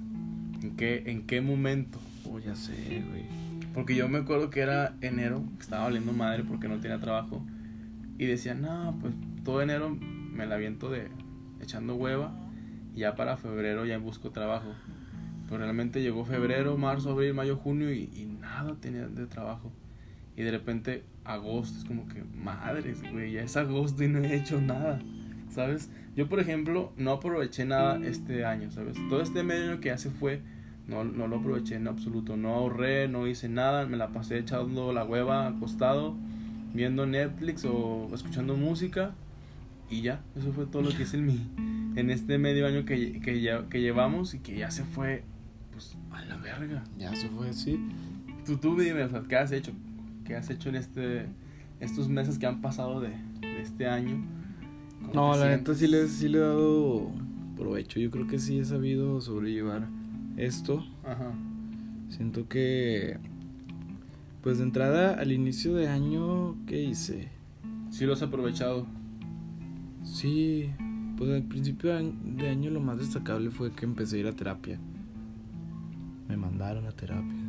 ¿En 0.61 0.75
qué, 0.77 1.03
¿En 1.07 1.23
qué 1.25 1.41
momento? 1.41 1.99
Oh, 2.25 2.39
ya 2.39 2.55
sé, 2.55 3.03
güey. 3.09 3.23
Porque 3.73 3.95
yo 3.95 4.07
me 4.07 4.19
acuerdo 4.19 4.49
que 4.49 4.61
era 4.61 4.95
enero, 5.01 5.43
estaba 5.59 5.85
valiendo 5.85 6.13
madre 6.13 6.43
porque 6.43 6.67
no 6.67 6.79
tenía 6.79 6.99
trabajo. 6.99 7.45
Y 8.17 8.25
decía, 8.25 8.53
no, 8.53 8.97
pues 9.01 9.13
todo 9.43 9.61
enero 9.61 9.89
me 9.89 10.45
la 10.45 10.55
aviento 10.55 10.89
de 10.89 11.09
echando 11.61 11.95
hueva. 11.95 12.33
Y 12.95 12.99
ya 12.99 13.15
para 13.15 13.37
febrero 13.37 13.85
ya 13.85 13.97
busco 13.97 14.31
trabajo. 14.31 14.73
Pero 15.47 15.57
realmente 15.57 16.01
llegó 16.01 16.25
febrero, 16.25 16.77
marzo, 16.77 17.11
abril, 17.11 17.33
mayo, 17.33 17.57
junio 17.57 17.91
y, 17.91 18.09
y 18.13 18.25
nada 18.25 18.75
tenía 18.79 19.07
de 19.07 19.25
trabajo. 19.25 19.71
Y 20.35 20.43
de 20.43 20.51
repente 20.51 21.03
agosto 21.23 21.77
es 21.79 21.85
como 21.85 22.07
que, 22.07 22.23
madres, 22.23 23.01
güey, 23.11 23.33
ya 23.33 23.43
es 23.43 23.55
agosto 23.57 24.03
y 24.03 24.07
no 24.07 24.19
he 24.19 24.35
hecho 24.35 24.61
nada. 24.61 24.99
¿Sabes? 25.49 25.89
Yo, 26.15 26.27
por 26.27 26.39
ejemplo, 26.39 26.93
no 26.97 27.11
aproveché 27.11 27.65
nada 27.65 27.99
este 28.03 28.45
año, 28.45 28.71
¿sabes? 28.71 28.97
Todo 29.09 29.21
este 29.21 29.43
medio 29.43 29.79
que 29.79 29.89
ya 29.89 29.97
se 29.97 30.09
fue, 30.09 30.41
no, 30.87 31.03
no 31.03 31.27
lo 31.27 31.37
aproveché 31.37 31.75
en 31.75 31.87
absoluto. 31.87 32.35
No 32.37 32.53
ahorré, 32.55 33.07
no 33.07 33.27
hice 33.27 33.49
nada, 33.49 33.85
me 33.85 33.97
la 33.97 34.09
pasé 34.09 34.37
echando 34.39 34.91
la 34.93 35.03
hueva 35.05 35.47
acostado, 35.47 36.15
viendo 36.73 37.05
Netflix 37.05 37.65
o 37.65 38.09
escuchando 38.13 38.55
música. 38.55 39.11
Y 39.89 40.01
ya, 40.01 40.21
eso 40.35 40.51
fue 40.53 40.65
todo 40.65 40.81
lo 40.81 40.89
que 40.89 41.03
hice 41.03 41.17
en 41.17 41.25
mi 41.25 41.49
en 41.95 42.09
este 42.09 42.39
medio 42.39 42.65
año 42.65 42.85
que, 42.85 43.19
que, 43.21 43.41
ya- 43.41 43.69
que 43.69 43.79
llevamos 43.81 44.33
y 44.33 44.39
que 44.39 44.57
ya 44.57 44.71
se 44.71 44.83
fue, 44.83 45.23
pues, 45.71 45.95
a 46.11 46.23
la 46.25 46.37
verga. 46.37 46.83
Ya 46.97 47.15
se 47.15 47.29
fue 47.29 47.49
así. 47.49 47.79
Tú, 48.45 48.57
tú 48.57 48.75
dime, 48.79 49.03
o 49.03 49.09
sea, 49.09 49.21
¿qué 49.29 49.35
has 49.35 49.51
hecho? 49.51 49.71
¿Qué 50.25 50.35
has 50.35 50.49
hecho 50.49 50.69
en 50.69 50.75
este 50.75 51.27
estos 51.79 52.07
meses 52.09 52.39
que 52.39 52.45
han 52.47 52.61
pasado 52.61 52.99
de, 53.01 53.09
de 53.41 53.61
este 53.61 53.87
año? 53.87 54.25
¿Cómo 55.01 55.13
No, 55.13 55.37
la 55.37 55.49
neta 55.49 55.75
sí 55.75 55.85
le, 55.87 56.07
sí 56.07 56.29
le 56.29 56.37
he 56.39 56.41
dado 56.41 57.11
provecho. 57.55 57.99
Yo 57.99 58.09
creo 58.09 58.25
que 58.25 58.39
sí 58.39 58.57
he 58.57 58.65
sabido 58.65 59.21
sobrellevar 59.21 59.87
esto. 60.37 60.85
Ajá. 61.03 61.31
Siento 62.09 62.47
que, 62.47 63.17
pues 64.41 64.57
de 64.57 64.63
entrada 64.63 65.15
al 65.15 65.31
inicio 65.31 65.75
de 65.75 65.87
año, 65.87 66.55
¿qué 66.65 66.81
hice? 66.81 67.29
Sí 67.89 68.05
lo 68.05 68.13
has 68.13 68.21
aprovechado. 68.21 68.85
Sí, 70.03 70.69
pues 71.17 71.31
al 71.31 71.43
principio 71.43 71.91
de 71.91 71.97
año, 71.97 72.13
de 72.23 72.49
año 72.49 72.71
lo 72.71 72.79
más 72.79 72.97
destacable 72.97 73.51
fue 73.51 73.71
que 73.71 73.85
empecé 73.85 74.17
a 74.17 74.19
ir 74.19 74.27
a 74.27 74.33
terapia. 74.33 74.79
Me 76.27 76.37
mandaron 76.37 76.85
a 76.85 76.91
terapia. 76.91 77.42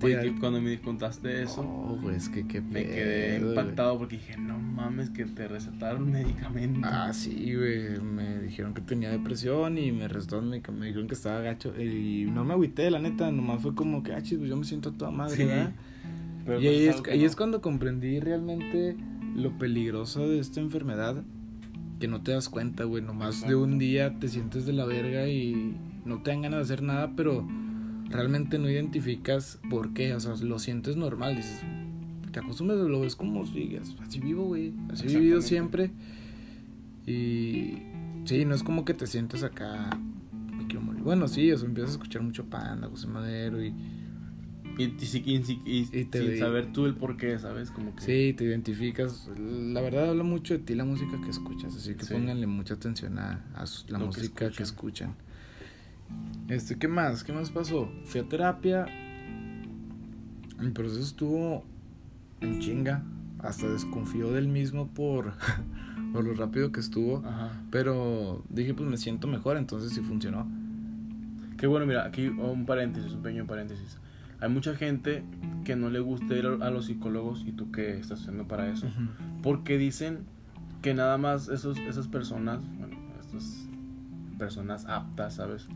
Que 0.00 0.34
cuando 0.40 0.60
me 0.60 0.78
contaste 0.80 1.42
eso, 1.42 1.62
No, 1.62 1.98
pues 2.02 2.28
que 2.28 2.46
qué 2.46 2.60
me 2.60 2.84
quedé 2.84 3.38
güey. 3.38 3.50
impactado 3.50 3.98
porque 3.98 4.16
dije, 4.16 4.36
no 4.38 4.58
mames, 4.58 5.10
que 5.10 5.24
te 5.24 5.48
recetaron 5.48 6.10
medicamento. 6.12 6.80
Ah, 6.84 7.12
sí, 7.12 7.54
güey. 7.54 8.00
Me 8.00 8.38
dijeron 8.40 8.74
que 8.74 8.80
tenía 8.82 9.10
depresión 9.10 9.78
y 9.78 9.92
me 9.92 10.08
recetaron 10.08 10.48
me 10.50 10.56
dijeron 10.86 11.06
que 11.08 11.14
estaba 11.14 11.40
gacho. 11.40 11.72
Y 11.80 12.26
no 12.30 12.44
me 12.44 12.52
agüité, 12.54 12.90
la 12.90 12.98
neta. 12.98 13.30
Nomás 13.30 13.62
fue 13.62 13.74
como 13.74 14.02
que, 14.02 14.12
ah, 14.12 14.22
chis, 14.22 14.38
pues 14.38 14.50
yo 14.50 14.56
me 14.56 14.64
siento 14.64 14.92
toda 14.92 15.10
madre, 15.10 15.36
Sí, 15.36 15.44
¿verdad? 15.44 15.72
Pero 16.46 16.60
Y 16.60 16.66
ahí 16.66 16.86
pues 16.86 16.96
es, 17.00 17.08
ahí 17.12 17.20
no. 17.20 17.26
es 17.26 17.36
cuando 17.36 17.60
comprendí 17.60 18.20
realmente 18.20 18.96
lo 19.36 19.56
peligroso 19.58 20.26
de 20.28 20.38
esta 20.38 20.60
enfermedad. 20.60 21.22
Que 22.00 22.08
no 22.08 22.22
te 22.22 22.32
das 22.32 22.48
cuenta, 22.48 22.84
güey. 22.84 23.02
Nomás 23.02 23.46
de 23.46 23.54
un 23.56 23.78
día 23.78 24.18
te 24.18 24.28
sientes 24.28 24.64
de 24.66 24.72
la 24.72 24.84
verga 24.84 25.28
y 25.28 25.76
no 26.04 26.22
te 26.22 26.30
dan 26.30 26.42
ganas 26.42 26.58
de 26.60 26.62
hacer 26.74 26.82
nada, 26.82 27.12
pero 27.16 27.46
realmente 28.10 28.58
no 28.58 28.68
identificas 28.70 29.58
por 29.70 29.92
qué. 29.94 30.14
O 30.14 30.20
sea, 30.20 30.34
lo 30.36 30.58
sientes 30.58 30.96
normal. 30.96 31.36
Dices, 31.36 31.62
te 32.32 32.40
acostumbras, 32.40 32.78
lo 32.80 33.00
ves 33.00 33.16
como 33.16 33.46
sigues. 33.46 33.94
Así 34.00 34.20
vivo, 34.20 34.44
güey. 34.46 34.72
Así 34.90 35.06
he 35.06 35.18
vivido 35.18 35.40
siempre. 35.42 35.90
Y 37.06 37.78
sí, 38.24 38.44
no 38.44 38.54
es 38.54 38.62
como 38.62 38.84
que 38.84 38.94
te 38.94 39.06
sientes 39.06 39.42
acá. 39.42 39.90
Me 40.56 40.66
quiero 40.66 40.82
morir. 40.82 41.02
Bueno, 41.02 41.28
sí, 41.28 41.50
o 41.52 41.56
sea, 41.58 41.66
empiezas 41.68 41.90
a 41.92 41.94
escuchar 41.94 42.22
mucho 42.22 42.44
Panda, 42.46 42.88
José 42.88 43.06
Madero 43.06 43.62
y. 43.64 43.74
Y, 44.78 44.84
y, 44.84 45.06
sí- 45.06 45.22
y 45.26 45.42
sí- 45.42 45.60
y- 45.66 45.88
Y 45.98 46.04
te 46.04 46.20
sin 46.24 46.38
saber 46.38 46.72
tú 46.72 46.86
el 46.86 46.94
por 46.94 47.16
qué, 47.16 47.36
¿sabes? 47.40 47.72
Como 47.72 47.96
que... 47.96 48.02
Sí, 48.02 48.32
te 48.36 48.44
identificas. 48.44 49.28
La 49.36 49.80
verdad 49.80 50.10
habla 50.10 50.22
mucho 50.22 50.54
de 50.54 50.60
ti 50.60 50.76
la 50.76 50.84
música 50.84 51.20
que 51.20 51.30
escuchas, 51.30 51.74
así 51.74 51.96
que 51.96 52.04
Sí. 52.04 52.14
pónganle 52.14 52.46
mucha 52.46 52.74
atención 52.74 53.18
a, 53.18 53.44
la 53.56 53.98
Lo 53.98 53.98
que 53.98 54.04
música 54.20 54.50
que 54.52 54.62
escuchan. 54.62 55.16
Este, 56.48 56.78
¿qué 56.78 56.88
más? 56.88 57.24
¿Qué 57.24 57.32
más 57.32 57.50
pasó? 57.50 57.90
Fui 58.04 58.20
a 58.20 58.28
terapia. 58.28 58.86
Mi 60.60 60.70
proceso 60.70 61.00
estuvo 61.00 61.64
en 62.40 62.60
chinga. 62.60 63.02
Hasta 63.40 63.68
desconfió 63.68 64.32
del 64.32 64.48
mismo 64.48 64.88
por, 64.88 65.34
por 66.12 66.24
lo 66.24 66.34
rápido 66.34 66.72
que 66.72 66.80
estuvo. 66.80 67.18
Ajá. 67.24 67.52
Pero 67.70 68.44
dije, 68.48 68.74
pues 68.74 68.88
me 68.88 68.96
siento 68.96 69.28
mejor, 69.28 69.56
entonces 69.56 69.92
sí 69.92 70.00
funcionó. 70.00 70.48
Qué 71.58 71.66
bueno, 71.66 71.86
mira, 71.86 72.04
aquí 72.04 72.28
un 72.28 72.66
paréntesis, 72.66 73.12
un 73.12 73.22
pequeño 73.22 73.46
paréntesis. 73.46 73.98
Hay 74.40 74.48
mucha 74.48 74.76
gente 74.76 75.24
que 75.64 75.74
no 75.74 75.90
le 75.90 75.98
gusta 75.98 76.36
ir 76.36 76.46
a 76.46 76.70
los 76.70 76.86
psicólogos 76.86 77.44
y 77.44 77.52
tú 77.52 77.72
qué 77.72 77.98
estás 77.98 78.20
haciendo 78.20 78.46
para 78.46 78.70
eso. 78.70 78.86
Porque 79.42 79.76
dicen 79.76 80.20
que 80.82 80.94
nada 80.94 81.18
más 81.18 81.48
esos, 81.48 81.76
esas 81.78 82.06
personas, 82.06 82.60
bueno, 82.78 82.96
personas 84.38 84.86
aptas, 84.86 85.34
¿sabes? 85.34 85.68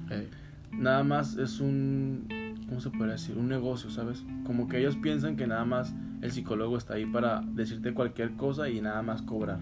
Nada 0.73 1.05
más 1.05 1.37
es 1.37 1.61
un, 1.61 2.27
¿cómo 2.69 2.81
se 2.81 2.91
puede 2.91 3.13
decir? 3.13 3.37
Un 3.37 3.49
negocio, 3.49 3.91
¿sabes? 3.91 4.25
Como 4.45 4.69
que 4.69 4.79
ellos 4.79 4.97
piensan 4.97 5.37
que 5.37 5.47
nada 5.47 5.65
más 5.65 5.95
el 6.23 6.33
psicólogo 6.33 6.79
está 6.79 6.95
ahí 6.95 7.05
para 7.05 7.43
decirte 7.43 7.93
cualquier 7.93 8.33
cosa 8.33 8.71
y 8.71 8.81
nada 8.81 9.03
más 9.03 9.23
cobrar. 9.23 9.59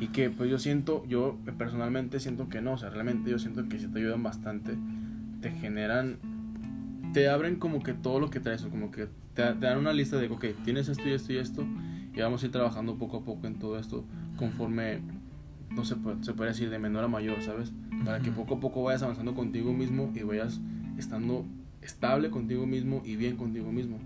Y 0.00 0.08
que 0.08 0.28
pues 0.28 0.50
yo 0.50 0.58
siento, 0.58 1.04
yo 1.06 1.38
personalmente 1.56 2.20
siento 2.20 2.48
que 2.48 2.60
no, 2.60 2.72
o 2.72 2.78
sea, 2.78 2.90
realmente 2.90 3.30
yo 3.30 3.38
siento 3.38 3.68
que 3.68 3.78
sí 3.78 3.86
te 3.86 4.00
ayudan 4.00 4.22
bastante, 4.22 4.76
te 5.40 5.50
generan, 5.52 6.18
te 7.12 7.28
abren 7.28 7.56
como 7.56 7.82
que 7.82 7.94
todo 7.94 8.18
lo 8.18 8.28
que 8.28 8.40
traes, 8.40 8.64
o 8.64 8.70
como 8.70 8.90
que 8.90 9.06
te, 9.34 9.42
te 9.42 9.66
dan 9.66 9.78
una 9.78 9.92
lista 9.92 10.16
de, 10.18 10.28
ok, 10.28 10.46
tienes 10.64 10.88
esto 10.88 11.08
y 11.08 11.12
esto 11.12 11.32
y 11.32 11.36
esto, 11.36 11.64
y 12.12 12.20
vamos 12.20 12.42
a 12.42 12.46
ir 12.46 12.52
trabajando 12.52 12.96
poco 12.96 13.18
a 13.18 13.24
poco 13.24 13.46
en 13.46 13.58
todo 13.58 13.78
esto, 13.78 14.04
conforme, 14.36 15.00
no 15.74 15.84
se 15.84 15.96
puede, 15.96 16.22
se 16.24 16.32
puede 16.32 16.50
decir 16.50 16.70
de 16.70 16.78
menor 16.78 17.04
a 17.04 17.08
mayor, 17.08 17.42
¿sabes? 17.42 17.72
Para 18.04 18.20
que 18.20 18.30
poco 18.30 18.54
a 18.54 18.60
poco 18.60 18.82
vayas 18.82 19.02
avanzando 19.02 19.34
contigo 19.34 19.72
mismo 19.72 20.12
y 20.14 20.22
vayas 20.22 20.60
estando 20.98 21.44
estable 21.82 22.30
contigo 22.30 22.66
mismo 22.66 23.02
y 23.04 23.16
bien 23.16 23.36
contigo 23.36 23.72
mismo. 23.72 23.98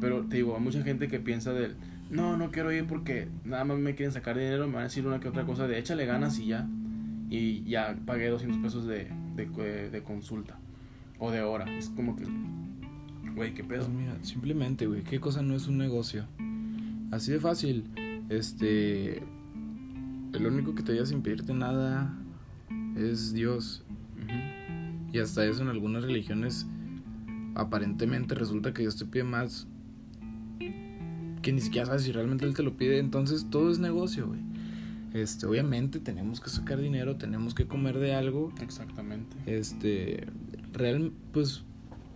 Pero 0.00 0.24
te 0.26 0.36
digo, 0.36 0.56
hay 0.56 0.62
mucha 0.62 0.82
gente 0.82 1.08
que 1.08 1.18
piensa 1.20 1.52
del, 1.52 1.76
no, 2.10 2.36
no 2.36 2.50
quiero 2.50 2.72
ir 2.72 2.86
porque 2.86 3.28
nada 3.44 3.64
más 3.64 3.78
me 3.78 3.94
quieren 3.94 4.12
sacar 4.12 4.36
dinero, 4.36 4.66
me 4.66 4.74
van 4.74 4.82
a 4.82 4.84
decir 4.84 5.06
una 5.06 5.20
que 5.20 5.28
otra 5.28 5.44
cosa 5.44 5.66
de 5.66 5.78
échale 5.78 6.06
ganas 6.06 6.38
y 6.38 6.46
ya. 6.46 6.68
Y 7.28 7.64
ya 7.64 7.96
pagué 8.06 8.28
200 8.28 8.58
pesos 8.58 8.86
de, 8.86 9.10
de, 9.34 9.48
eh, 9.58 9.88
de 9.90 10.02
consulta 10.02 10.56
o 11.18 11.30
de 11.30 11.42
hora. 11.42 11.64
Es 11.76 11.90
como 11.90 12.14
que, 12.14 12.24
güey, 13.34 13.52
qué 13.54 13.64
pedo. 13.64 13.84
Pues 13.84 13.94
mira, 13.94 14.16
simplemente, 14.22 14.86
güey, 14.86 15.02
¿qué 15.02 15.18
cosa 15.18 15.42
no 15.42 15.54
es 15.56 15.66
un 15.66 15.78
negocio? 15.78 16.26
Así 17.10 17.32
de 17.32 17.40
fácil. 17.40 17.90
Este. 18.28 19.22
El 20.32 20.46
único 20.46 20.74
que 20.74 20.82
te 20.82 20.92
vayas 20.92 21.10
a 21.10 21.14
impedirte 21.14 21.54
nada 21.54 22.14
es 22.96 23.32
Dios. 23.32 23.84
Y 25.12 25.18
hasta 25.18 25.44
eso 25.46 25.62
en 25.62 25.68
algunas 25.68 26.04
religiones 26.04 26.66
aparentemente 27.54 28.34
resulta 28.34 28.74
que 28.74 28.82
Dios 28.82 28.96
te 28.96 29.06
pide 29.06 29.24
más 29.24 29.66
que 31.46 31.52
ni 31.52 31.60
siquiera 31.60 31.86
sabes 31.86 32.02
si 32.02 32.10
realmente 32.10 32.44
Él 32.44 32.54
te 32.54 32.64
lo 32.64 32.76
pide. 32.76 32.98
Entonces 32.98 33.46
todo 33.50 33.70
es 33.70 33.78
negocio, 33.78 34.26
güey. 34.26 34.40
Este, 35.14 35.46
obviamente 35.46 36.00
tenemos 36.00 36.40
que 36.40 36.50
sacar 36.50 36.80
dinero, 36.80 37.16
tenemos 37.16 37.54
que 37.54 37.66
comer 37.66 37.98
de 37.98 38.14
algo. 38.14 38.52
Exactamente. 38.60 39.36
Este, 39.46 40.26
real, 40.72 41.12
pues, 41.32 41.62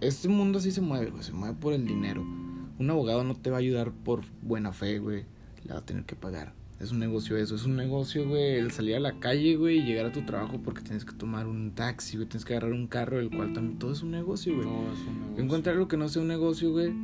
este 0.01 0.29
mundo 0.29 0.59
así 0.59 0.73
se 0.73 0.81
mueve, 0.81 1.11
güey, 1.11 1.23
se 1.23 1.33
mueve 1.33 1.55
por 1.55 1.73
el 1.73 1.87
dinero. 1.87 2.23
Un 2.23 2.91
abogado 2.91 3.23
no 3.23 3.37
te 3.37 3.51
va 3.51 3.59
a 3.59 3.61
ayudar 3.61 3.93
por 3.93 4.23
buena 4.43 4.73
fe, 4.73 4.99
güey, 4.99 5.25
le 5.65 5.75
va 5.75 5.79
a 5.79 5.87
tener 5.87 6.05
que 6.05 6.17
pagar. 6.17 6.53
Es 6.81 6.93
un 6.93 6.99
negocio 6.99 7.37
eso, 7.37 7.55
es 7.55 7.67
un 7.67 7.77
negocio, 7.77 8.27
güey, 8.27 8.55
el 8.55 8.71
salir 8.71 8.97
a 8.97 9.01
la 9.01 9.21
calle, 9.21 9.57
güey, 9.57 9.79
y 9.79 9.83
llegar 9.83 10.07
a 10.07 10.13
tu 10.13 10.23
trabajo 10.23 10.61
porque 10.65 10.81
tienes 10.81 11.05
que 11.05 11.13
tomar 11.13 11.47
un 11.47 11.73
taxi, 11.73 12.17
güey, 12.17 12.27
tienes 12.27 12.47
que 12.47 12.55
agarrar 12.55 12.73
un 12.73 12.87
carro, 12.87 13.21
el 13.21 13.29
cual 13.29 13.53
también, 13.53 13.79
todo 13.79 13.93
es 13.93 14.03
un 14.03 14.13
negocio, 14.13 14.55
güey. 14.55 14.67
Todo 14.67 14.93
es 14.93 15.01
un 15.01 15.21
negocio. 15.21 15.45
Encontrar 15.45 15.75
algo 15.75 15.89
que 15.89 15.99
no 15.99 16.09
sea 16.09 16.23
un 16.23 16.29
negocio, 16.29 16.73
güey, 16.73 16.95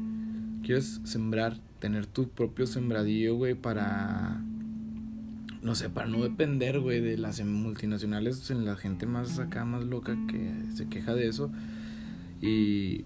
quieres 0.62 1.02
sembrar, 1.04 1.60
tener 1.78 2.06
tu 2.06 2.28
propio 2.30 2.66
sembradío, 2.66 3.36
güey, 3.36 3.54
para 3.54 4.42
no 5.66 5.74
sé, 5.74 5.90
para 5.90 6.06
no 6.06 6.22
depender, 6.22 6.78
güey, 6.78 7.00
de 7.00 7.18
las 7.18 7.44
multinacionales, 7.44 8.50
en 8.52 8.64
la 8.64 8.76
gente 8.76 9.04
más 9.04 9.40
acá, 9.40 9.64
más 9.64 9.84
loca 9.84 10.16
que 10.28 10.54
se 10.74 10.88
queja 10.88 11.12
de 11.12 11.26
eso. 11.26 11.50
Y 12.40 13.04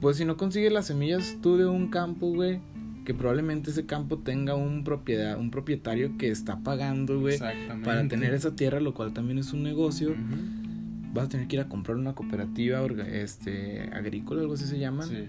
pues 0.00 0.16
si 0.16 0.24
no 0.24 0.36
consigues 0.36 0.72
las 0.72 0.88
semillas 0.88 1.38
tú 1.40 1.56
de 1.56 1.66
un 1.66 1.90
campo, 1.90 2.26
güey, 2.34 2.60
que 3.04 3.14
probablemente 3.14 3.70
ese 3.70 3.84
campo 3.86 4.18
tenga 4.18 4.54
un 4.54 4.84
propiedad, 4.84 5.38
un 5.38 5.50
propietario 5.50 6.16
que 6.18 6.30
está 6.30 6.60
pagando, 6.60 7.20
güey, 7.20 7.38
para 7.84 8.06
tener 8.08 8.32
esa 8.34 8.54
tierra, 8.56 8.80
lo 8.80 8.94
cual 8.94 9.12
también 9.12 9.38
es 9.38 9.52
un 9.52 9.62
negocio. 9.62 10.10
Ujú. 10.10 11.12
Vas 11.14 11.26
a 11.26 11.28
tener 11.28 11.46
que 11.48 11.56
ir 11.56 11.62
a 11.62 11.68
comprar 11.68 11.96
una 11.96 12.14
cooperativa 12.14 12.80
este 13.06 13.82
agrícola, 13.92 14.40
algo 14.40 14.54
así 14.54 14.64
se 14.64 14.78
llaman 14.78 15.08
Sí. 15.08 15.24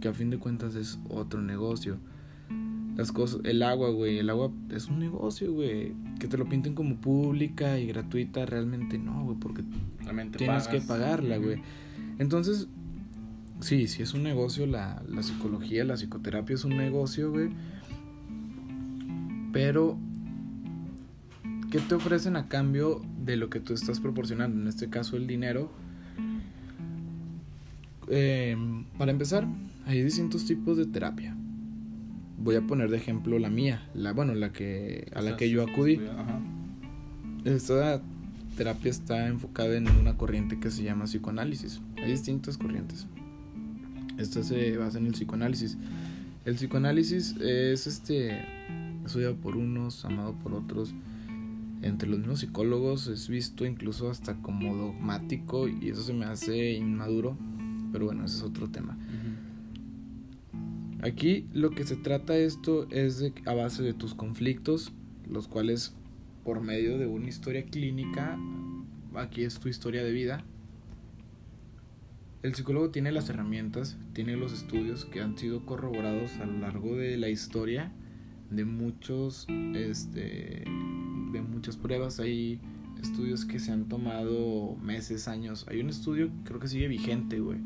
que 0.00 0.08
a 0.08 0.12
fin 0.12 0.28
de 0.30 0.38
cuentas 0.38 0.74
es 0.74 0.98
otro 1.08 1.40
negocio. 1.42 1.98
las 2.96 3.12
cosas, 3.12 3.40
el 3.44 3.62
agua, 3.62 3.90
güey, 3.90 4.18
el 4.18 4.28
agua 4.28 4.50
es 4.70 4.88
un 4.88 4.98
negocio, 4.98 5.52
güey, 5.52 5.92
que 6.18 6.26
te 6.26 6.36
lo 6.36 6.48
pinten 6.48 6.74
como 6.74 6.96
pública 6.96 7.78
y 7.78 7.86
gratuita, 7.86 8.44
realmente 8.44 8.98
no, 8.98 9.22
güey, 9.24 9.36
porque 9.38 9.62
Realmente 10.02 10.36
tienes 10.38 10.66
pagas. 10.66 10.82
que 10.82 10.88
pagarla, 10.88 11.36
güey. 11.36 11.62
Entonces, 12.18 12.66
sí, 13.60 13.86
sí 13.88 14.02
es 14.02 14.14
un 14.14 14.22
negocio, 14.22 14.66
la, 14.66 15.02
la 15.08 15.22
psicología, 15.22 15.84
la 15.84 15.94
psicoterapia 15.94 16.54
es 16.54 16.64
un 16.64 16.76
negocio, 16.76 17.30
güey. 17.30 17.50
Pero, 19.52 19.98
¿qué 21.70 21.78
te 21.80 21.94
ofrecen 21.94 22.36
a 22.36 22.48
cambio 22.48 23.02
de 23.24 23.36
lo 23.36 23.50
que 23.50 23.60
tú 23.60 23.74
estás 23.74 24.00
proporcionando? 24.00 24.60
En 24.60 24.68
este 24.68 24.88
caso, 24.88 25.16
el 25.16 25.26
dinero. 25.26 25.70
Eh, 28.08 28.56
para 28.96 29.10
empezar, 29.10 29.46
hay 29.86 30.02
distintos 30.02 30.44
tipos 30.44 30.76
de 30.76 30.86
terapia. 30.86 31.36
Voy 32.38 32.56
a 32.56 32.66
poner 32.66 32.90
de 32.90 32.96
ejemplo 32.96 33.38
la 33.38 33.50
mía, 33.50 33.88
la 33.94 34.12
bueno, 34.12 34.34
la 34.34 34.52
que 34.52 35.10
a 35.14 35.22
la 35.22 35.36
que 35.36 35.50
yo 35.50 35.62
acudí. 35.62 36.00
Esta 37.44 38.00
terapia 38.56 38.90
está 38.90 39.26
enfocada 39.26 39.76
en 39.76 39.88
una 39.88 40.16
corriente 40.16 40.60
que 40.60 40.70
se 40.70 40.84
llama 40.84 41.06
psicoanálisis. 41.06 41.80
Hay 41.96 42.10
distintas 42.10 42.56
corrientes. 42.56 43.06
Esta 44.18 44.42
se 44.42 44.76
basa 44.76 44.98
en 44.98 45.06
el 45.06 45.12
psicoanálisis. 45.12 45.76
El 46.44 46.56
psicoanálisis 46.56 47.36
es 47.40 47.86
este 47.86 48.44
estudiado 49.04 49.36
por 49.36 49.56
unos, 49.56 50.04
amado 50.04 50.34
por 50.34 50.54
otros. 50.54 50.92
Entre 51.82 52.08
los 52.08 52.18
mismos 52.18 52.40
psicólogos 52.40 53.06
es 53.06 53.28
visto 53.28 53.64
incluso 53.64 54.10
hasta 54.10 54.34
como 54.42 54.76
dogmático 54.76 55.68
y 55.68 55.90
eso 55.90 56.02
se 56.02 56.12
me 56.12 56.24
hace 56.24 56.72
inmaduro. 56.72 57.36
Pero 57.92 58.06
bueno, 58.06 58.24
ese 58.24 58.38
es 58.38 58.42
otro 58.42 58.68
tema. 58.68 58.98
Aquí 61.00 61.46
lo 61.52 61.70
que 61.70 61.84
se 61.84 61.94
trata 61.94 62.36
esto 62.36 62.88
es 62.90 63.20
de, 63.20 63.32
a 63.46 63.54
base 63.54 63.84
de 63.84 63.94
tus 63.94 64.14
conflictos, 64.14 64.92
los 65.30 65.46
cuales 65.46 65.94
por 66.42 66.60
medio 66.60 66.98
de 66.98 67.06
una 67.06 67.28
historia 67.28 67.64
clínica, 67.64 68.36
aquí 69.14 69.44
es 69.44 69.60
tu 69.60 69.68
historia 69.68 70.02
de 70.02 70.10
vida, 70.10 70.44
el 72.42 72.54
psicólogo 72.54 72.90
tiene 72.90 73.12
las 73.12 73.28
herramientas, 73.28 73.98
tiene 74.12 74.36
los 74.36 74.52
estudios 74.52 75.04
que 75.04 75.20
han 75.20 75.36
sido 75.36 75.66
corroborados 75.66 76.36
a 76.38 76.46
lo 76.46 76.58
largo 76.58 76.96
de 76.96 77.16
la 77.16 77.28
historia 77.28 77.92
de 78.50 78.64
muchos, 78.64 79.46
este, 79.74 80.64
de 81.32 81.42
muchas 81.42 81.76
pruebas. 81.76 82.20
Hay 82.20 82.60
estudios 83.02 83.44
que 83.44 83.58
se 83.58 83.72
han 83.72 83.88
tomado 83.88 84.76
meses, 84.76 85.28
años. 85.28 85.66
Hay 85.68 85.80
un 85.80 85.90
estudio 85.90 86.28
que 86.28 86.44
creo 86.44 86.60
que 86.60 86.68
sigue 86.68 86.88
vigente, 86.88 87.40
güey 87.40 87.58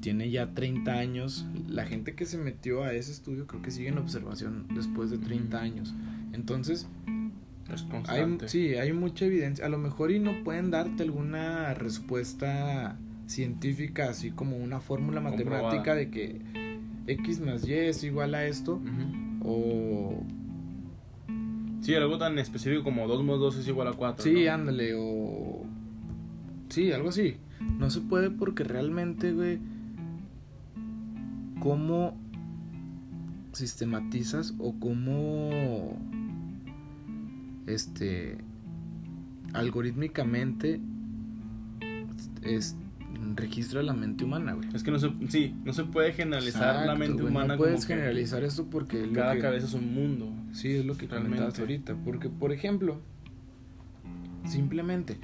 tiene 0.00 0.30
ya 0.30 0.54
30 0.54 0.92
años. 0.92 1.46
La 1.68 1.84
gente 1.84 2.14
que 2.14 2.26
se 2.26 2.38
metió 2.38 2.82
a 2.82 2.92
ese 2.94 3.12
estudio 3.12 3.46
creo 3.46 3.62
que 3.62 3.70
sigue 3.70 3.88
en 3.88 3.98
observación 3.98 4.66
después 4.74 5.10
de 5.10 5.18
30 5.18 5.56
Ujú. 5.56 5.64
años. 5.64 5.94
Entonces, 6.32 6.88
Es 7.72 7.86
hay, 8.08 8.38
sí, 8.46 8.74
hay 8.74 8.92
mucha 8.92 9.26
evidencia. 9.26 9.64
A 9.66 9.68
lo 9.68 9.78
mejor 9.78 10.10
y 10.10 10.18
no 10.18 10.42
pueden 10.42 10.70
darte 10.70 11.02
alguna 11.02 11.74
respuesta 11.74 12.98
científica, 13.30 14.10
así 14.10 14.32
como 14.32 14.56
una 14.56 14.80
fórmula 14.80 15.22
Comprobada. 15.22 15.62
matemática 15.62 15.94
de 15.94 16.10
que 16.10 16.40
X 17.06 17.40
más 17.40 17.66
Y 17.66 17.74
es 17.74 18.02
igual 18.02 18.34
a 18.34 18.44
esto. 18.44 18.80
O... 19.42 20.24
Sí, 21.80 21.94
algo 21.94 22.18
tan 22.18 22.38
específico 22.38 22.82
como 22.82 23.06
2 23.06 23.24
más 23.24 23.38
2 23.38 23.58
es 23.58 23.68
igual 23.68 23.88
a 23.88 23.92
4. 23.92 24.24
Sí, 24.24 24.48
ándale, 24.48 24.94
o... 24.96 25.64
Sí, 26.68 26.92
algo 26.92 27.10
así. 27.10 27.36
No 27.78 27.88
se 27.90 28.00
puede 28.00 28.30
porque 28.30 28.64
realmente, 28.64 29.32
güey, 29.32 29.60
¿cómo 31.60 32.16
sistematizas 33.52 34.54
o 34.58 34.74
cómo, 34.78 35.96
este, 37.66 38.38
algorítmicamente 39.52 40.80
es, 43.20 43.36
registra 43.36 43.82
la 43.82 43.92
mente 43.92 44.24
humana, 44.24 44.54
güey? 44.54 44.68
Es 44.74 44.82
que 44.82 44.90
no 44.90 44.98
se, 44.98 45.10
sí, 45.28 45.54
no 45.64 45.72
se 45.72 45.84
puede 45.84 46.12
generalizar 46.12 46.86
la 46.86 46.94
mente 46.94 47.22
güey, 47.22 47.32
humana 47.32 47.54
No 47.54 47.58
puedes 47.58 47.84
como 47.86 47.88
generalizar 47.88 48.42
esto 48.44 48.66
porque 48.70 49.10
cada 49.12 49.34
que- 49.34 49.40
cabeza 49.40 49.66
es 49.66 49.74
un 49.74 49.94
mundo. 49.94 50.32
Sí, 50.52 50.68
es 50.72 50.84
lo 50.84 50.96
que 50.96 51.06
comentabas 51.08 51.58
ahorita. 51.58 51.94
Porque, 52.04 52.28
por 52.28 52.52
ejemplo, 52.52 53.00
simplemente, 54.46 55.18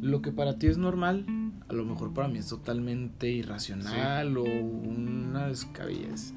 lo 0.00 0.22
que 0.22 0.32
para 0.32 0.58
ti 0.58 0.66
es 0.66 0.78
normal, 0.78 1.24
a 1.68 1.72
lo 1.74 1.84
mejor 1.84 2.14
para 2.14 2.28
mí 2.28 2.38
es 2.38 2.48
totalmente 2.48 3.30
irracional 3.30 4.36
o 4.36 4.44
una 4.44 5.48
descabellez. 5.48 6.32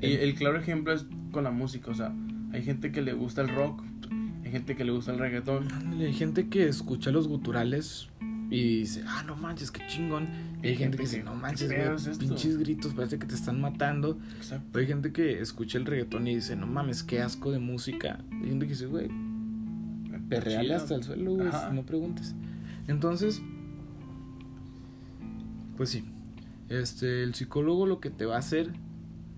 Y 0.00 0.12
el 0.14 0.34
claro 0.34 0.58
ejemplo 0.58 0.92
es 0.94 1.06
con 1.30 1.44
la 1.44 1.50
música, 1.50 1.90
o 1.90 1.94
sea, 1.94 2.12
hay 2.52 2.62
gente 2.62 2.90
que 2.90 3.02
le 3.02 3.12
gusta 3.12 3.42
el 3.42 3.48
rock, 3.50 3.82
hay 4.44 4.50
gente 4.50 4.74
que 4.74 4.84
le 4.84 4.92
gusta 4.92 5.12
el 5.12 5.18
reggaetón. 5.18 5.68
Hay 6.00 6.12
gente 6.14 6.48
que 6.48 6.66
escucha 6.68 7.10
los 7.10 7.28
guturales 7.28 8.08
y 8.50 8.80
dice, 8.80 9.04
ah, 9.06 9.22
no 9.26 9.36
manches, 9.36 9.70
qué 9.70 9.86
chingón. 9.86 10.28
Y 10.62 10.68
hay 10.68 10.76
gente 10.76 10.96
que 10.96 11.04
dice, 11.04 11.22
no 11.22 11.34
manches, 11.34 11.68
¿qué 11.68 11.76
güey, 11.76 11.86
pedo 11.86 11.96
es 11.96 12.06
esto?" 12.06 12.26
pinches 12.26 12.58
gritos, 12.58 12.94
parece 12.94 13.18
que 13.18 13.26
te 13.26 13.34
están 13.34 13.60
matando. 13.60 14.18
Exacto. 14.36 14.78
Hay 14.78 14.86
gente 14.86 15.12
que 15.12 15.40
escucha 15.40 15.78
el 15.78 15.86
reggaetón 15.86 16.26
y 16.26 16.34
dice, 16.34 16.56
no 16.56 16.66
mames, 16.66 17.02
qué 17.02 17.22
asco 17.22 17.52
de 17.52 17.60
música. 17.60 18.24
Hay 18.32 18.48
gente 18.48 18.66
que 18.66 18.72
dice, 18.72 18.86
güey, 18.86 19.08
perreale 20.28 20.74
hasta 20.74 20.94
el 20.94 21.04
suelo, 21.04 21.34
güey, 21.34 21.48
no 21.72 21.84
preguntes. 21.84 22.34
Entonces, 22.88 23.40
pues 25.76 25.90
sí, 25.90 26.04
este, 26.68 27.22
el 27.22 27.34
psicólogo 27.34 27.86
lo 27.86 28.00
que 28.00 28.10
te 28.10 28.26
va 28.26 28.36
a 28.36 28.38
hacer 28.38 28.72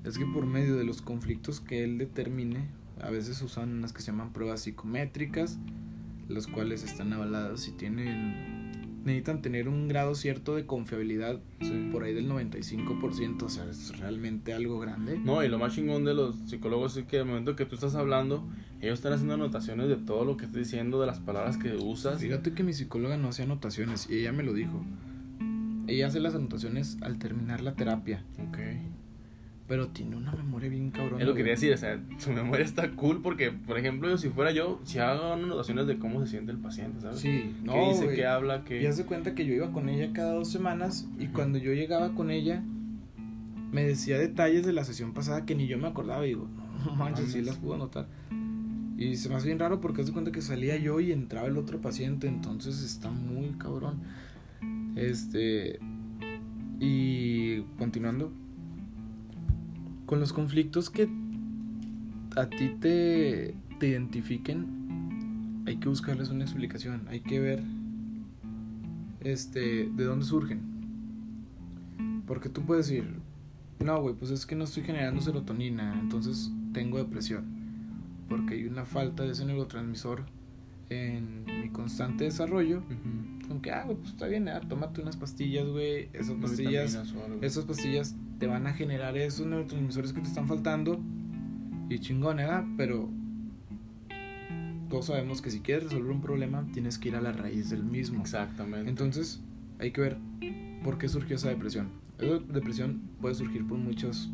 es 0.05 0.19
que 0.19 0.27
por 0.27 0.47
medio 0.47 0.77
de 0.77 0.85
los 0.85 1.03
conflictos 1.03 1.61
que 1.61 1.85
él 1.85 1.99
determine, 1.99 2.69
a 3.01 3.11
veces 3.11 3.41
usan 3.43 3.73
unas 3.73 3.93
que 3.93 4.03
se 4.03 4.11
llaman 4.11 4.33
pruebas 4.33 4.63
psicométricas, 4.63 5.59
las 6.29 6.47
cuales 6.47 6.83
están 6.83 7.13
avaladas 7.13 7.69
y 7.69 7.73
tienen, 7.73 8.62
necesitan 9.05 9.43
tener 9.43 9.69
un 9.69 9.89
grado 9.89 10.15
cierto 10.15 10.55
de 10.55 10.67
confiabilidad, 10.67 11.41
Sí. 11.61 11.89
por 11.93 12.05
ahí 12.05 12.15
del 12.15 12.29
95%, 12.29 13.47
o 13.47 13.49
sea, 13.49 13.65
es 13.71 13.99
realmente 13.99 14.53
algo 14.53 14.79
grande. 14.81 15.19
No, 15.19 15.43
y 15.45 15.49
lo 15.49 15.59
más 15.59 15.75
chingón 15.75 16.05
de 16.05 16.15
los 16.15 16.37
psicólogos 16.49 16.97
es 16.97 17.05
que 17.07 17.19
al 17.19 17.27
momento 17.27 17.57
que 17.57 17.67
tú 17.67 17.75
estás 17.75 17.95
hablando, 17.95 18.47
ellos 18.81 18.99
están 18.99 19.13
haciendo 19.13 19.35
anotaciones 19.35 19.89
de 19.89 19.97
todo 19.97 20.25
lo 20.25 20.37
que 20.37 20.45
estás 20.47 20.59
diciendo, 20.59 21.01
de 21.01 21.07
las 21.07 21.21
palabras 21.21 21.57
que 21.57 21.75
usas. 21.77 22.21
Fíjate 22.21 22.53
que 22.53 22.63
mi 22.63 22.73
psicóloga 22.73 23.17
no 23.17 23.29
hace 23.29 23.43
anotaciones 23.45 24.09
y 24.11 24.19
ella 24.19 24.33
me 24.33 24.43
lo 24.43 24.53
dijo. 24.53 24.85
Ella 25.89 26.07
hace 26.07 26.21
las 26.21 26.35
anotaciones 26.35 26.97
al 27.03 27.19
terminar 27.19 27.61
la 27.61 27.75
terapia, 27.75 28.25
Ok. 28.49 28.59
Pero 29.69 29.89
tiene 29.89 30.17
una 30.17 30.33
memoria 30.33 30.69
bien 30.69 30.91
cabrón. 30.91 31.21
Es 31.21 31.27
lo 31.27 31.33
que 31.33 31.39
quería 31.39 31.53
decir, 31.53 31.73
o 31.73 31.77
sea, 31.77 32.01
su 32.19 32.31
memoria 32.33 32.65
está 32.65 32.91
cool 32.93 33.23
porque, 33.23 33.51
por 33.53 33.79
ejemplo, 33.79 34.09
yo 34.09 34.19
si 34.19 34.29
fuera 34.29 34.51
yo, 34.53 34.81
si 34.85 34.99
hago 34.99 35.33
anotaciones 35.33 35.87
de 35.87 35.99
cómo 35.99 36.21
se 36.21 36.27
siente 36.27 36.53
el 36.53 36.59
paciente, 36.59 37.01
¿sabes? 37.01 37.21
Sí, 37.21 37.55
no, 37.63 37.73
qué 37.73 37.89
dice, 37.89 38.05
güey. 38.05 38.17
qué 38.17 38.27
habla, 38.27 38.59
Y 38.59 38.69
qué... 38.69 38.89
haz 38.89 38.97
de 38.99 39.05
cuenta 39.07 39.35
que 39.35 39.47
yo 39.47 39.55
iba 39.55 39.73
con 39.73 39.89
ella 39.89 40.13
cada 40.13 40.33
dos 40.35 40.51
semanas 40.51 41.09
y 41.19 41.29
cuando 41.29 41.59
yo 41.59 41.73
llegaba 41.73 42.15
con 42.15 42.31
ella 42.31 42.63
me 43.71 43.85
decía 43.85 44.19
detalles 44.19 44.67
de 44.67 44.73
la 44.75 44.85
sesión 44.85 45.15
pasada 45.15 45.47
que 45.47 45.55
ni 45.55 45.67
yo 45.67 45.79
me 45.79 45.89
acordaba 45.89 46.27
y 46.27 46.31
digo, 46.31 46.49
no 46.85 46.95
manches, 46.95 47.27
sí 47.27 47.39
Mames. 47.39 47.47
las 47.47 47.57
puedo 47.57 47.75
anotar. 47.75 48.07
Y 48.99 49.17
se 49.17 49.29
me 49.31 49.37
hace 49.37 49.47
bien 49.47 49.59
raro 49.59 49.81
porque 49.81 50.03
haz 50.03 50.09
de 50.09 50.13
cuenta 50.13 50.31
que 50.31 50.43
salía 50.43 50.77
yo 50.77 51.01
y 51.01 51.11
entraba 51.13 51.49
el 51.49 51.57
otro 51.57 51.81
paciente, 51.81 52.27
entonces 52.29 52.83
está 52.83 53.11
muy 53.11 53.49
cabrón. 53.59 54.01
Este. 54.97 55.79
Y 56.79 57.63
continuando. 57.79 58.33
Con 60.13 60.21
los 60.21 60.35
conflictos 60.35 60.91
que 60.91 61.09
a 62.37 62.45
ti 62.45 62.77
te, 62.79 63.55
te 63.81 63.89
identifiquen, 63.89 65.65
hay 65.67 65.79
que 65.79 65.89
buscarles 65.89 66.29
una 66.29 66.45
explicación. 66.45 67.07
Hay 67.09 67.21
que 67.21 67.41
ver 67.41 67.63
este, 69.21 69.89
de 69.89 70.05
dónde 70.05 70.27
surgen. 70.27 70.61
Porque 72.27 72.51
tú 72.51 72.61
puedes 72.61 72.89
decir, 72.89 73.09
no, 73.83 74.03
güey, 74.03 74.15
pues 74.15 74.31
es 74.33 74.45
que 74.45 74.55
no 74.55 74.65
estoy 74.65 74.83
generando 74.83 75.23
serotonina, 75.23 75.99
entonces 75.99 76.53
tengo 76.75 76.99
depresión. 76.99 77.47
Porque 78.29 78.57
hay 78.57 78.65
una 78.67 78.85
falta 78.85 79.23
de 79.23 79.33
ese 79.33 79.47
neurotransmisor 79.47 80.27
en 80.91 81.45
mi 81.45 81.69
constante 81.71 82.25
desarrollo. 82.25 82.79
Ujú. 82.79 83.51
Aunque, 83.51 83.71
ah, 83.71 83.85
güey, 83.85 83.97
pues 83.97 84.11
está 84.11 84.27
bien, 84.27 84.49
ah, 84.49 84.61
tómate 84.61 85.03
unas 85.03 85.17
pastillas, 85.17 85.67
güey. 85.67 86.09
Esas 86.13 86.37
pastillas, 86.37 86.99
esas 87.41 87.65
pastillas 87.65 88.17
te 88.39 88.47
van 88.47 88.67
a 88.67 88.73
generar 88.73 89.17
esos 89.17 89.47
neurotransmisores 89.47 90.13
que 90.13 90.21
te 90.21 90.29
están 90.29 90.49
faltando. 90.49 91.01
Y 91.89 91.99
chingón, 91.99 92.39
¿verdad? 92.39 92.65
Pero 92.77 93.11
todos 94.89 95.07
sabemos 95.07 95.41
que 95.43 95.51
si 95.51 95.61
quieres 95.61 95.85
resolver 95.85 96.11
un 96.11 96.21
problema, 96.21 96.67
tienes 96.73 96.99
que 96.99 97.09
ir 97.09 97.17
a 97.17 97.21
la 97.21 97.33
raíz 97.33 97.71
del 97.71 97.85
mismo. 97.85 98.21
Exactamente. 98.21 98.89
Entonces, 98.89 99.41
hay 99.79 99.91
que 99.91 100.01
ver 100.01 100.19
por 100.85 100.99
qué 100.99 101.09
surgió 101.09 101.37
esa 101.37 101.49
depresión. 101.49 101.89
Esa 102.19 102.39
depresión 102.39 103.03
puede 103.21 103.35
surgir 103.35 103.67
por 103.67 103.79
muchos, 103.79 104.31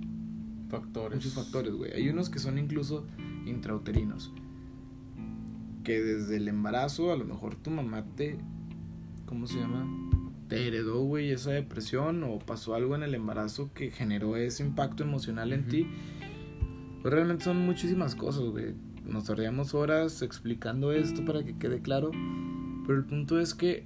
factores. 0.69 1.17
muchos 1.17 1.35
factores, 1.35 1.73
güey. 1.75 1.93
Hay 1.93 2.09
unos 2.09 2.29
que 2.29 2.39
son 2.39 2.59
incluso 2.59 3.07
intrauterinos. 3.47 4.33
Que 5.89 6.01
desde 6.03 6.37
el 6.37 6.49
embarazo, 6.49 7.13
a 7.13 7.17
lo 7.17 7.25
mejor 7.25 7.55
tu 7.57 7.71
mamá 7.71 8.05
te. 8.17 8.39
¿Cómo 9.27 9.47
se 9.47 9.59
llama? 9.59 9.87
Te 10.49 10.67
heredó, 10.67 11.01
güey, 11.03 11.31
esa 11.31 11.51
depresión 11.51 12.23
o 12.25 12.39
pasó 12.39 12.75
algo 12.75 12.95
en 12.95 13.03
el 13.03 13.15
embarazo 13.15 13.71
que 13.75 13.91
generó 13.91 14.37
ese 14.37 14.63
impacto 14.65 15.03
emocional 15.03 15.53
en 15.53 15.67
ti. 15.69 15.87
Pues 17.03 17.13
realmente 17.13 17.45
son 17.45 17.59
muchísimas 17.65 18.15
cosas, 18.15 18.45
güey. 18.45 18.75
Nos 19.07 19.25
tardamos 19.25 19.75
horas 19.75 20.23
explicando 20.23 20.93
esto 20.93 21.25
para 21.25 21.45
que 21.45 21.57
quede 21.57 21.81
claro. 21.81 22.11
Pero 22.87 22.99
el 22.99 23.05
punto 23.05 23.39
es 23.41 23.55
que 23.55 23.85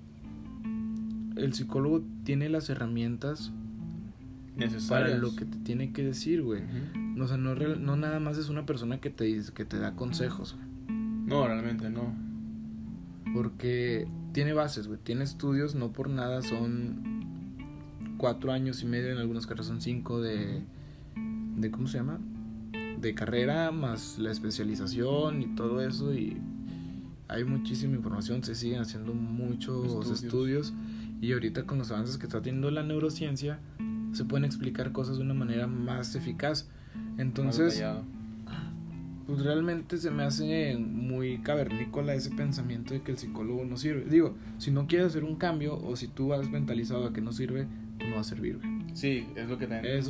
el 1.36 1.52
psicólogo 1.54 2.04
tiene 2.24 2.48
las 2.48 2.68
herramientas 2.70 3.52
Necesarias. 4.56 4.88
para 5.10 5.16
lo 5.18 5.34
que 5.34 5.44
te 5.44 5.58
tiene 5.58 5.92
que 5.92 6.04
decir, 6.04 6.42
güey. 6.42 6.62
Ujú. 6.62 7.22
O 7.22 7.26
sea, 7.28 7.36
no, 7.36 7.54
real- 7.54 7.84
no 7.84 7.96
nada 7.96 8.20
más 8.20 8.38
es 8.38 8.48
una 8.48 8.66
persona 8.66 9.00
que 9.00 9.10
te, 9.10 9.40
que 9.54 9.64
te 9.64 9.78
da 9.78 9.94
consejos, 9.96 10.54
güey. 10.56 10.71
No, 11.24 11.46
realmente 11.46 11.88
no. 11.90 12.14
Porque 13.34 14.06
tiene 14.32 14.52
bases, 14.52 14.86
güey. 14.88 14.98
Tiene 15.02 15.24
estudios, 15.24 15.74
no 15.74 15.92
por 15.92 16.08
nada 16.10 16.42
son 16.42 17.12
cuatro 18.18 18.52
años 18.52 18.82
y 18.82 18.86
medio, 18.86 19.10
en 19.10 19.18
algunos 19.18 19.46
casos 19.46 19.66
son 19.66 19.80
cinco 19.80 20.20
de, 20.20 20.62
de 21.56 21.70
¿cómo 21.70 21.86
se 21.88 21.98
llama? 21.98 22.20
De 23.00 23.14
carrera, 23.14 23.70
más 23.72 24.18
la 24.18 24.30
especialización 24.30 25.42
y 25.42 25.54
todo 25.54 25.80
eso. 25.80 26.14
Y 26.14 26.36
hay 27.28 27.44
muchísima 27.44 27.96
información, 27.96 28.42
se 28.44 28.54
siguen 28.54 28.80
haciendo 28.80 29.14
muchos 29.14 29.86
Estudios. 29.86 30.22
estudios. 30.22 30.74
Y 31.20 31.32
ahorita 31.32 31.64
con 31.64 31.78
los 31.78 31.90
avances 31.90 32.18
que 32.18 32.26
está 32.26 32.42
teniendo 32.42 32.70
la 32.70 32.82
neurociencia, 32.82 33.60
se 34.12 34.24
pueden 34.24 34.44
explicar 34.44 34.92
cosas 34.92 35.16
de 35.16 35.22
una 35.22 35.34
manera 35.34 35.66
más 35.66 36.14
eficaz. 36.14 36.68
Entonces. 37.16 37.82
Pues 39.26 39.42
realmente 39.42 39.96
se 39.98 40.10
me 40.10 40.24
hace 40.24 40.76
muy 40.76 41.38
cavernícola 41.38 42.14
ese 42.14 42.30
pensamiento 42.30 42.92
de 42.94 43.02
que 43.02 43.12
el 43.12 43.18
psicólogo 43.18 43.64
no 43.64 43.76
sirve. 43.76 44.04
Digo, 44.04 44.34
si 44.58 44.70
no 44.70 44.86
quieres 44.86 45.08
hacer 45.08 45.24
un 45.24 45.36
cambio 45.36 45.78
o 45.78 45.96
si 45.96 46.08
tú 46.08 46.28
vas 46.28 46.48
mentalizado 46.50 47.06
a 47.06 47.12
que 47.12 47.20
no 47.20 47.32
sirve, 47.32 47.66
pues 47.98 48.08
no 48.08 48.16
va 48.16 48.20
a 48.22 48.24
servir, 48.24 48.58
güey. 48.58 48.82
Sí, 48.94 49.26
es 49.36 49.48
lo 49.48 49.58
que 49.58 49.66
también. 49.66 50.02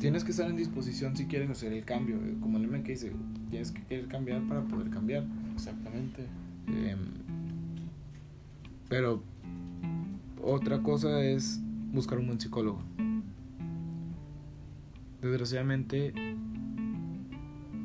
Tienes 0.00 0.24
que 0.24 0.32
estar 0.32 0.50
en 0.50 0.56
disposición 0.56 1.16
si 1.16 1.26
quieres 1.26 1.48
hacer 1.50 1.72
el 1.72 1.84
cambio. 1.84 2.16
eh, 2.16 2.34
Como 2.40 2.58
el 2.58 2.66
meme 2.66 2.82
que 2.82 2.92
dice, 2.92 3.12
tienes 3.50 3.70
que 3.70 3.82
querer 3.84 4.08
cambiar 4.08 4.42
para 4.48 4.62
poder 4.62 4.90
cambiar. 4.90 5.24
Exactamente. 5.54 6.26
Em, 6.66 6.98
pero 8.88 9.22
otra 10.42 10.82
cosa 10.82 11.24
es 11.24 11.60
buscar 11.92 12.18
un 12.18 12.26
buen 12.26 12.40
psicólogo. 12.40 12.82
Desgraciadamente, 15.22 16.12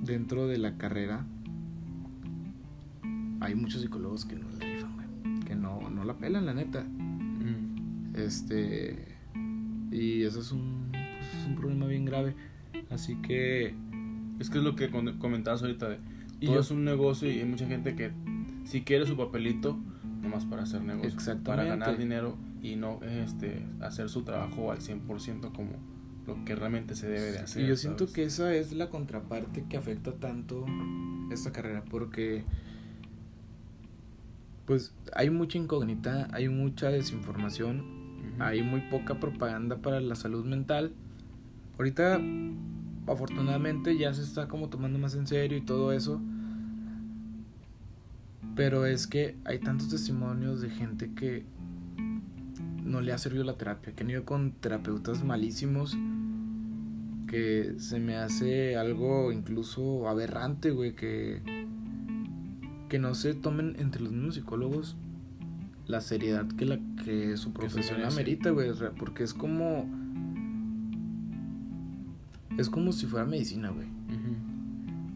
dentro 0.04 0.48
de 0.48 0.58
la 0.58 0.78
carrera, 0.78 1.26
hay 3.40 3.56
muchos 3.56 3.82
psicólogos 3.82 4.26
que 4.26 4.36
no 4.36 4.48
la 4.52 4.60
rifan, 4.66 4.96
güey. 4.96 5.40
Que 5.42 5.56
no, 5.56 5.90
no 5.90 6.04
la 6.04 6.18
pelan, 6.18 6.46
la 6.46 6.54
neta. 6.54 6.84
Mm. 6.84 8.16
Este. 8.16 9.16
Y 9.92 10.24
eso 10.24 10.40
es 10.42 10.52
un, 10.52 10.90
pues, 10.92 11.42
es 11.42 11.48
un 11.48 11.56
problema 11.56 11.86
bien 11.88 12.06
grave. 12.06 12.36
Así 12.90 13.16
que. 13.22 13.76
Es 14.40 14.50
que 14.50 14.60
es 14.60 14.64
lo 14.64 14.76
que 14.76 14.90
comentabas 14.90 15.62
ahorita 15.64 15.90
de 15.90 15.98
Y 16.40 16.46
todo 16.46 16.56
yo- 16.56 16.62
es 16.62 16.72
un 16.72 16.86
negocio 16.86 17.30
y 17.32 17.40
hay 17.40 17.46
mucha 17.46 17.66
gente 17.68 17.96
que 17.96 18.12
si 18.66 18.82
quiere 18.82 19.06
su 19.08 19.18
papelito 19.18 19.80
nomás 20.22 20.46
para 20.46 20.64
hacer 20.64 20.84
negocio, 20.84 21.18
para 21.44 21.64
ganar 21.64 21.98
dinero 21.98 22.38
y 22.62 22.76
no 22.76 23.00
este 23.04 23.66
hacer 23.82 24.10
su 24.10 24.24
trabajo 24.24 24.72
al 24.72 24.80
100% 24.80 25.52
como 25.54 25.72
lo 26.28 26.44
que 26.46 26.56
realmente 26.56 26.94
se 26.94 27.08
debe 27.08 27.32
de 27.32 27.40
hacer. 27.40 27.64
Y 27.64 27.68
yo 27.68 27.76
siento 27.76 28.06
¿sabes? 28.06 28.14
que 28.14 28.24
esa 28.26 28.54
es 28.54 28.74
la 28.74 28.90
contraparte 28.90 29.64
que 29.68 29.78
afecta 29.78 30.14
tanto 30.14 30.66
esta 31.32 31.52
carrera 31.52 31.84
porque 31.90 32.44
pues 34.66 34.94
hay 35.16 35.30
mucha 35.30 35.58
incógnita, 35.58 36.28
hay 36.34 36.50
mucha 36.50 36.90
desinformación, 36.90 38.36
hay 38.40 38.62
muy 38.62 38.82
poca 38.82 39.18
propaganda 39.18 39.78
para 39.78 40.02
la 40.02 40.16
salud 40.16 40.46
mental. 40.46 40.92
Ahorita 41.78 42.20
afortunadamente 43.08 43.98
ya 43.98 44.14
se 44.14 44.24
está 44.24 44.50
como 44.50 44.68
tomando 44.68 45.00
más 45.00 45.16
en 45.16 45.26
serio 45.26 45.58
y 45.58 45.62
todo 45.62 45.94
eso. 45.94 46.22
Pero 48.56 48.86
es 48.86 49.08
que 49.08 49.38
hay 49.46 49.60
tantos 49.60 49.90
testimonios 49.90 50.60
de 50.60 50.70
gente 50.70 51.14
que 51.14 51.46
no 52.88 53.02
le 53.02 53.12
ha 53.12 53.18
servido 53.18 53.44
la 53.44 53.58
terapia, 53.58 53.94
que 53.94 54.04
han 54.04 54.10
ido 54.10 54.26
con 54.26 54.52
terapeutas 54.52 55.24
malísimos, 55.24 55.98
que 57.28 57.76
se 57.78 58.00
me 58.00 58.16
hace 58.16 58.78
algo 58.78 59.32
incluso 59.32 60.08
aberrante, 60.08 60.72
güey, 60.72 60.96
que, 60.96 61.42
que 62.90 63.00
no 63.00 63.14
se 63.16 63.34
tomen 63.34 63.76
entre 63.78 64.02
los 64.02 64.12
mismos 64.12 64.36
psicólogos 64.36 64.96
la 65.88 66.02
seriedad 66.02 66.46
que 66.48 66.66
la 66.66 66.80
que 67.04 67.38
su 67.38 67.54
profesión 67.54 68.04
amerita, 68.04 68.50
güey, 68.50 68.72
porque 68.98 69.24
es 69.24 69.34
como 69.34 69.90
es 72.58 72.70
como 72.70 72.92
si 72.92 73.06
fuera 73.06 73.26
medicina, 73.26 73.70
güey. 73.70 73.88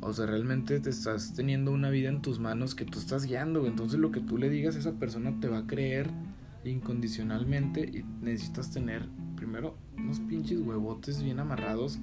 O 0.03 0.13
sea, 0.13 0.25
realmente 0.25 0.79
te 0.79 0.89
estás 0.89 1.33
teniendo 1.35 1.71
una 1.71 1.91
vida 1.91 2.09
en 2.09 2.23
tus 2.23 2.39
manos 2.39 2.73
que 2.73 2.85
tú 2.85 2.97
estás 2.97 3.25
guiando, 3.25 3.59
güey. 3.59 3.71
Entonces 3.71 3.99
lo 3.99 4.11
que 4.11 4.19
tú 4.19 4.37
le 4.37 4.49
digas 4.49 4.75
a 4.75 4.79
esa 4.79 4.93
persona 4.93 5.39
te 5.39 5.47
va 5.47 5.59
a 5.59 5.67
creer 5.67 6.09
incondicionalmente 6.63 7.81
y 7.81 8.03
necesitas 8.23 8.71
tener 8.71 9.07
primero 9.35 9.75
unos 9.97 10.19
pinches 10.19 10.59
huevotes 10.59 11.23
bien 11.23 11.39
amarrados 11.39 11.99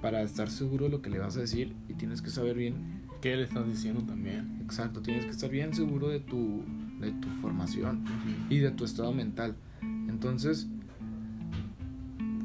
para 0.00 0.22
estar 0.22 0.50
seguro 0.50 0.86
de 0.86 0.90
lo 0.90 1.02
que 1.02 1.10
le 1.10 1.18
vas 1.18 1.36
a 1.36 1.40
decir 1.40 1.74
y 1.88 1.94
tienes 1.94 2.22
que 2.22 2.30
saber 2.30 2.56
bien, 2.56 3.02
¿Qué 3.20 3.36
le 3.36 3.44
estás 3.44 3.66
diciendo 3.68 4.02
también? 4.02 4.58
exacto, 4.62 5.00
tienes 5.00 5.24
que 5.24 5.30
estar 5.30 5.48
bien 5.48 5.74
seguro 5.74 6.08
de 6.08 6.18
tu, 6.18 6.64
de 7.00 7.12
tu 7.12 7.28
formación 7.40 8.04
y 8.50 8.58
de 8.58 8.72
tu 8.72 8.84
estado 8.84 9.12
mental. 9.12 9.54
Entonces, 10.08 10.66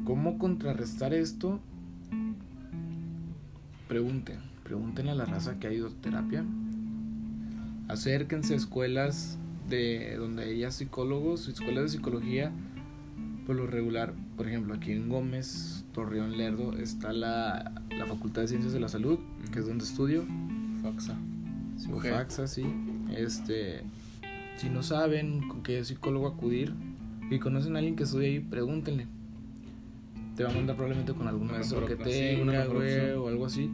¿cómo 0.04 0.38
contrarrestar 0.38 1.14
esto? 1.14 1.58
Pregunten, 3.88 4.38
pregunten 4.62 5.08
a 5.08 5.14
la 5.14 5.24
raza 5.24 5.58
que 5.58 5.66
ha 5.66 5.72
ido 5.72 5.88
a 5.88 5.90
terapia. 5.90 6.44
Acérquense 7.88 8.54
a 8.54 8.56
escuelas 8.56 9.38
de 9.68 10.16
donde 10.16 10.44
haya 10.44 10.70
psicólogos, 10.70 11.48
escuelas 11.48 11.84
de 11.84 11.88
psicología. 11.90 12.52
Por 13.46 13.56
lo 13.56 13.66
regular, 13.66 14.12
por 14.36 14.46
ejemplo, 14.46 14.74
aquí 14.74 14.92
en 14.92 15.08
Gómez, 15.08 15.84
Torreón 15.92 16.36
Lerdo, 16.36 16.76
está 16.76 17.12
la, 17.12 17.82
la 17.96 18.04
Facultad 18.06 18.42
de 18.42 18.48
Ciencias 18.48 18.72
de 18.74 18.80
la 18.80 18.88
Salud, 18.88 19.18
que 19.52 19.60
es 19.60 19.66
donde 19.66 19.84
estudio. 19.84 20.24
Faxa. 20.82 21.16
O 21.90 21.96
Ok. 21.96 22.06
faxa, 22.08 22.46
sí. 22.46 22.64
Este, 23.16 23.82
si 24.56 24.68
no 24.68 24.82
saben 24.82 25.48
con 25.48 25.62
qué 25.62 25.82
psicólogo 25.84 26.26
acudir 26.26 26.74
y 27.30 27.38
conocen 27.38 27.74
a 27.76 27.78
alguien 27.78 27.96
que 27.96 28.02
estudia 28.02 28.28
ahí, 28.28 28.40
pregúntenle. 28.40 29.06
Te 30.36 30.44
va 30.44 30.50
a 30.50 30.54
mandar 30.54 30.76
probablemente 30.76 31.14
con 31.14 31.26
algún 31.26 31.46
maestro 31.50 31.84
que 31.86 31.96
sí, 31.96 32.02
tenga, 32.38 32.66
güey, 32.66 33.10
o 33.12 33.28
algo 33.28 33.46
así. 33.46 33.70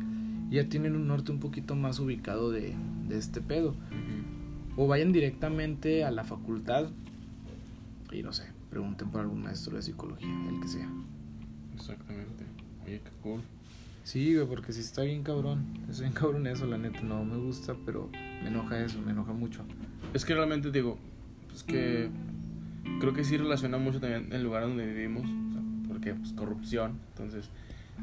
Y 0.51 0.55
ya 0.55 0.69
tienen 0.69 0.95
un 0.95 1.09
norte 1.09 1.33
un 1.33 1.41
poquito 1.41 1.75
más 1.75 1.99
ubicado 1.99 2.51
de, 2.53 2.75
de 3.09 3.19
este 3.19 3.41
pedo. 3.41 3.71
Ujú. 3.71 4.34
O 4.77 4.87
vayan 4.87 5.13
directamente 5.13 6.05
a 6.05 6.11
la 6.11 6.25
facultad 6.25 6.91
y 8.15 8.23
no 8.23 8.33
sé, 8.33 8.45
pregunten 8.71 9.11
por 9.11 9.21
algún 9.21 9.43
maestro 9.43 9.77
de 9.77 9.83
psicología, 9.83 10.35
el 10.49 10.61
que 10.61 10.69
sea. 10.69 10.89
Exactamente. 11.75 12.45
Oye, 12.85 13.01
qué 13.03 13.11
cool. 13.23 13.41
Sí, 14.05 14.35
güey, 14.35 14.47
porque 14.47 14.73
si 14.73 14.81
está 14.81 15.03
bien 15.03 15.23
cabrón. 15.23 15.65
Es 15.89 16.01
bien 16.01 16.13
cabrón 16.13 16.47
eso, 16.47 16.67
la 16.67 16.79
neta. 16.79 17.01
No 17.01 17.25
me 17.25 17.37
gusta, 17.37 17.75
pero 17.85 18.11
me 18.13 18.49
enoja 18.49 18.85
eso, 18.85 19.01
me 19.01 19.13
enoja 19.13 19.33
mucho. 19.33 19.63
Es 20.13 20.25
que 20.25 20.35
realmente 20.35 20.71
digo, 20.71 20.99
es 21.53 21.65
que 21.65 22.11
creo 23.01 23.15
que 23.15 23.25
sí 23.25 23.37
relaciona 23.37 23.79
mucho 23.79 24.01
también 24.01 24.33
el 24.33 24.43
lugar 24.43 24.63
donde 24.63 24.87
vivimos, 24.87 25.25
o 25.25 25.53
sea, 25.53 25.63
porque 25.89 26.15
pues 26.15 26.33
corrupción. 26.33 26.99
Entonces, 27.11 27.51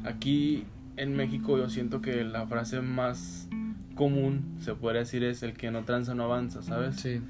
aquí 0.04 0.64
en 0.96 1.16
México 1.16 1.56
yo 1.56 1.70
siento 1.70 2.02
que 2.02 2.24
la 2.24 2.46
frase 2.46 2.82
más 2.82 3.48
común, 3.94 4.56
se 4.60 4.74
podría 4.74 5.00
decir, 5.00 5.22
es 5.24 5.42
el 5.42 5.52
que 5.54 5.70
no 5.70 5.84
tranza 5.84 6.14
no 6.14 6.24
avanza, 6.24 6.62
¿sabes? 6.62 6.96
Sí, 6.96 7.20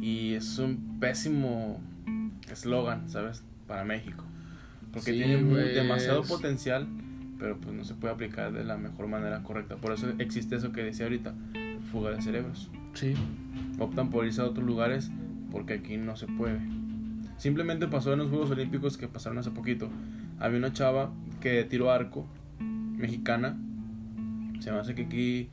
Y 0.00 0.34
es 0.34 0.58
un 0.58 0.98
pésimo 1.00 1.80
eslogan, 2.50 3.08
¿sabes? 3.08 3.42
Para 3.66 3.84
México. 3.84 4.24
Porque 4.92 5.12
Sí, 5.12 5.18
tiene 5.18 5.42
güey, 5.42 5.74
demasiado 5.74 6.22
potencial, 6.22 6.86
pero 7.38 7.58
pues 7.58 7.74
no 7.74 7.84
se 7.84 7.94
puede 7.94 8.14
aplicar 8.14 8.52
de 8.52 8.64
la 8.64 8.76
mejor 8.76 9.08
manera 9.08 9.42
correcta. 9.42 9.76
Por 9.76 9.92
eso 9.92 10.08
existe 10.18 10.56
eso 10.56 10.72
que 10.72 10.82
decía 10.82 11.06
ahorita, 11.06 11.34
fuga 11.92 12.10
de 12.10 12.22
cerebros. 12.22 12.70
sí. 12.94 13.14
Optan 13.78 14.08
por 14.08 14.24
irse 14.24 14.40
a 14.40 14.44
otros 14.44 14.64
lugares 14.64 15.10
porque 15.50 15.74
aquí 15.74 15.98
no 15.98 16.16
se 16.16 16.26
puede. 16.26 16.58
Simplemente 17.36 17.86
pasó 17.88 18.14
en 18.14 18.20
los 18.20 18.30
Juegos 18.30 18.50
Olímpicos 18.50 18.96
que 18.96 19.06
pasaron 19.06 19.36
hace 19.36 19.50
poquito. 19.50 19.90
Había 20.38 20.56
una 20.58 20.72
chava 20.72 21.12
que 21.40 21.64
tiró 21.64 21.90
arco, 21.90 22.26
mexicana. 22.58 23.58
Se 24.60 24.72
me 24.72 24.78
hace 24.78 24.94
que 24.94 25.02
aquí 25.02 25.50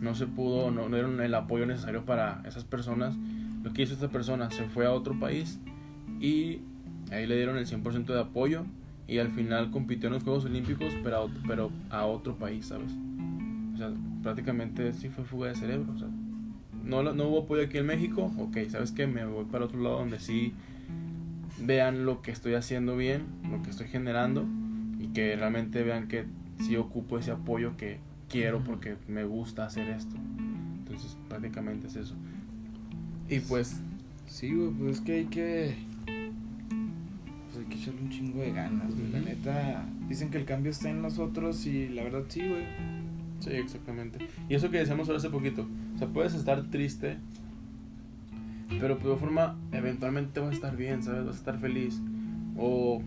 no 0.00 0.14
se 0.14 0.26
pudo, 0.26 0.70
no, 0.70 0.88
dieron 0.88 1.20
el 1.20 1.34
apoyo 1.34 1.66
necesario 1.66 2.04
para 2.04 2.42
esas 2.46 2.64
personas. 2.64 3.16
Lo 3.62 3.72
que 3.72 3.82
hizo 3.82 3.94
esta 3.94 4.08
persona, 4.08 4.50
se 4.50 4.64
fue 4.64 4.86
a 4.86 4.92
otro 4.92 5.18
país 5.18 5.58
y 6.20 6.60
ahí 7.10 7.26
le 7.26 7.36
dieron 7.36 7.56
el 7.56 7.66
100% 7.66 8.06
de 8.14 8.20
apoyo 8.20 8.64
y 9.08 9.18
al 9.18 9.28
final 9.30 9.70
compitió 9.70 10.08
en 10.08 10.14
los 10.14 10.22
Juegos 10.24 10.44
Olímpicos, 10.44 10.94
pero 11.02 11.16
a, 11.16 11.20
otro- 11.20 11.40
pero 11.46 11.70
a 11.90 12.06
otro 12.06 12.36
país, 12.36 12.66
¿sabes? 12.66 12.92
O 13.74 13.76
sea, 13.78 13.92
prácticamente 14.22 14.92
sí 14.92 15.08
fue 15.08 15.24
fuga 15.24 15.48
de 15.48 15.54
cerebro. 15.54 15.92
O 15.94 15.98
sea, 15.98 16.08
no, 16.84 17.02
no 17.02 17.24
hubo 17.28 17.42
apoyo 17.42 17.62
aquí 17.64 17.78
en 17.78 17.86
México, 17.86 18.32
ok, 18.38 18.56
¿sabes 18.68 18.92
qué? 18.92 19.06
Me 19.06 19.24
voy 19.24 19.44
para 19.46 19.64
otro 19.64 19.80
lado 19.80 19.98
donde 19.98 20.18
sí 20.20 20.52
vean 21.60 22.04
lo 22.04 22.22
que 22.22 22.30
estoy 22.30 22.54
haciendo 22.54 22.96
bien, 22.96 23.22
lo 23.50 23.62
que 23.62 23.70
estoy 23.70 23.88
generando 23.88 24.46
y 25.00 25.08
que 25.08 25.34
realmente 25.36 25.82
vean 25.82 26.06
que 26.08 26.24
sí 26.60 26.76
ocupo 26.76 27.18
ese 27.18 27.30
apoyo 27.32 27.76
que 27.76 27.98
quiero 28.28 28.62
porque 28.62 28.96
me 29.08 29.24
gusta 29.24 29.64
hacer 29.66 29.88
esto. 29.88 30.16
Entonces, 30.78 31.16
prácticamente 31.28 31.86
es 31.88 31.96
eso. 31.96 32.14
Y 33.28 33.40
pues... 33.40 33.80
Sí, 34.26 34.52
güey, 34.52 34.70
pues 34.70 34.96
es 34.96 35.00
que 35.02 35.12
hay 35.12 35.24
que... 35.26 35.76
Pues 36.06 37.58
hay 37.58 37.64
que 37.64 37.74
echarle 37.76 38.02
un 38.02 38.10
chingo 38.10 38.40
de 38.40 38.52
ganas, 38.52 38.94
güey. 38.94 39.10
La 39.12 39.20
neta, 39.20 39.84
dicen 40.08 40.30
que 40.30 40.38
el 40.38 40.44
cambio 40.44 40.70
está 40.72 40.90
en 40.90 41.00
nosotros 41.00 41.64
y 41.66 41.88
la 41.88 42.02
verdad 42.02 42.24
sí, 42.28 42.40
güey. 42.40 42.64
Sí, 43.40 43.50
exactamente. 43.50 44.26
Y 44.48 44.54
eso 44.54 44.70
que 44.70 44.78
decíamos 44.78 45.08
ahora 45.08 45.18
hace 45.18 45.30
poquito. 45.30 45.66
O 45.94 45.98
sea, 45.98 46.08
puedes 46.08 46.34
estar 46.34 46.70
triste, 46.70 47.18
pero 48.80 48.96
de 48.96 49.02
todas 49.02 49.20
forma, 49.20 49.56
eventualmente 49.72 50.40
vas 50.40 50.50
a 50.50 50.54
estar 50.54 50.76
bien, 50.76 51.02
¿sabes? 51.02 51.24
Vas 51.24 51.36
a 51.36 51.38
estar 51.38 51.58
feliz. 51.58 52.00
O, 52.56 53.02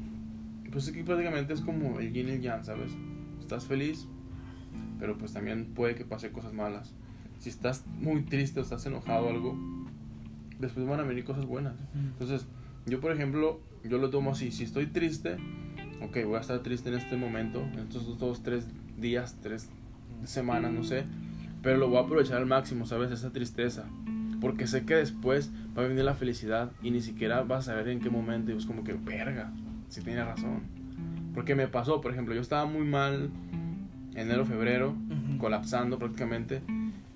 pues 0.72 0.88
aquí 0.88 1.04
prácticamente 1.04 1.54
es 1.54 1.62
como 1.62 2.00
el 2.00 2.14
yin 2.14 2.30
y 2.30 2.32
el 2.32 2.42
yang, 2.42 2.64
¿sabes? 2.64 2.92
Estás 3.40 3.66
feliz, 3.66 4.08
pero 5.00 5.18
pues 5.18 5.34
también 5.34 5.74
puede 5.74 5.96
que 5.96 6.06
pase 6.06 6.32
cosas 6.32 6.54
malas. 6.54 6.94
Si 7.40 7.50
estás 7.50 7.86
muy 8.00 8.22
triste 8.24 8.60
o 8.60 8.64
estás 8.64 8.86
enojado 8.86 9.28
o 9.28 9.30
algo, 9.30 9.58
después 10.60 10.86
van 10.86 11.00
a 11.00 11.04
venir 11.04 11.24
cosas 11.24 11.46
buenas. 11.46 11.76
Entonces, 11.96 12.46
yo 12.86 13.00
por 13.00 13.12
ejemplo, 13.12 13.62
yo 13.84 13.98
lo 13.98 14.10
tomo 14.10 14.32
así. 14.32 14.52
Si 14.52 14.64
estoy 14.64 14.88
triste, 14.88 15.38
ok, 16.02 16.18
voy 16.26 16.36
a 16.36 16.42
estar 16.42 16.60
triste 16.60 16.90
en 16.90 16.96
este 16.96 17.16
momento, 17.16 17.62
en 17.62 17.80
estos 17.80 18.18
dos, 18.20 18.44
tres 18.44 18.68
días, 18.98 19.38
tres 19.42 19.70
semanas, 20.26 20.72
no 20.74 20.84
sé. 20.84 21.06
Pero 21.62 21.78
lo 21.78 21.88
voy 21.88 21.98
a 21.98 22.02
aprovechar 22.02 22.38
al 22.38 22.46
máximo, 22.46 22.86
¿sabes? 22.86 23.12
Esa 23.12 23.32
tristeza. 23.32 23.86
Porque 24.42 24.68
sé 24.68 24.86
que 24.86 24.96
después 24.96 25.52
va 25.78 25.84
a 25.84 25.88
venir 25.88 26.04
la 26.04 26.14
felicidad 26.14 26.72
y 26.82 26.92
ni 26.92 27.02
siquiera 27.02 27.42
vas 27.44 27.68
a 27.68 27.72
saber 27.72 27.90
en 27.90 28.00
qué 28.00 28.10
momento. 28.10 28.52
Y 28.52 28.58
es 28.58 28.66
como 28.66 28.84
que, 28.84 28.94
verga, 28.94 29.52
si 29.90 30.02
tiene 30.02 30.24
razón. 30.24 30.62
Porque 31.34 31.56
me 31.56 31.68
pasó, 31.68 32.02
por 32.02 32.12
ejemplo, 32.12 32.34
yo 32.34 32.42
estaba 32.42 32.66
muy 32.66 32.86
mal 32.86 33.30
enero, 34.20 34.46
febrero, 34.46 34.96
colapsando 35.38 35.98
prácticamente. 35.98 36.62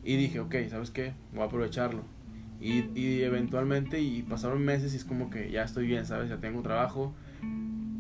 Y 0.04 0.16
dije, 0.18 0.40
ok, 0.40 0.56
¿sabes 0.70 0.92
qué? 0.92 1.14
Voy 1.34 1.44
a 1.44 1.46
aprovecharlo. 1.46 2.02
Y, 2.60 2.86
y 2.96 3.22
eventualmente, 3.22 4.02
y 4.02 4.22
pasaron 4.22 4.64
meses 4.64 4.94
y 4.94 4.98
es 4.98 5.06
como 5.06 5.30
que 5.30 5.52
ya 5.52 5.64
estoy 5.64 5.88
bien, 5.88 6.06
¿sabes? 6.06 6.30
Ya 6.30 6.38
tengo 6.38 6.62
trabajo. 6.62 7.14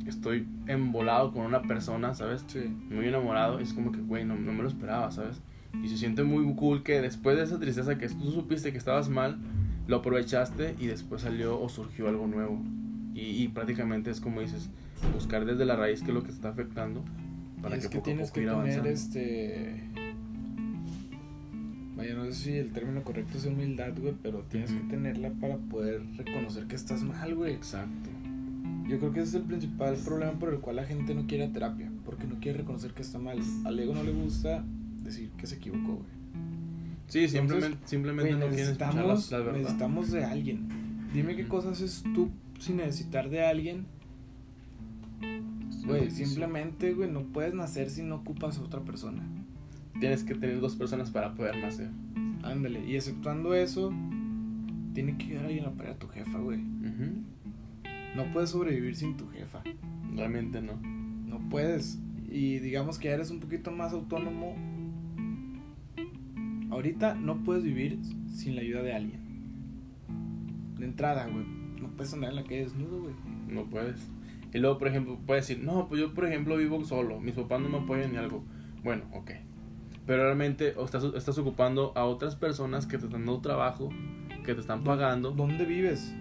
Estoy 0.07 0.47
embolado 0.67 1.31
con 1.31 1.45
una 1.45 1.61
persona, 1.61 2.13
¿sabes? 2.13 2.43
Sí. 2.47 2.65
Muy 2.89 3.07
enamorado. 3.07 3.59
Y 3.59 3.63
es 3.63 3.73
como 3.73 3.91
que, 3.91 3.99
güey, 3.99 4.25
no, 4.25 4.35
no 4.35 4.53
me 4.53 4.63
lo 4.63 4.69
esperaba, 4.69 5.11
¿sabes? 5.11 5.41
Y 5.81 5.87
se 5.87 5.97
siente 5.97 6.23
muy 6.23 6.53
cool 6.55 6.83
que 6.83 7.01
después 7.01 7.37
de 7.37 7.43
esa 7.43 7.59
tristeza 7.59 7.97
que 7.97 8.07
tú 8.09 8.31
supiste 8.31 8.71
que 8.71 8.77
estabas 8.77 9.09
mal, 9.09 9.37
lo 9.87 9.97
aprovechaste 9.97 10.75
y 10.79 10.87
después 10.87 11.23
salió 11.23 11.59
o 11.59 11.67
surgió 11.67 12.07
algo 12.07 12.27
nuevo. 12.27 12.61
Y, 13.13 13.43
y 13.43 13.47
prácticamente 13.47 14.11
es 14.11 14.19
como 14.19 14.41
dices, 14.41 14.69
buscar 15.13 15.45
desde 15.45 15.65
la 15.65 15.75
raíz 15.75 16.01
qué 16.01 16.07
es 16.07 16.13
lo 16.13 16.21
que 16.21 16.29
te 16.29 16.35
está 16.35 16.49
afectando 16.49 17.03
para 17.63 17.75
Y 17.75 17.79
es 17.79 17.87
que, 17.87 17.95
poco 17.95 18.03
tienes 18.03 18.29
poco 18.29 18.41
que 18.41 18.71
tener 18.71 18.87
este. 18.87 19.89
Vaya, 21.95 22.15
no 22.15 22.25
sé 22.25 22.33
si 22.33 22.51
el 22.51 22.71
término 22.71 23.03
correcto 23.03 23.37
es 23.37 23.45
humildad, 23.45 23.93
güey, 23.97 24.13
pero 24.21 24.43
tienes 24.49 24.71
que 24.71 24.79
tenerla 24.81 25.31
para 25.39 25.57
poder 25.57 26.01
reconocer 26.17 26.65
que 26.65 26.75
estás 26.75 27.01
mal, 27.03 27.33
güey. 27.33 27.53
Exacto. 27.53 28.09
Yo 28.87 28.99
creo 28.99 29.13
que 29.13 29.21
ese 29.21 29.29
es 29.29 29.35
el 29.35 29.43
principal 29.43 29.95
problema 29.95 30.33
por 30.33 30.53
el 30.53 30.59
cual 30.59 30.75
la 30.75 30.85
gente 30.85 31.15
no 31.15 31.25
quiere 31.25 31.45
a 31.45 31.51
terapia, 31.51 31.89
porque 32.03 32.27
no 32.27 32.39
quiere 32.39 32.59
reconocer 32.59 32.91
que 32.91 33.01
está 33.01 33.17
mal. 33.17 33.39
Al 33.63 33.79
ego 33.79 33.95
no 33.95 34.03
le 34.03 34.11
gusta 34.11 34.63
decir 35.03 35.29
que 35.37 35.47
se 35.47 35.55
equivocó, 35.55 35.95
güey. 35.95 36.23
Sí, 37.07 37.27
simplemente, 37.27 37.77
simplemente 37.85 38.33
Güey, 38.33 38.43
no 38.43 38.53
quieren 38.53 38.71
escuchar 38.71 38.95
la, 38.95 39.13
necesitamos, 39.13 39.31
la 39.31 39.37
verdad. 39.37 39.59
necesitamos 39.59 40.11
de 40.11 40.25
alguien. 40.25 40.67
Dime 41.13 41.35
qué 41.35 41.47
cosas 41.47 41.73
haces 41.73 42.03
tú 42.13 42.29
sin 42.59 42.77
necesitar 42.77 43.29
de 43.29 43.45
alguien. 43.45 43.85
Güey, 45.85 46.11
simplemente, 46.11 46.93
güey, 46.93 47.11
no 47.11 47.23
puedes 47.23 47.53
nacer 47.53 47.89
si 47.89 48.03
no 48.03 48.15
ocupas 48.15 48.57
a 48.57 48.61
otra 48.61 48.81
persona. 48.81 49.23
Tienes 49.99 50.23
que 50.23 50.35
tener 50.35 50.59
dos 50.59 50.75
personas 50.75 51.11
para 51.11 51.33
poder 51.33 51.57
nacer. 51.57 51.89
Ándale, 52.43 52.85
y 52.85 52.95
exceptuando 52.95 53.53
eso, 53.53 53.93
tiene 54.93 55.17
que 55.17 55.27
quedar 55.27 55.45
alguien 55.45 55.65
a 55.65 55.71
pared 55.71 55.91
a 55.91 55.99
tu 55.99 56.07
jefa, 56.07 56.37
güey. 56.39 56.59
No 58.15 58.31
puedes 58.31 58.51
sobrevivir 58.51 58.95
sin 58.95 59.17
tu 59.17 59.27
jefa. 59.29 59.63
Realmente 60.15 60.61
no. 60.61 60.79
No 61.25 61.49
puedes. 61.49 61.99
Y 62.29 62.59
digamos 62.59 62.99
que 62.99 63.07
ya 63.07 63.15
eres 63.15 63.31
un 63.31 63.39
poquito 63.39 63.71
más 63.71 63.93
autónomo. 63.93 64.55
Ahorita 66.69 67.15
no 67.15 67.43
puedes 67.43 67.63
vivir 67.63 67.99
sin 68.27 68.55
la 68.55 68.61
ayuda 68.61 68.81
de 68.83 68.93
alguien. 68.93 69.21
De 70.77 70.85
entrada, 70.85 71.27
güey. 71.27 71.45
No 71.81 71.89
puedes 71.89 72.13
andar 72.13 72.31
en 72.31 72.35
la 72.37 72.43
calle 72.43 72.61
desnudo, 72.61 73.01
güey. 73.01 73.15
No 73.47 73.65
puedes. 73.65 74.07
Y 74.53 74.59
luego, 74.59 74.77
por 74.77 74.87
ejemplo, 74.87 75.19
puedes 75.25 75.47
decir, 75.47 75.63
no, 75.63 75.87
pues 75.87 75.99
yo, 75.99 76.13
por 76.13 76.25
ejemplo, 76.25 76.55
vivo 76.57 76.83
solo. 76.85 77.19
Mis 77.19 77.33
papás 77.33 77.59
no 77.61 77.69
me 77.69 77.79
apoyan 77.79 78.11
ni 78.11 78.17
algo. 78.17 78.43
Bueno, 78.83 79.05
ok. 79.11 79.31
Pero 80.05 80.23
realmente 80.23 80.75
estás, 80.79 81.03
estás 81.15 81.37
ocupando 81.37 81.91
a 81.95 82.05
otras 82.05 82.35
personas 82.35 82.85
que 82.85 82.97
te 82.97 83.05
están 83.05 83.25
dando 83.25 83.41
trabajo, 83.41 83.89
que 84.45 84.53
te 84.53 84.59
están 84.59 84.83
pagando. 84.83 85.31
¿Dónde 85.31 85.65
vives? 85.65 86.13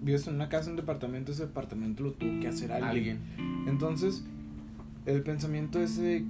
Vives 0.00 0.26
en 0.26 0.34
una 0.34 0.48
casa, 0.48 0.66
en 0.66 0.72
un 0.72 0.76
departamento, 0.78 1.30
ese 1.30 1.46
departamento 1.46 2.02
lo 2.02 2.12
tuvo 2.12 2.40
que 2.40 2.48
hacer 2.48 2.72
alguien. 2.72 3.20
Alguien. 3.38 3.68
Entonces, 3.68 4.26
el 5.06 5.22
pensamiento 5.22 5.80
ese 5.80 6.02
de 6.02 6.24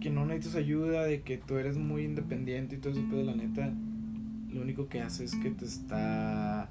que 0.00 0.10
no 0.10 0.24
necesitas 0.24 0.56
ayuda, 0.56 1.04
de 1.04 1.22
que 1.22 1.36
tú 1.36 1.56
eres 1.56 1.76
muy 1.76 2.04
independiente 2.04 2.76
y 2.76 2.78
todo 2.78 2.92
eso, 2.92 3.02
pero 3.10 3.22
la 3.22 3.34
neta, 3.34 3.72
lo 4.50 4.62
único 4.62 4.88
que 4.88 5.00
hace 5.00 5.24
es 5.24 5.34
que 5.34 5.50
te 5.50 5.64
está 5.64 6.70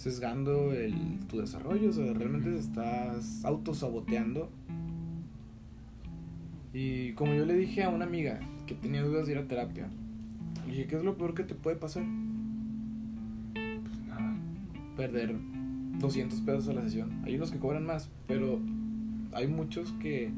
sesgando 0.00 0.72
el, 0.72 0.94
tu 1.28 1.40
desarrollo, 1.40 1.90
o 1.90 1.92
sea, 1.92 2.10
realmente 2.14 2.50
te 2.50 2.58
estás 2.58 3.44
autosaboteando. 3.44 4.48
Y 6.72 7.12
como 7.12 7.34
yo 7.34 7.44
le 7.44 7.52
dije 7.52 7.82
a 7.82 7.90
una 7.90 8.06
amiga 8.06 8.40
que 8.66 8.74
tenía 8.74 9.02
dudas 9.02 9.26
de 9.26 9.32
ir 9.32 9.38
a 9.38 9.46
terapia, 9.46 9.90
le 10.64 10.72
dije, 10.72 10.86
¿qué 10.86 10.96
es 10.96 11.04
lo 11.04 11.18
peor 11.18 11.34
que 11.34 11.44
te 11.44 11.54
puede 11.54 11.76
pasar? 11.76 12.02
Pues 13.52 14.00
nada. 14.08 14.38
perder 14.96 15.36
200 15.98 16.40
pesos 16.40 16.68
a 16.70 16.72
la 16.72 16.80
sesión. 16.80 17.20
Hay 17.24 17.36
unos 17.36 17.50
que 17.50 17.58
cobran 17.58 17.84
más, 17.84 18.08
pero 18.26 18.58
hay 19.32 19.48
muchos 19.48 19.92
que 20.00 20.30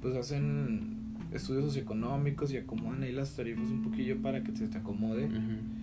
pues 0.00 0.16
hacen 0.16 0.96
estudios 1.34 1.66
socioeconómicos 1.66 2.50
y 2.50 2.56
acomodan 2.56 3.02
ahí 3.02 3.12
las 3.12 3.36
tarifas 3.36 3.68
un 3.68 3.82
poquillo 3.82 4.22
para 4.22 4.42
que 4.42 4.56
se 4.56 4.68
te 4.68 4.78
acomode. 4.78 5.26
Ujú. 5.26 5.75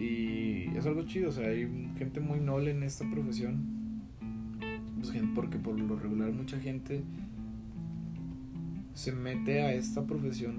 Y 0.00 0.70
es 0.76 0.86
algo 0.86 1.02
chido, 1.02 1.28
o 1.28 1.32
sea, 1.32 1.48
hay 1.48 1.68
gente 1.98 2.20
muy 2.20 2.40
noble 2.40 2.70
en 2.70 2.82
esta 2.82 3.08
profesión. 3.10 3.80
Pues, 5.00 5.12
porque 5.34 5.58
por 5.58 5.78
lo 5.78 5.96
regular 5.96 6.32
mucha 6.32 6.58
gente 6.58 7.02
se 8.94 9.12
mete 9.12 9.62
a 9.62 9.72
esta 9.72 10.04
profesión 10.04 10.56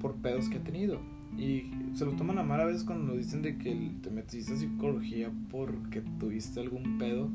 por 0.00 0.14
pedos 0.16 0.48
que 0.48 0.58
ha 0.58 0.62
tenido. 0.62 1.00
Y 1.38 1.70
se 1.94 2.04
lo 2.04 2.12
toman 2.12 2.38
a 2.38 2.42
mal 2.42 2.60
a 2.60 2.64
veces 2.66 2.84
cuando 2.84 3.16
dicen 3.16 3.42
de 3.42 3.56
que 3.56 3.90
te 4.02 4.10
metiste 4.10 4.52
a 4.52 4.56
psicología 4.56 5.30
porque 5.50 6.02
tuviste 6.20 6.60
algún 6.60 6.98
pedo. 6.98 7.28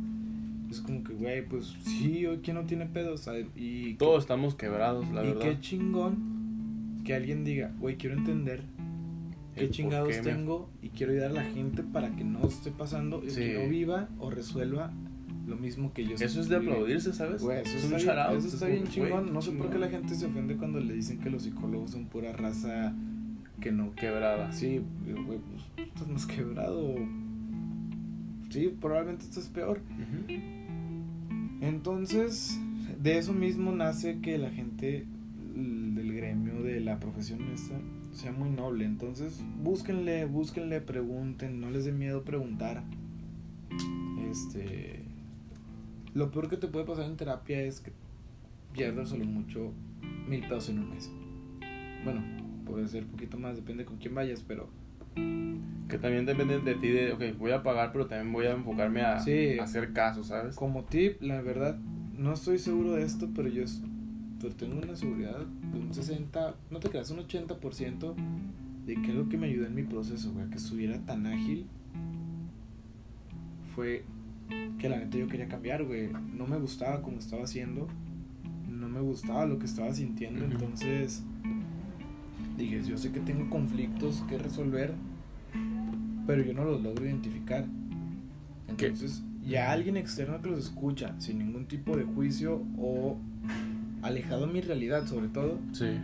Es 0.70 0.82
como 0.82 1.04
que, 1.04 1.14
güey, 1.14 1.48
pues 1.48 1.76
sí, 1.82 2.26
hoy 2.26 2.40
quién 2.44 2.58
no 2.58 2.66
tiene 2.66 2.86
pedos. 2.86 3.28
Y 3.56 3.96
Todos 3.96 4.24
estamos 4.24 4.56
quebrados, 4.56 5.10
la 5.12 5.24
y 5.24 5.28
verdad. 5.30 5.42
qué 5.42 5.60
chingón 5.60 6.38
que 7.04 7.14
alguien 7.14 7.44
diga, 7.44 7.74
güey, 7.80 7.96
quiero 7.98 8.18
entender 8.18 8.64
qué 9.58 9.70
chingados 9.70 10.10
qué 10.10 10.22
me- 10.22 10.32
tengo 10.32 10.70
y 10.82 10.90
quiero 10.90 11.12
ayudar 11.14 11.32
a 11.32 11.34
la 11.34 11.44
gente 11.44 11.84
para 11.84 12.16
que 12.16 12.24
no 12.24 12.48
esté 12.48 12.72
pasando 12.72 13.24
y 13.26 13.30
Sí. 13.30 13.42
que 13.42 13.64
no 13.64 13.70
viva 13.70 14.10
o 14.20 14.30
resuelva 14.30 14.92
lo 15.48 15.56
mismo 15.56 15.94
que 15.94 16.06
yo 16.06 16.16
Eso 16.16 16.42
es 16.42 16.50
de 16.50 16.58
aplaudirse, 16.58 17.14
¿sabes? 17.14 17.42
Eso 17.42 17.52
es 17.52 17.66
está 17.84 17.86
un 17.86 17.90
bien, 17.96 18.38
eso 18.38 18.48
es 18.48 18.54
está 18.54 18.66
bien 18.68 18.88
chingón. 18.88 19.34
No 19.34 19.42
sé 19.42 19.52
por 19.52 19.70
qué 19.70 19.78
la 19.78 19.88
gente 19.90 20.14
se 20.16 20.26
ofende 20.26 20.58
cuando 20.58 20.80
le 20.80 20.94
dicen 20.94 21.20
que 21.20 21.30
los 21.30 21.44
psicólogos 21.44 21.92
son 21.92 22.06
pura 22.08 22.34
raza 22.34 22.94
que 23.62 23.72
no. 23.72 23.94
Quebrada. 23.96 24.52
Sí, 24.52 24.82
güey, 25.06 25.40
pues 25.40 25.88
estás 25.88 26.08
más 26.10 26.26
quebrado. 26.26 26.96
Sí, 28.50 28.74
probablemente 28.82 29.24
estás 29.26 29.48
peor. 29.50 29.80
Entonces, 31.62 32.60
de 33.02 33.18
eso 33.18 33.34
mismo 33.34 33.72
nace 33.72 34.20
que 34.20 34.38
la 34.38 34.50
gente 34.50 35.06
del 35.56 36.14
gremio, 36.14 36.62
de 36.62 36.80
la 36.82 37.00
profesión 37.00 37.40
esta, 37.54 37.76
sea 38.18 38.32
muy 38.32 38.50
noble. 38.50 38.86
Entonces, 38.86 39.42
búsquenle, 39.64 40.26
búsquenle, 40.26 40.82
pregunten, 40.82 41.62
no 41.62 41.70
les 41.70 41.86
dé 41.86 41.92
miedo 41.92 42.24
preguntar. 42.24 42.84
Este. 44.30 45.04
Lo 46.14 46.32
peor 46.32 46.50
que 46.50 46.58
te 46.58 46.68
puede 46.68 46.86
pasar 46.86 47.06
en 47.06 47.16
terapia 47.18 47.62
es 47.62 47.80
que 47.80 47.92
pierdas 48.74 49.10
solo 49.10 49.26
mucho 49.26 49.72
mil 50.28 50.42
pesos 50.42 50.70
en 50.70 50.80
un 50.80 50.90
mes. 50.90 51.12
Bueno, 52.04 52.22
puede 52.66 52.88
ser 52.88 53.04
un 53.04 53.10
poquito 53.12 53.38
más, 53.38 53.56
depende 53.56 53.86
con 53.86 53.98
quién 53.98 54.16
vayas, 54.16 54.44
pero 54.48 54.70
Que 55.90 55.98
también 55.98 56.26
depende 56.26 56.60
de 56.60 56.76
ti 56.76 56.90
de, 56.90 57.14
ok, 57.14 57.38
voy 57.40 57.52
a 57.52 57.64
pagar, 57.64 57.92
pero 57.94 58.08
también 58.08 58.34
voy 58.34 58.46
a 58.46 58.52
enfocarme 58.52 59.02
a, 59.02 59.20
Sí. 59.20 59.58
a 59.58 59.64
hacer 59.64 59.94
caso, 59.94 60.24
¿sabes? 60.24 60.56
Como 60.56 60.84
tip, 60.84 61.22
la 61.22 61.42
verdad, 61.42 61.78
no 62.18 62.34
estoy 62.34 62.58
seguro 62.60 62.92
de 62.94 63.04
esto, 63.04 63.30
pero 63.34 63.48
yo 63.48 63.64
es- 63.64 63.82
pero 64.40 64.56
tengo 64.56 64.80
una 64.82 64.96
seguridad 64.96 65.46
de 65.46 65.80
un 65.80 65.94
60, 65.94 66.56
no 66.72 66.80
te 66.80 66.90
creas, 66.90 67.10
un 67.12 67.20
80% 67.20 68.16
de 68.86 68.96
que 69.02 69.12
algo 69.12 69.28
que 69.30 69.38
me 69.38 69.48
ayudó 69.48 69.66
en 69.66 69.76
mi 69.76 69.84
proceso, 69.84 70.32
güey, 70.32 70.50
que 70.50 70.58
estuviera 70.58 70.98
tan 71.06 71.26
ágil, 71.26 71.66
fue 73.76 74.06
que 74.80 74.90
la 74.90 74.98
neta 74.98 75.18
yo 75.18 75.28
quería 75.28 75.48
cambiar, 75.48 75.84
güey. 75.84 76.10
No 76.36 76.48
me 76.48 76.58
gustaba 76.58 77.02
como 77.02 77.18
estaba 77.18 77.44
haciendo, 77.44 77.88
no 78.70 78.88
me 78.88 79.02
gustaba 79.02 79.46
lo 79.46 79.60
que 79.60 79.66
estaba 79.66 79.94
sintiendo, 79.94 80.46
entonces 80.46 81.24
dije, 82.58 82.82
yo 82.84 82.98
sé 82.98 83.12
que 83.12 83.20
tengo 83.20 83.50
conflictos 83.50 84.24
que 84.30 84.38
resolver, 84.38 84.94
pero 86.26 86.44
yo 86.44 86.54
no 86.54 86.64
los 86.64 86.82
logro 86.82 87.06
identificar. 87.06 87.66
Entonces, 88.68 89.24
ya 89.46 89.72
alguien 89.72 89.98
externo 89.98 90.42
que 90.42 90.50
los 90.50 90.66
escucha, 90.66 91.20
sin 91.20 91.40
ningún 91.40 91.68
tipo 91.68 91.96
de 91.96 92.04
juicio 92.04 92.64
o 92.78 93.18
alejado 94.02 94.48
mi 94.48 94.62
realidad, 94.62 95.06
sobre 95.08 95.28
todo, 95.28 95.60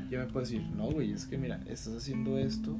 ya 0.10 0.20
me 0.20 0.26
puede 0.26 0.46
decir, 0.46 0.64
no, 0.76 0.92
güey, 0.92 1.12
es 1.12 1.26
que 1.26 1.38
mira, 1.38 1.62
estás 1.68 1.96
haciendo 1.96 2.38
esto 2.38 2.78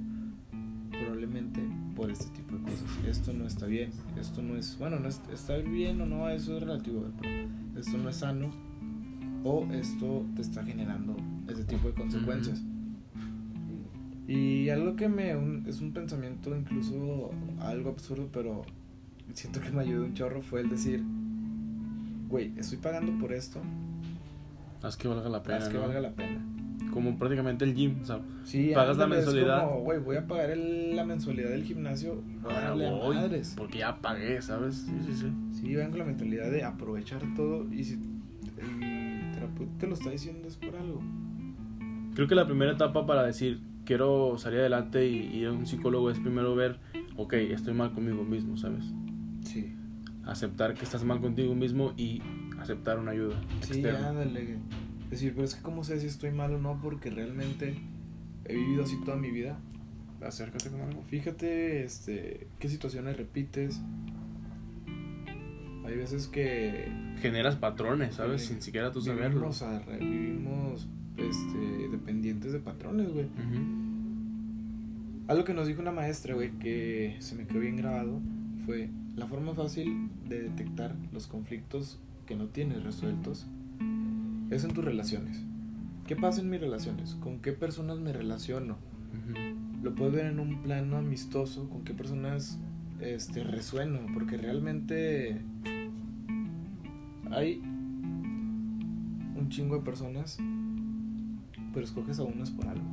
probablemente 0.92 1.62
por 1.96 2.12
este 2.12 2.30
tipo 2.36 2.56
de 2.56 2.64
cosas. 2.64 2.86
Esto 3.08 3.34
no 3.34 3.46
está 3.46 3.66
bien, 3.66 3.92
esto 4.20 4.42
no 4.42 4.56
es, 4.56 4.78
bueno, 4.78 5.00
no 5.00 5.10
está 5.10 5.58
bien 5.58 6.02
o 6.02 6.06
no, 6.06 6.30
eso 6.30 6.58
es 6.58 6.64
relativo, 6.64 7.06
pero 7.22 7.50
esto 7.78 7.98
no 7.98 8.10
es 8.10 8.18
sano 8.18 8.52
o 9.44 9.66
esto 9.72 10.26
te 10.36 10.42
está 10.42 10.64
generando 10.64 11.16
ese 11.50 11.64
tipo 11.66 11.88
de 11.88 11.94
consecuencias. 11.94 12.62
Y 14.28 14.70
algo 14.70 14.96
que 14.96 15.10
me 15.10 15.32
es 15.68 15.82
un 15.82 15.92
pensamiento 15.94 16.56
incluso 16.56 17.32
algo 17.60 17.90
absurdo, 17.90 18.30
pero 18.32 18.64
siento 19.34 19.60
que 19.60 19.70
me 19.72 19.82
ayudó 19.82 20.06
un 20.06 20.14
chorro 20.14 20.42
fue 20.42 20.62
el 20.62 20.70
decir, 20.70 21.04
güey, 22.30 22.54
estoy 22.58 22.78
pagando 22.78 23.18
por 23.20 23.34
esto. 23.34 23.62
Haz 24.84 24.98
que 24.98 25.08
valga 25.08 25.30
la 25.30 25.42
pena. 25.42 25.58
Haz 25.58 25.70
que 25.70 25.78
valga 25.78 26.02
la 26.02 26.12
pena. 26.12 26.46
Como 26.92 27.18
prácticamente 27.18 27.66
el 27.66 27.74
gym, 27.74 28.02
o 28.02 28.06
sea, 28.06 28.20
pagas 28.76 28.98
la 28.98 29.08
mensualidad. 29.08 29.68
Como, 29.68 29.82
güey, 29.82 30.00
voy 30.00 30.18
a 30.18 30.28
pagar 30.28 30.56
la 30.56 31.06
mensualidad 31.06 31.50
del 31.50 31.64
gimnasio. 31.64 32.22
Ah, 32.48 32.76
madres. 33.14 33.56
Porque 33.58 33.80
ya 33.80 33.96
pagué, 33.96 34.42
¿sabes? 34.42 34.76
Sí, 34.76 34.94
sí, 35.08 35.14
sí. 35.16 35.32
Sí, 35.54 35.76
van 35.76 35.90
con 35.90 36.00
la 36.00 36.06
mentalidad 36.06 36.52
de 36.52 36.64
aprovechar 36.64 37.22
todo 37.36 37.66
y 37.74 37.84
si 37.84 37.94
el 37.94 39.32
terapeuta 39.34 39.72
te 39.80 39.88
lo 39.88 39.94
está 39.94 40.12
diciendo 40.12 40.48
es 40.48 40.58
por 40.58 40.76
algo. 40.76 41.02
Creo 42.14 42.28
que 42.28 42.36
la 42.36 42.46
primera 42.46 42.74
etapa 42.74 43.08
para 43.08 43.24
decir 43.24 43.62
quiero 43.86 44.38
salir 44.38 44.60
adelante 44.60 45.08
y 45.08 45.38
ir 45.38 45.48
a 45.48 45.52
un 45.52 45.66
psicólogo 45.66 46.12
es 46.12 46.20
primero 46.20 46.56
ver, 46.56 46.80
ok, 47.16 47.34
estoy 47.34 47.74
mal 47.74 47.94
conmigo 47.94 48.24
mismo, 48.24 48.58
¿sabes? 48.58 48.84
Sí. 49.44 49.74
Aceptar 50.26 50.74
que 50.74 50.84
estás 50.84 51.04
mal 51.04 51.20
contigo 51.22 51.56
mismo 51.56 51.94
y 51.98 52.22
aceptar 52.64 53.00
una 53.00 53.12
ayuda. 53.12 53.42
Sí, 53.62 53.86
ándale. 53.86 54.58
Decir, 55.10 55.34
pero 55.34 55.46
es 55.46 55.56
que 55.56 55.62
cómo 55.62 55.84
sé 55.84 56.00
si 56.00 56.08
estoy 56.08 56.32
mal 56.32 56.54
o 56.54 56.60
no 56.60 56.80
porque 56.82 57.10
realmente 57.10 57.76
he 58.46 58.56
vivido 58.56 58.84
así 58.84 59.00
toda 59.06 59.18
mi 59.18 59.32
vida. 59.32 59.60
Acércate 60.22 60.70
con 60.70 60.82
algo. 60.82 61.04
Fíjate, 61.04 61.84
este, 61.84 62.48
qué 62.60 62.70
situaciones 62.70 63.18
repites. 63.18 63.82
Hay 65.86 65.98
veces 65.98 66.28
que 66.28 66.92
generas 67.22 67.58
patrones, 67.58 68.16
¿sabes? 68.16 68.46
Sin 68.46 68.62
siquiera 68.62 68.92
tú 68.92 69.02
saberlo. 69.02 69.52
Vivimos, 70.00 70.88
este, 71.18 71.90
dependientes 71.90 72.54
de 72.54 72.60
patrones, 72.60 73.12
güey. 73.12 73.28
Algo 75.28 75.44
que 75.44 75.54
nos 75.54 75.68
dijo 75.68 75.82
una 75.82 75.92
maestra, 75.92 76.34
güey, 76.36 76.52
que 76.52 77.18
se 77.20 77.36
me 77.36 77.46
quedó 77.46 77.60
bien 77.60 77.76
grabado, 77.76 78.22
fue 78.66 78.90
la 79.16 79.28
forma 79.28 79.54
fácil 79.54 80.10
de 80.28 80.44
detectar 80.44 80.96
los 81.12 81.28
conflictos 81.28 82.00
que 82.26 82.36
no 82.36 82.48
tienes 82.48 82.84
resueltos 82.84 83.48
es 84.50 84.64
en 84.64 84.74
tus 84.74 84.84
relaciones. 84.84 85.42
¿Qué 86.08 86.16
pasa 86.16 86.42
en 86.42 86.50
mis 86.50 86.60
relaciones? 86.60 87.16
¿Con 87.16 87.40
qué 87.40 87.54
personas 87.54 88.00
me 88.00 88.14
relaciono? 88.14 88.78
Lo 89.82 89.96
puedes 89.96 90.14
ver 90.14 90.26
en 90.26 90.40
un 90.40 90.62
plano 90.62 90.98
amistoso, 90.98 91.70
con 91.70 91.84
qué 91.84 91.94
personas 91.94 92.60
este, 93.00 93.44
resueno, 93.44 94.00
porque 94.14 94.38
realmente 94.38 95.42
hay 97.32 97.62
un 99.36 99.48
chingo 99.50 99.78
de 99.78 99.82
personas, 99.82 100.38
pero 101.74 101.86
escoges 101.86 102.20
a 102.20 102.24
unas 102.24 102.52
por 102.52 102.68
algo. 102.68 102.86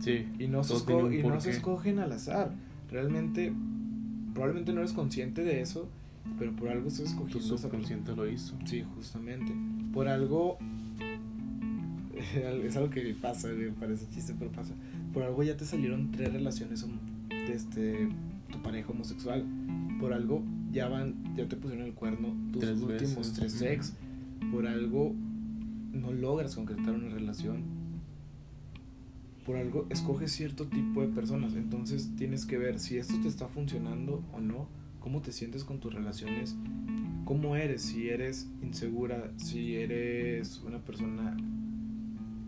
Sí. 0.00 0.26
Y 0.38 0.48
no, 0.48 0.64
se, 0.64 0.74
y 0.74 1.22
no 1.22 1.40
se 1.40 1.50
escogen 1.50 1.98
al 2.00 2.12
azar. 2.12 2.52
Realmente, 2.90 3.52
probablemente 4.34 4.72
no 4.72 4.80
eres 4.80 4.92
consciente 4.92 5.44
de 5.44 5.60
eso, 5.60 5.88
pero 6.38 6.52
por 6.52 6.68
algo 6.68 6.88
estás 6.88 7.10
escogiendo. 7.10 7.48
Tu 7.48 7.58
subconsciente 7.58 8.14
lo 8.14 8.28
hizo. 8.28 8.56
Sí, 8.64 8.84
justamente. 8.94 9.52
Por 9.92 10.08
algo. 10.08 10.58
es 12.64 12.76
algo 12.76 12.90
que 12.90 13.14
pasa, 13.20 13.48
me 13.48 13.70
parece 13.70 14.08
chiste, 14.10 14.34
pero 14.38 14.50
pasa. 14.50 14.74
Por 15.12 15.22
algo 15.22 15.42
ya 15.42 15.56
te 15.56 15.64
salieron 15.64 16.10
tres 16.10 16.32
relaciones 16.32 16.84
de 17.28 17.52
este, 17.52 18.08
tu 18.50 18.62
pareja 18.62 18.90
homosexual. 18.90 19.44
Por 20.00 20.12
algo 20.12 20.42
ya 20.72 20.88
van, 20.88 21.36
ya 21.36 21.46
te 21.48 21.56
pusieron 21.56 21.86
el 21.86 21.94
cuerno 21.94 22.34
tus 22.52 22.64
últimos 22.82 23.32
tres 23.32 23.60
ex. 23.62 23.94
Por 24.50 24.66
algo 24.66 25.14
no 25.92 26.12
logras 26.12 26.54
concretar 26.54 26.94
una 26.94 27.08
relación. 27.08 27.62
Por 29.44 29.56
algo 29.56 29.86
escoges 29.90 30.32
cierto 30.32 30.66
tipo 30.66 31.02
de 31.02 31.08
personas. 31.08 31.54
Entonces 31.54 32.10
tienes 32.16 32.46
que 32.46 32.58
ver 32.58 32.78
si 32.78 32.96
esto 32.96 33.14
te 33.20 33.28
está 33.28 33.48
funcionando 33.48 34.24
o 34.32 34.40
no 34.40 34.81
cómo 35.02 35.20
te 35.20 35.32
sientes 35.32 35.64
con 35.64 35.80
tus 35.80 35.92
relaciones, 35.92 36.56
cómo 37.24 37.56
eres, 37.56 37.82
si 37.82 38.08
eres 38.08 38.48
insegura, 38.62 39.32
si 39.36 39.76
eres 39.76 40.62
una 40.64 40.78
persona 40.78 41.36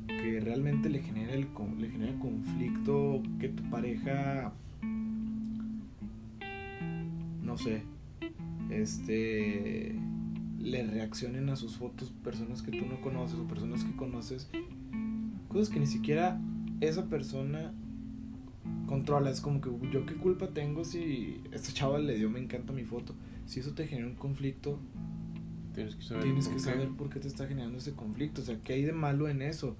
que 0.07 0.41
realmente 0.41 0.89
le 0.89 1.03
genera 1.03 1.35
el 1.35 1.49
le 1.79 1.91
genera 1.91 2.19
conflicto 2.19 3.23
que 3.39 3.49
tu 3.49 3.69
pareja 3.69 4.53
no 7.43 7.59
sé, 7.59 7.83
este 8.71 9.95
le 10.59 10.83
reaccionen 10.83 11.51
a 11.51 11.57
sus 11.57 11.77
fotos 11.77 12.11
personas 12.11 12.63
que 12.63 12.71
tú 12.71 12.87
no 12.87 13.01
conoces 13.03 13.39
o 13.39 13.47
personas 13.47 13.85
que 13.85 13.95
conoces, 13.97 14.49
cosas 15.49 15.69
que 15.69 15.79
ni 15.79 15.87
siquiera 15.87 16.41
esa 16.81 17.07
persona 17.09 17.75
controla. 18.95 19.31
Es 19.31 19.41
como 19.41 19.61
que 19.61 19.71
yo 19.91 20.07
qué 20.07 20.15
culpa 20.15 20.49
tengo 20.49 20.85
si 20.85 21.41
este 21.53 21.73
chaval 21.73 22.07
le 22.07 22.17
dio 22.17 22.31
me 22.31 22.41
encanta 22.41 22.73
mi 22.73 22.85
foto. 22.85 23.15
Si 23.47 23.61
eso 23.61 23.73
te 23.73 23.87
genera 23.87 24.09
un 24.09 24.15
conflicto, 24.15 24.79
tienes 25.75 25.97
que 25.97 26.03
saber, 26.03 26.25
tienes 26.25 26.47
por, 26.47 26.55
que 26.55 26.63
qué. 26.63 26.71
saber 26.71 26.89
por 26.91 27.11
qué 27.11 27.21
te 27.21 27.29
está 27.29 27.47
generando 27.47 27.79
ese 27.79 27.93
conflicto. 27.93 28.41
O 28.41 28.45
sea, 28.45 28.59
¿qué 28.63 28.75
hay 28.75 28.85
de 28.85 28.93
malo 28.93 29.29
en 29.29 29.43
eso? 29.43 29.77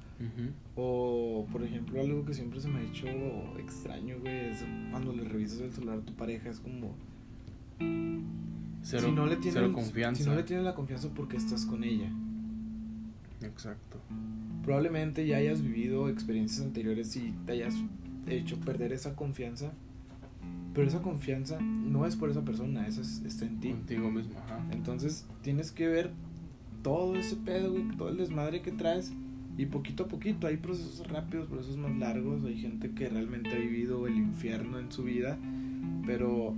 O, 0.77 1.47
por 1.51 1.63
ejemplo, 1.63 2.01
algo 2.01 2.25
que 2.25 2.35
siempre 2.35 2.61
se 2.61 2.69
me 2.69 2.81
ha 2.81 2.83
hecho 2.83 3.07
extraño, 3.59 4.19
güey, 4.21 4.51
es 4.51 4.65
cuando 4.91 5.13
le 5.13 5.25
revisas 5.25 5.61
el 5.61 5.73
celular 5.73 5.99
a 5.99 6.03
tu 6.03 6.15
pareja, 6.15 6.51
es 6.51 6.59
como... 6.59 6.95
Cero, 8.83 9.05
si 9.07 9.13
no 9.13 9.27
le 9.27 9.37
tienes, 9.37 9.73
confianza. 9.73 10.23
Si 10.23 10.29
no 10.29 10.37
le 10.37 10.43
tienes 10.43 10.65
la 10.65 10.75
confianza 10.75 11.09
porque 11.15 11.39
estás 11.39 11.65
con 11.65 11.85
ella. 11.85 12.11
Exacto. 13.41 13.99
Probablemente 14.63 15.27
ya 15.27 15.39
hayas 15.39 15.63
vivido 15.63 16.09
experiencias 16.11 16.67
anteriores 16.67 17.17
y 17.17 17.33
te 17.47 17.53
hayas 17.53 17.75
hecho 18.27 18.59
perder 18.59 18.93
esa 18.93 19.15
confianza. 19.15 19.73
Pero 20.75 20.89
esa 20.89 21.03
confianza 21.03 21.61
no 21.61 22.05
es 22.07 22.17
por 22.17 22.31
esa 22.31 22.45
persona, 22.45 22.87
esa 22.87 23.03
está 23.03 23.47
en 23.47 23.61
ti. 23.61 23.71
Contigo 23.71 24.11
mismo, 24.11 24.39
ajá. 24.39 24.61
Entonces 24.73 25.27
tienes 25.43 25.71
que 25.71 25.87
ver 25.87 26.11
todo 26.83 27.17
ese 27.17 27.37
pedo, 27.37 27.73
güey, 27.73 27.89
todo 27.97 28.09
el 28.09 28.17
desmadre 28.17 28.61
que 28.61 28.73
traes. 28.73 29.13
Y 29.57 29.67
poquito 29.67 30.05
a 30.05 30.09
poquito, 30.09 30.49
hay 30.49 30.57
procesos 30.57 31.07
rápidos, 31.07 31.49
procesos 31.49 31.77
más 31.77 31.97
largos. 31.97 32.45
Hay 32.45 32.57
gente 32.57 32.91
que 32.91 33.09
realmente 33.09 33.51
ha 33.51 33.59
vivido 33.59 34.07
el 34.09 34.17
infierno 34.17 34.81
en 34.81 34.91
su 34.91 35.05
vida. 35.05 35.39
Pero 36.05 36.57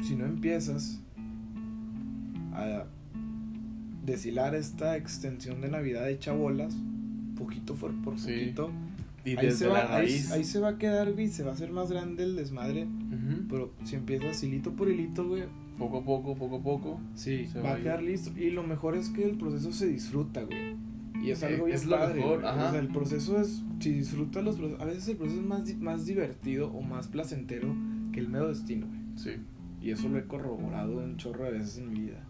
si 0.00 0.14
no 0.14 0.24
empiezas 0.24 1.00
a 2.52 2.84
deshilar 4.04 4.54
esta 4.54 4.96
extensión 4.96 5.60
de 5.60 5.68
Navidad 5.68 6.04
de 6.04 6.30
bolas, 6.30 6.76
poquito 7.36 7.74
por, 7.74 7.92
por 8.02 8.14
poquito, 8.14 8.70
ahí, 9.24 9.50
se 9.50 9.66
va, 9.66 9.96
ahí, 9.96 10.44
se 10.44 10.60
va 10.60 10.70
a 10.70 10.78
quedar, 10.78 11.12
güey, 11.12 11.28
se 11.28 11.42
va 11.42 11.50
a 11.50 11.54
hacer 11.54 11.70
más 11.70 11.90
grande 11.90 12.24
el 12.24 12.36
desmadre. 12.36 12.86
Pero 13.48 13.72
si 13.84 13.96
empiezas 13.96 14.42
hilito 14.42 14.72
por 14.72 14.88
hilito, 14.90 15.26
güey. 15.26 15.44
Poco 15.78 15.98
a 15.98 16.04
poco, 16.04 16.34
poco 16.36 16.56
a 16.56 16.62
poco. 16.62 17.00
Sí, 17.14 17.46
se 17.46 17.60
va, 17.60 17.74
a 17.74 17.76
quedar 17.78 18.02
listo. 18.02 18.30
Y 18.38 18.50
lo 18.50 18.62
mejor 18.62 18.96
es 18.96 19.08
que 19.08 19.24
el 19.24 19.36
proceso 19.36 19.72
se 19.72 19.88
disfruta, 19.88 20.42
güey. 20.44 20.76
Y 21.22 21.30
es 21.30 21.42
algo 21.42 21.64
bien 21.64 21.76
es 21.76 21.86
padre. 21.86 22.20
Lo 22.20 22.26
mejor, 22.26 22.44
O 22.44 22.70
sea, 22.70 22.78
el 22.78 22.88
proceso 22.88 23.40
es, 23.40 23.62
si 23.80 23.92
disfrutas 23.92 24.44
los 24.44 24.56
procesos, 24.56 24.80
a 24.80 24.84
veces 24.84 25.08
el 25.08 25.16
proceso 25.16 25.40
es 25.40 25.46
más, 25.46 25.74
más 25.78 26.06
divertido 26.06 26.70
o 26.70 26.82
más 26.82 27.08
placentero 27.08 27.74
que 28.12 28.20
el 28.20 28.28
medio 28.28 28.48
destino, 28.48 28.86
güey. 28.86 29.00
Sí. 29.16 29.30
Y 29.80 29.90
eso 29.90 30.08
lo 30.08 30.18
he 30.18 30.24
corroborado 30.24 30.98
un 30.98 31.16
chorro 31.16 31.44
de 31.44 31.52
veces 31.52 31.78
en 31.78 31.92
mi 31.92 32.00
vida. 32.00 32.24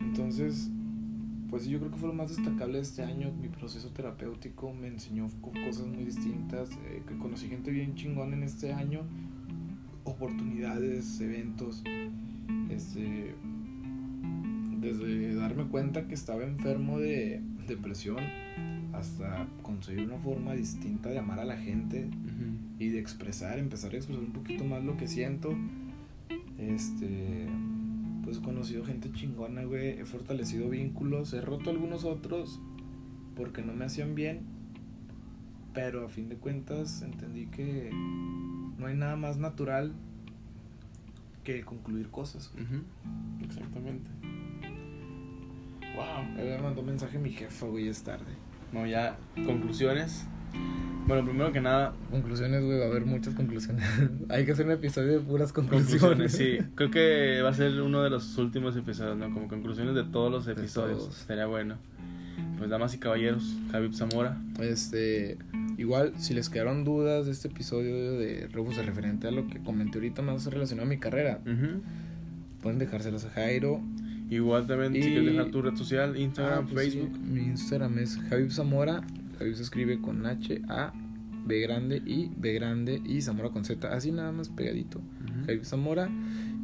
Entonces, 0.00 0.70
pues 1.52 1.66
yo 1.66 1.78
creo 1.80 1.90
que 1.90 1.98
fue 1.98 2.08
lo 2.08 2.14
más 2.14 2.34
destacable 2.34 2.78
de 2.78 2.82
este 2.82 3.02
año. 3.02 3.30
Mi 3.30 3.48
proceso 3.48 3.90
terapéutico 3.90 4.72
me 4.72 4.86
enseñó 4.88 5.28
cosas 5.66 5.86
muy 5.86 6.02
distintas. 6.02 6.70
Eh, 6.86 7.02
que 7.06 7.18
conocí 7.18 7.46
gente 7.46 7.70
bien 7.70 7.94
chingón 7.94 8.32
en 8.32 8.42
este 8.42 8.72
año. 8.72 9.02
Oportunidades, 10.04 11.20
eventos. 11.20 11.84
Este, 12.70 13.34
desde 14.80 15.34
darme 15.34 15.64
cuenta 15.64 16.08
que 16.08 16.14
estaba 16.14 16.42
enfermo 16.42 16.98
de 16.98 17.42
depresión 17.68 18.16
hasta 18.94 19.46
conseguir 19.60 20.06
una 20.06 20.18
forma 20.20 20.54
distinta 20.54 21.10
de 21.10 21.18
amar 21.18 21.38
a 21.38 21.44
la 21.44 21.58
gente 21.58 22.08
y 22.78 22.88
de 22.88 22.98
expresar, 22.98 23.58
empezar 23.58 23.92
a 23.92 23.96
expresar 23.96 24.24
un 24.24 24.32
poquito 24.32 24.64
más 24.64 24.82
lo 24.82 24.96
que 24.96 25.06
siento. 25.06 25.54
Este 26.56 27.46
pues 28.32 28.42
he 28.42 28.46
conocido 28.46 28.84
gente 28.84 29.12
chingona, 29.12 29.64
güey. 29.64 30.00
He 30.00 30.06
fortalecido 30.06 30.70
vínculos. 30.70 31.34
He 31.34 31.42
roto 31.42 31.68
algunos 31.68 32.04
otros 32.04 32.60
porque 33.36 33.60
no 33.60 33.74
me 33.74 33.84
hacían 33.84 34.14
bien. 34.14 34.40
Pero 35.74 36.06
a 36.06 36.08
fin 36.08 36.30
de 36.30 36.36
cuentas 36.36 37.02
entendí 37.02 37.46
que 37.46 37.90
no 37.92 38.86
hay 38.86 38.96
nada 38.96 39.16
más 39.16 39.36
natural 39.36 39.92
que 41.44 41.62
concluir 41.62 42.08
cosas. 42.08 42.54
Exactamente. 43.42 44.10
Wow. 45.94 46.34
Me 46.34 46.58
mandó 46.58 46.82
mensaje 46.82 47.18
mi 47.18 47.32
jefa, 47.32 47.66
güey, 47.66 47.88
es 47.88 48.02
tarde. 48.02 48.32
Bueno, 48.72 48.88
ya, 48.88 49.18
conclusiones. 49.44 50.26
Bueno, 51.06 51.24
primero 51.24 51.50
que 51.52 51.60
nada, 51.60 51.94
Conclusiones, 52.10 52.62
güey, 52.64 52.78
va 52.78 52.84
a 52.84 52.88
haber 52.88 53.04
muchas 53.04 53.34
conclusiones. 53.34 53.84
Hay 54.28 54.44
que 54.44 54.52
hacer 54.52 54.66
un 54.66 54.72
episodio 54.72 55.12
de 55.14 55.18
puras 55.20 55.52
conclusiones. 55.52 56.00
conclusiones, 56.00 56.32
sí. 56.32 56.64
Creo 56.76 56.90
que 56.90 57.40
va 57.42 57.50
a 57.50 57.54
ser 57.54 57.80
uno 57.80 58.02
de 58.02 58.10
los 58.10 58.38
últimos 58.38 58.76
episodios, 58.76 59.16
¿no? 59.16 59.32
Como 59.34 59.48
conclusiones 59.48 59.94
de 59.96 60.04
todos 60.04 60.30
los 60.30 60.46
episodios. 60.46 61.08
Estaría 61.20 61.46
bueno. 61.46 61.76
Pues 62.56 62.70
damas 62.70 62.94
y 62.94 62.98
caballeros, 62.98 63.56
Javi 63.72 63.92
Zamora. 63.92 64.40
Este, 64.60 65.36
igual, 65.76 66.12
si 66.18 66.34
les 66.34 66.48
quedaron 66.48 66.84
dudas 66.84 67.26
de 67.26 67.32
este 67.32 67.48
episodio 67.48 68.12
de 68.12 68.46
Rebus 68.52 68.76
de 68.76 68.84
referente 68.84 69.26
a 69.26 69.32
lo 69.32 69.48
que 69.48 69.58
comenté 69.58 69.98
ahorita 69.98 70.22
más 70.22 70.46
relacionado 70.46 70.86
a 70.86 70.88
mi 70.88 70.98
carrera, 70.98 71.40
pueden 72.62 72.78
dejárselas 72.78 73.24
a 73.24 73.30
Jairo. 73.30 73.80
Igual 74.30 74.66
también, 74.68 74.92
si 74.92 75.00
Y- 75.00 75.02
quieres 75.02 75.32
dejar 75.32 75.50
tu 75.50 75.60
red 75.62 75.74
social, 75.74 76.16
Instagram, 76.16 76.64
Ah, 76.64 76.68
pues 76.72 76.84
Facebook. 76.92 77.10
sí, 77.16 77.20
Mi 77.30 77.40
Instagram 77.42 77.98
es 77.98 78.16
Javib 78.30 78.50
Zamora. 78.52 79.02
Javib 79.42 79.56
se 79.56 79.62
escribe 79.62 80.00
con 80.00 80.24
H, 80.26 80.62
A, 80.68 80.92
B 81.44 81.60
grande 81.60 82.00
y 82.06 82.30
B 82.36 82.52
grande 82.54 83.00
y 83.04 83.20
Zamora 83.22 83.50
con 83.50 83.64
Z. 83.64 83.92
Así 83.94 84.12
nada 84.12 84.32
más 84.32 84.48
pegadito. 84.48 84.98
Ujú. 84.98 85.46
Javib 85.46 85.64
Zamora. 85.64 86.08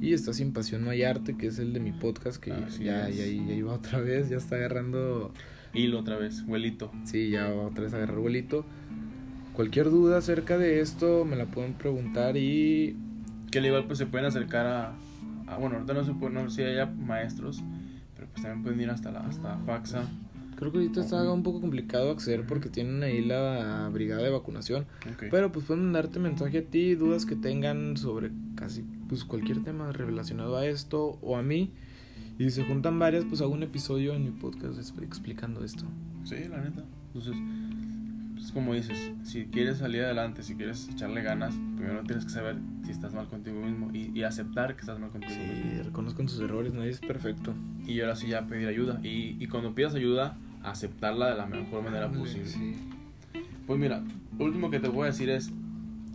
Y 0.01 0.13
está 0.13 0.33
Sin 0.33 0.53
Pasión 0.53 0.85
No 0.85 0.91
Hay 0.91 1.03
Arte, 1.03 1.37
que 1.37 1.49
es 1.49 1.59
el 1.59 1.73
de 1.73 1.81
mi 1.81 1.91
podcast, 1.91 2.41
que 2.41 2.53
Así 2.53 2.85
ya, 2.85 3.09
ya, 3.11 3.25
ya 3.27 3.53
iba 3.53 3.73
otra 3.73 4.01
vez, 4.01 4.29
ya 4.29 4.37
está 4.37 4.55
agarrando 4.55 5.33
Hilo 5.75 5.99
otra 5.99 6.17
vez, 6.17 6.45
huelito. 6.47 6.93
Sí, 7.05 7.31
ya 7.31 7.53
otra 7.53 7.83
vez 7.85 7.95
agarrar 7.95 8.19
vuelito. 8.19 8.65
Cualquier 9.55 9.87
duda 9.91 10.19
acerca 10.19 10.57
de 10.57 10.81
esto 10.81 11.25
me 11.25 11.35
la 11.35 11.47
pueden 11.47 11.75
preguntar 11.75 12.37
y 12.37 12.97
Que 13.51 13.59
al 13.59 13.67
igual 13.67 13.87
pues 13.87 13.99
se 13.99 14.07
pueden 14.07 14.27
acercar 14.27 14.67
a, 14.67 14.93
a- 15.49 15.57
bueno, 15.59 15.75
ahorita 15.77 15.95
no 15.95 16.05
se 16.05 16.13
puede, 16.15 16.33
no 16.35 16.49
sé 16.49 16.57
si 16.57 16.63
haya 16.63 16.87
maestros, 16.87 17.65
pero 18.15 18.29
pues 18.29 18.43
también 18.43 18.63
pueden 18.63 18.81
ir 18.81 18.91
hasta 18.91 19.11
la 19.11 19.21
hasta 19.27 19.59
Faxa. 19.67 20.03
Creo 20.59 20.73
que 20.73 20.79
ahorita 20.79 21.03
está 21.03 21.33
un 21.33 21.45
poco 21.45 21.61
complicado 21.61 22.11
acceder 22.11 22.45
porque 22.45 22.69
tienen 22.69 23.01
ahí 23.05 23.25
la 23.25 23.89
brigada 23.93 24.25
de 24.25 24.31
vacunación. 24.31 24.87
Pero 25.31 25.53
pues 25.53 25.67
pueden 25.67 25.85
mandarte 25.85 26.19
mensaje 26.19 26.59
a 26.59 26.65
ti, 26.65 26.97
dudas 26.97 27.27
que 27.27 27.37
tengan 27.37 27.97
sobre 27.97 28.33
casi 28.57 28.85
pues 29.09 29.25
cualquier 29.25 29.63
tema 29.63 29.93
relacionado 29.93 30.57
a 30.57 30.67
esto 30.67 31.17
o 31.23 31.37
a 31.37 31.43
mí. 31.45 31.73
Y 32.41 32.45
si 32.45 32.51
se 32.51 32.65
juntan 32.65 32.99
varias, 32.99 33.25
pues 33.25 33.41
hago 33.41 33.53
un 33.53 33.63
episodio 33.63 34.15
en 34.15 34.25
mi 34.25 34.31
podcast 34.33 34.81
explicando 35.01 35.65
esto. 35.65 35.85
Sí, 36.25 36.37
la 36.51 36.61
neta. 36.61 36.85
Entonces, 37.07 37.37
pues 38.35 38.51
como 38.51 38.75
dices, 38.75 39.13
si 39.23 39.47
quieres 39.47 39.79
salir 39.79 40.03
adelante, 40.03 40.43
si 40.43 40.57
quieres 40.57 40.89
echarle 40.89 41.23
ganas, 41.23 41.55
primero 41.77 42.03
tienes 42.03 42.25
que 42.25 42.31
saber 42.31 42.57
si 42.85 42.91
estás 42.91 43.15
mal 43.15 43.29
contigo 43.29 43.61
mismo 43.61 43.91
y, 43.93 44.11
y 44.13 44.25
aceptar 44.25 44.75
que 44.75 44.81
estás 44.81 44.99
mal 44.99 45.11
contigo 45.11 45.35
mismo. 45.35 45.71
Sí, 45.77 45.83
reconozcan 45.83 46.29
sus 46.29 46.41
errores, 46.41 46.75
nadie 46.75 46.91
es 46.91 47.01
perfecto. 47.01 47.55
Y 47.87 48.01
ahora 48.01 48.17
sí 48.17 48.27
ya 48.27 48.49
pedir 48.49 48.67
ayuda. 48.67 48.99
Y, 49.05 49.37
y 49.39 49.47
cuando 49.47 49.75
pidas 49.75 49.95
ayuda, 49.95 50.37
aceptarla 50.63 51.31
de 51.31 51.37
la 51.37 51.47
mejor 51.47 51.83
manera 51.83 52.11
posible. 52.11 52.47
sí. 52.47 52.77
Pues 53.67 53.79
mira, 53.79 54.03
lo 54.39 54.45
último 54.47 54.71
que 54.71 54.81
te 54.81 54.89
voy 54.89 55.03
a 55.05 55.07
decir 55.07 55.29
es 55.31 55.51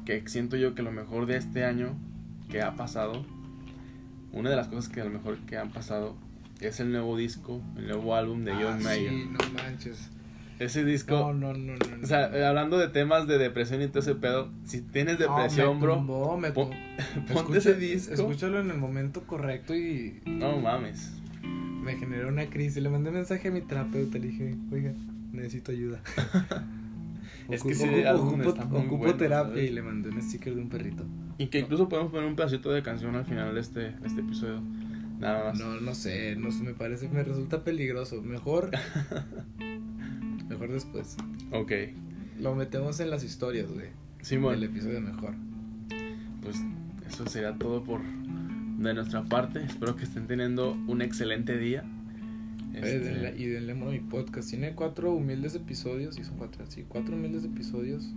que 0.05 0.23
siento 0.27 0.57
yo 0.57 0.73
que 0.75 0.81
lo 0.81 0.91
mejor 0.91 1.25
de 1.27 1.37
este 1.37 1.63
año 1.65 1.95
que 2.49 2.61
ha 2.61 2.75
pasado, 2.75 3.25
una 4.31 4.49
de 4.49 4.55
las 4.55 4.67
cosas 4.67 4.89
que 4.89 5.01
a 5.01 5.05
lo 5.05 5.11
mejor 5.11 5.37
que 5.45 5.57
han 5.57 5.69
pasado 5.71 6.15
es 6.59 6.79
el 6.79 6.91
nuevo 6.91 7.15
disco, 7.15 7.61
el 7.77 7.87
nuevo 7.87 8.15
álbum 8.15 8.43
de 8.43 8.53
John 8.53 8.77
Ah, 8.79 8.83
Mayer. 8.83 9.09
sí, 9.11 9.29
no 9.31 9.39
manches. 9.53 10.09
Ese 10.59 10.83
disco, 10.85 11.15
No, 11.17 11.33
no, 11.33 11.53
no, 11.53 11.73
no. 11.75 12.03
o 12.03 12.05
sea, 12.07 12.25
hablando 12.47 12.77
de 12.77 12.87
temas 12.87 13.27
de 13.27 13.37
depresión 13.37 13.81
y 13.81 13.87
todo 13.87 13.99
ese 13.99 14.15
pedo, 14.15 14.49
si 14.65 14.81
tienes 14.81 15.17
depresión, 15.19 15.67
No, 15.67 15.73
me 15.75 15.79
bro, 15.81 15.95
tumbó, 15.95 16.37
me 16.37 16.51
pon- 16.51 16.69
tumbó. 17.27 17.33
ponte 17.43 17.57
ese 17.57 17.75
disco. 17.75 18.13
Escúchalo 18.13 18.59
en 18.61 18.69
el 18.71 18.77
momento 18.77 19.23
correcto 19.27 19.75
y 19.75 20.21
No 20.25 20.57
mames. 20.57 21.11
Me 21.43 21.95
generó 21.97 22.29
una 22.29 22.45
crisis. 22.49 22.81
Le 22.81 22.89
mandé 22.89 23.11
mensaje 23.11 23.47
a 23.47 23.51
mi 23.51 23.61
terapeuta. 23.61 24.17
Le 24.17 24.27
dije, 24.27 24.55
oiga, 24.71 24.93
necesito 25.31 25.71
ayuda. 25.71 26.01
Es 27.49 27.61
que 27.61 27.73
Ocupo- 27.75 27.83
ocupo- 27.83 28.07
álbum 28.07 28.41
ocupo- 28.41 28.77
ocupo 28.77 28.97
bueno, 28.99 29.15
terapia 29.15 29.53
¿sabes? 29.55 29.69
y 29.69 29.73
le 29.73 29.81
mandé 29.81 30.09
un 30.09 30.21
sticker 30.21 30.55
de 30.55 30.61
un 30.61 30.69
perrito. 30.69 31.03
Y 31.37 31.47
que 31.47 31.59
incluso 31.59 31.89
podemos 31.89 32.09
poner 32.11 32.25
un 32.29 32.37
pedacito 32.37 32.71
de 32.71 32.81
canción 32.83 33.15
al 33.17 33.25
final 33.25 33.53
de 33.53 33.59
este, 33.59 33.95
este 34.05 34.21
episodio. 34.21 34.61
Nada 35.19 35.51
más. 35.51 35.59
No, 35.59 35.79
no 35.81 35.93
sé, 35.93 36.37
no 36.37 36.51
sé, 36.51 36.63
me 36.63 36.73
parece, 36.73 37.09
me 37.09 37.21
resulta 37.21 37.63
peligroso. 37.65 38.21
Mejor, 38.21 38.71
mejor 40.49 40.71
después. 40.71 41.17
Ok. 41.51 41.71
Lo 42.39 42.55
metemos 42.55 42.99
en 43.01 43.09
las 43.09 43.23
historias, 43.25 43.69
güey. 43.71 43.87
Simón. 44.21 44.55
El 44.55 44.63
episodio 44.63 45.01
mejor. 45.01 45.33
pues 46.41 46.57
eso 47.07 47.27
sería 47.27 47.53
todo 47.57 47.83
por 47.83 47.99
de 48.77 48.93
nuestra 48.93 49.23
parte. 49.23 49.63
Espero 49.63 49.95
que 49.95 50.03
estén 50.03 50.27
teniendo 50.27 50.73
un 50.87 51.01
excelente 51.01 51.57
día. 51.57 51.83
Eh, 52.73 52.79
Este, 52.81 53.01
denle- 53.03 53.37
y 53.39 53.45
denle 53.45 53.73
a 53.73 53.75
mi 53.75 53.99
podcast. 53.99 54.49
Tiene 54.49 54.73
cuatro 54.73 55.13
humildes 55.13 55.55
episodios. 55.55 56.17
Y 56.17 56.23
son 56.23 56.37
cuatro, 56.37 56.65
sí, 56.67 56.85
cuatro 56.87 57.15
humildes 57.15 57.43
episodios. 57.45 58.11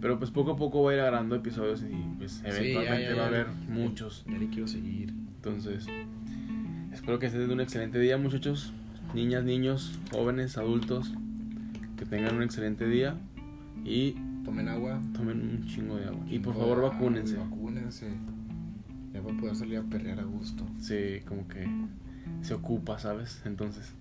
pero 0.00 0.18
pues 0.18 0.30
poco 0.30 0.50
a 0.52 0.56
poco 0.56 0.80
voy 0.80 0.92
a 0.92 0.96
ir 0.96 1.00
agarrando 1.00 1.34
episodios 1.34 1.82
y 1.82 1.94
pues 2.18 2.42
ya, 2.42 2.50
eventualmente 2.50 3.04
ya, 3.08 3.16
va 3.16 3.26
a 3.26 3.30
ya. 3.30 3.36
haber 3.40 3.46
muchos. 3.70 4.24
Ya 4.30 4.36
le 4.38 4.48
quiero 4.48 4.68
seguir. 4.68 5.14
Entonces, 5.36 5.86
espero 6.92 7.18
que 7.18 7.26
estén 7.26 7.40
teniendo 7.40 7.54
un 7.54 7.60
excelente 7.62 7.98
día, 7.98 8.18
muchachos. 8.18 8.72
Niñas, 9.14 9.44
niños, 9.44 9.98
jóvenes, 10.12 10.58
adultos. 10.58 11.14
Que 11.96 12.04
tengan 12.04 12.36
un 12.36 12.42
excelente 12.42 12.86
día 12.86 13.16
y 13.84 14.12
Tomen 14.44 14.68
agua. 14.68 15.00
tomen 15.14 15.40
un 15.40 15.64
chingo 15.66 15.96
de 15.96 16.04
agua. 16.06 16.20
Y 16.28 16.38
por 16.38 16.52
Chingo 16.52 16.66
favor, 16.66 16.78
agua, 16.78 16.90
vacúnense. 16.90 17.36
Vacúnense 17.36 18.06
ya 19.14 19.22
para 19.22 19.36
poder 19.36 19.56
salir 19.56 19.78
a 19.78 19.82
perrear 19.82 20.20
a 20.20 20.24
gusto. 20.24 20.66
Sí, 20.80 21.20
como 21.26 21.46
que 21.48 21.66
se 22.42 22.54
ocupa, 22.54 22.98
¿sabes? 22.98 23.40
Entonces, 23.44 23.94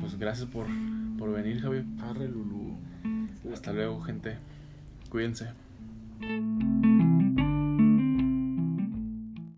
pues 0.00 0.16
gracias 0.18 0.48
por, 0.48 0.66
por 1.18 1.32
venir, 1.32 1.60
Javier. 1.60 1.84
Arre, 2.00 2.28
Lulú. 2.28 2.76
Hasta 3.52 3.72
luego, 3.72 4.00
gente. 4.00 4.38
Cuídense. 5.10 5.48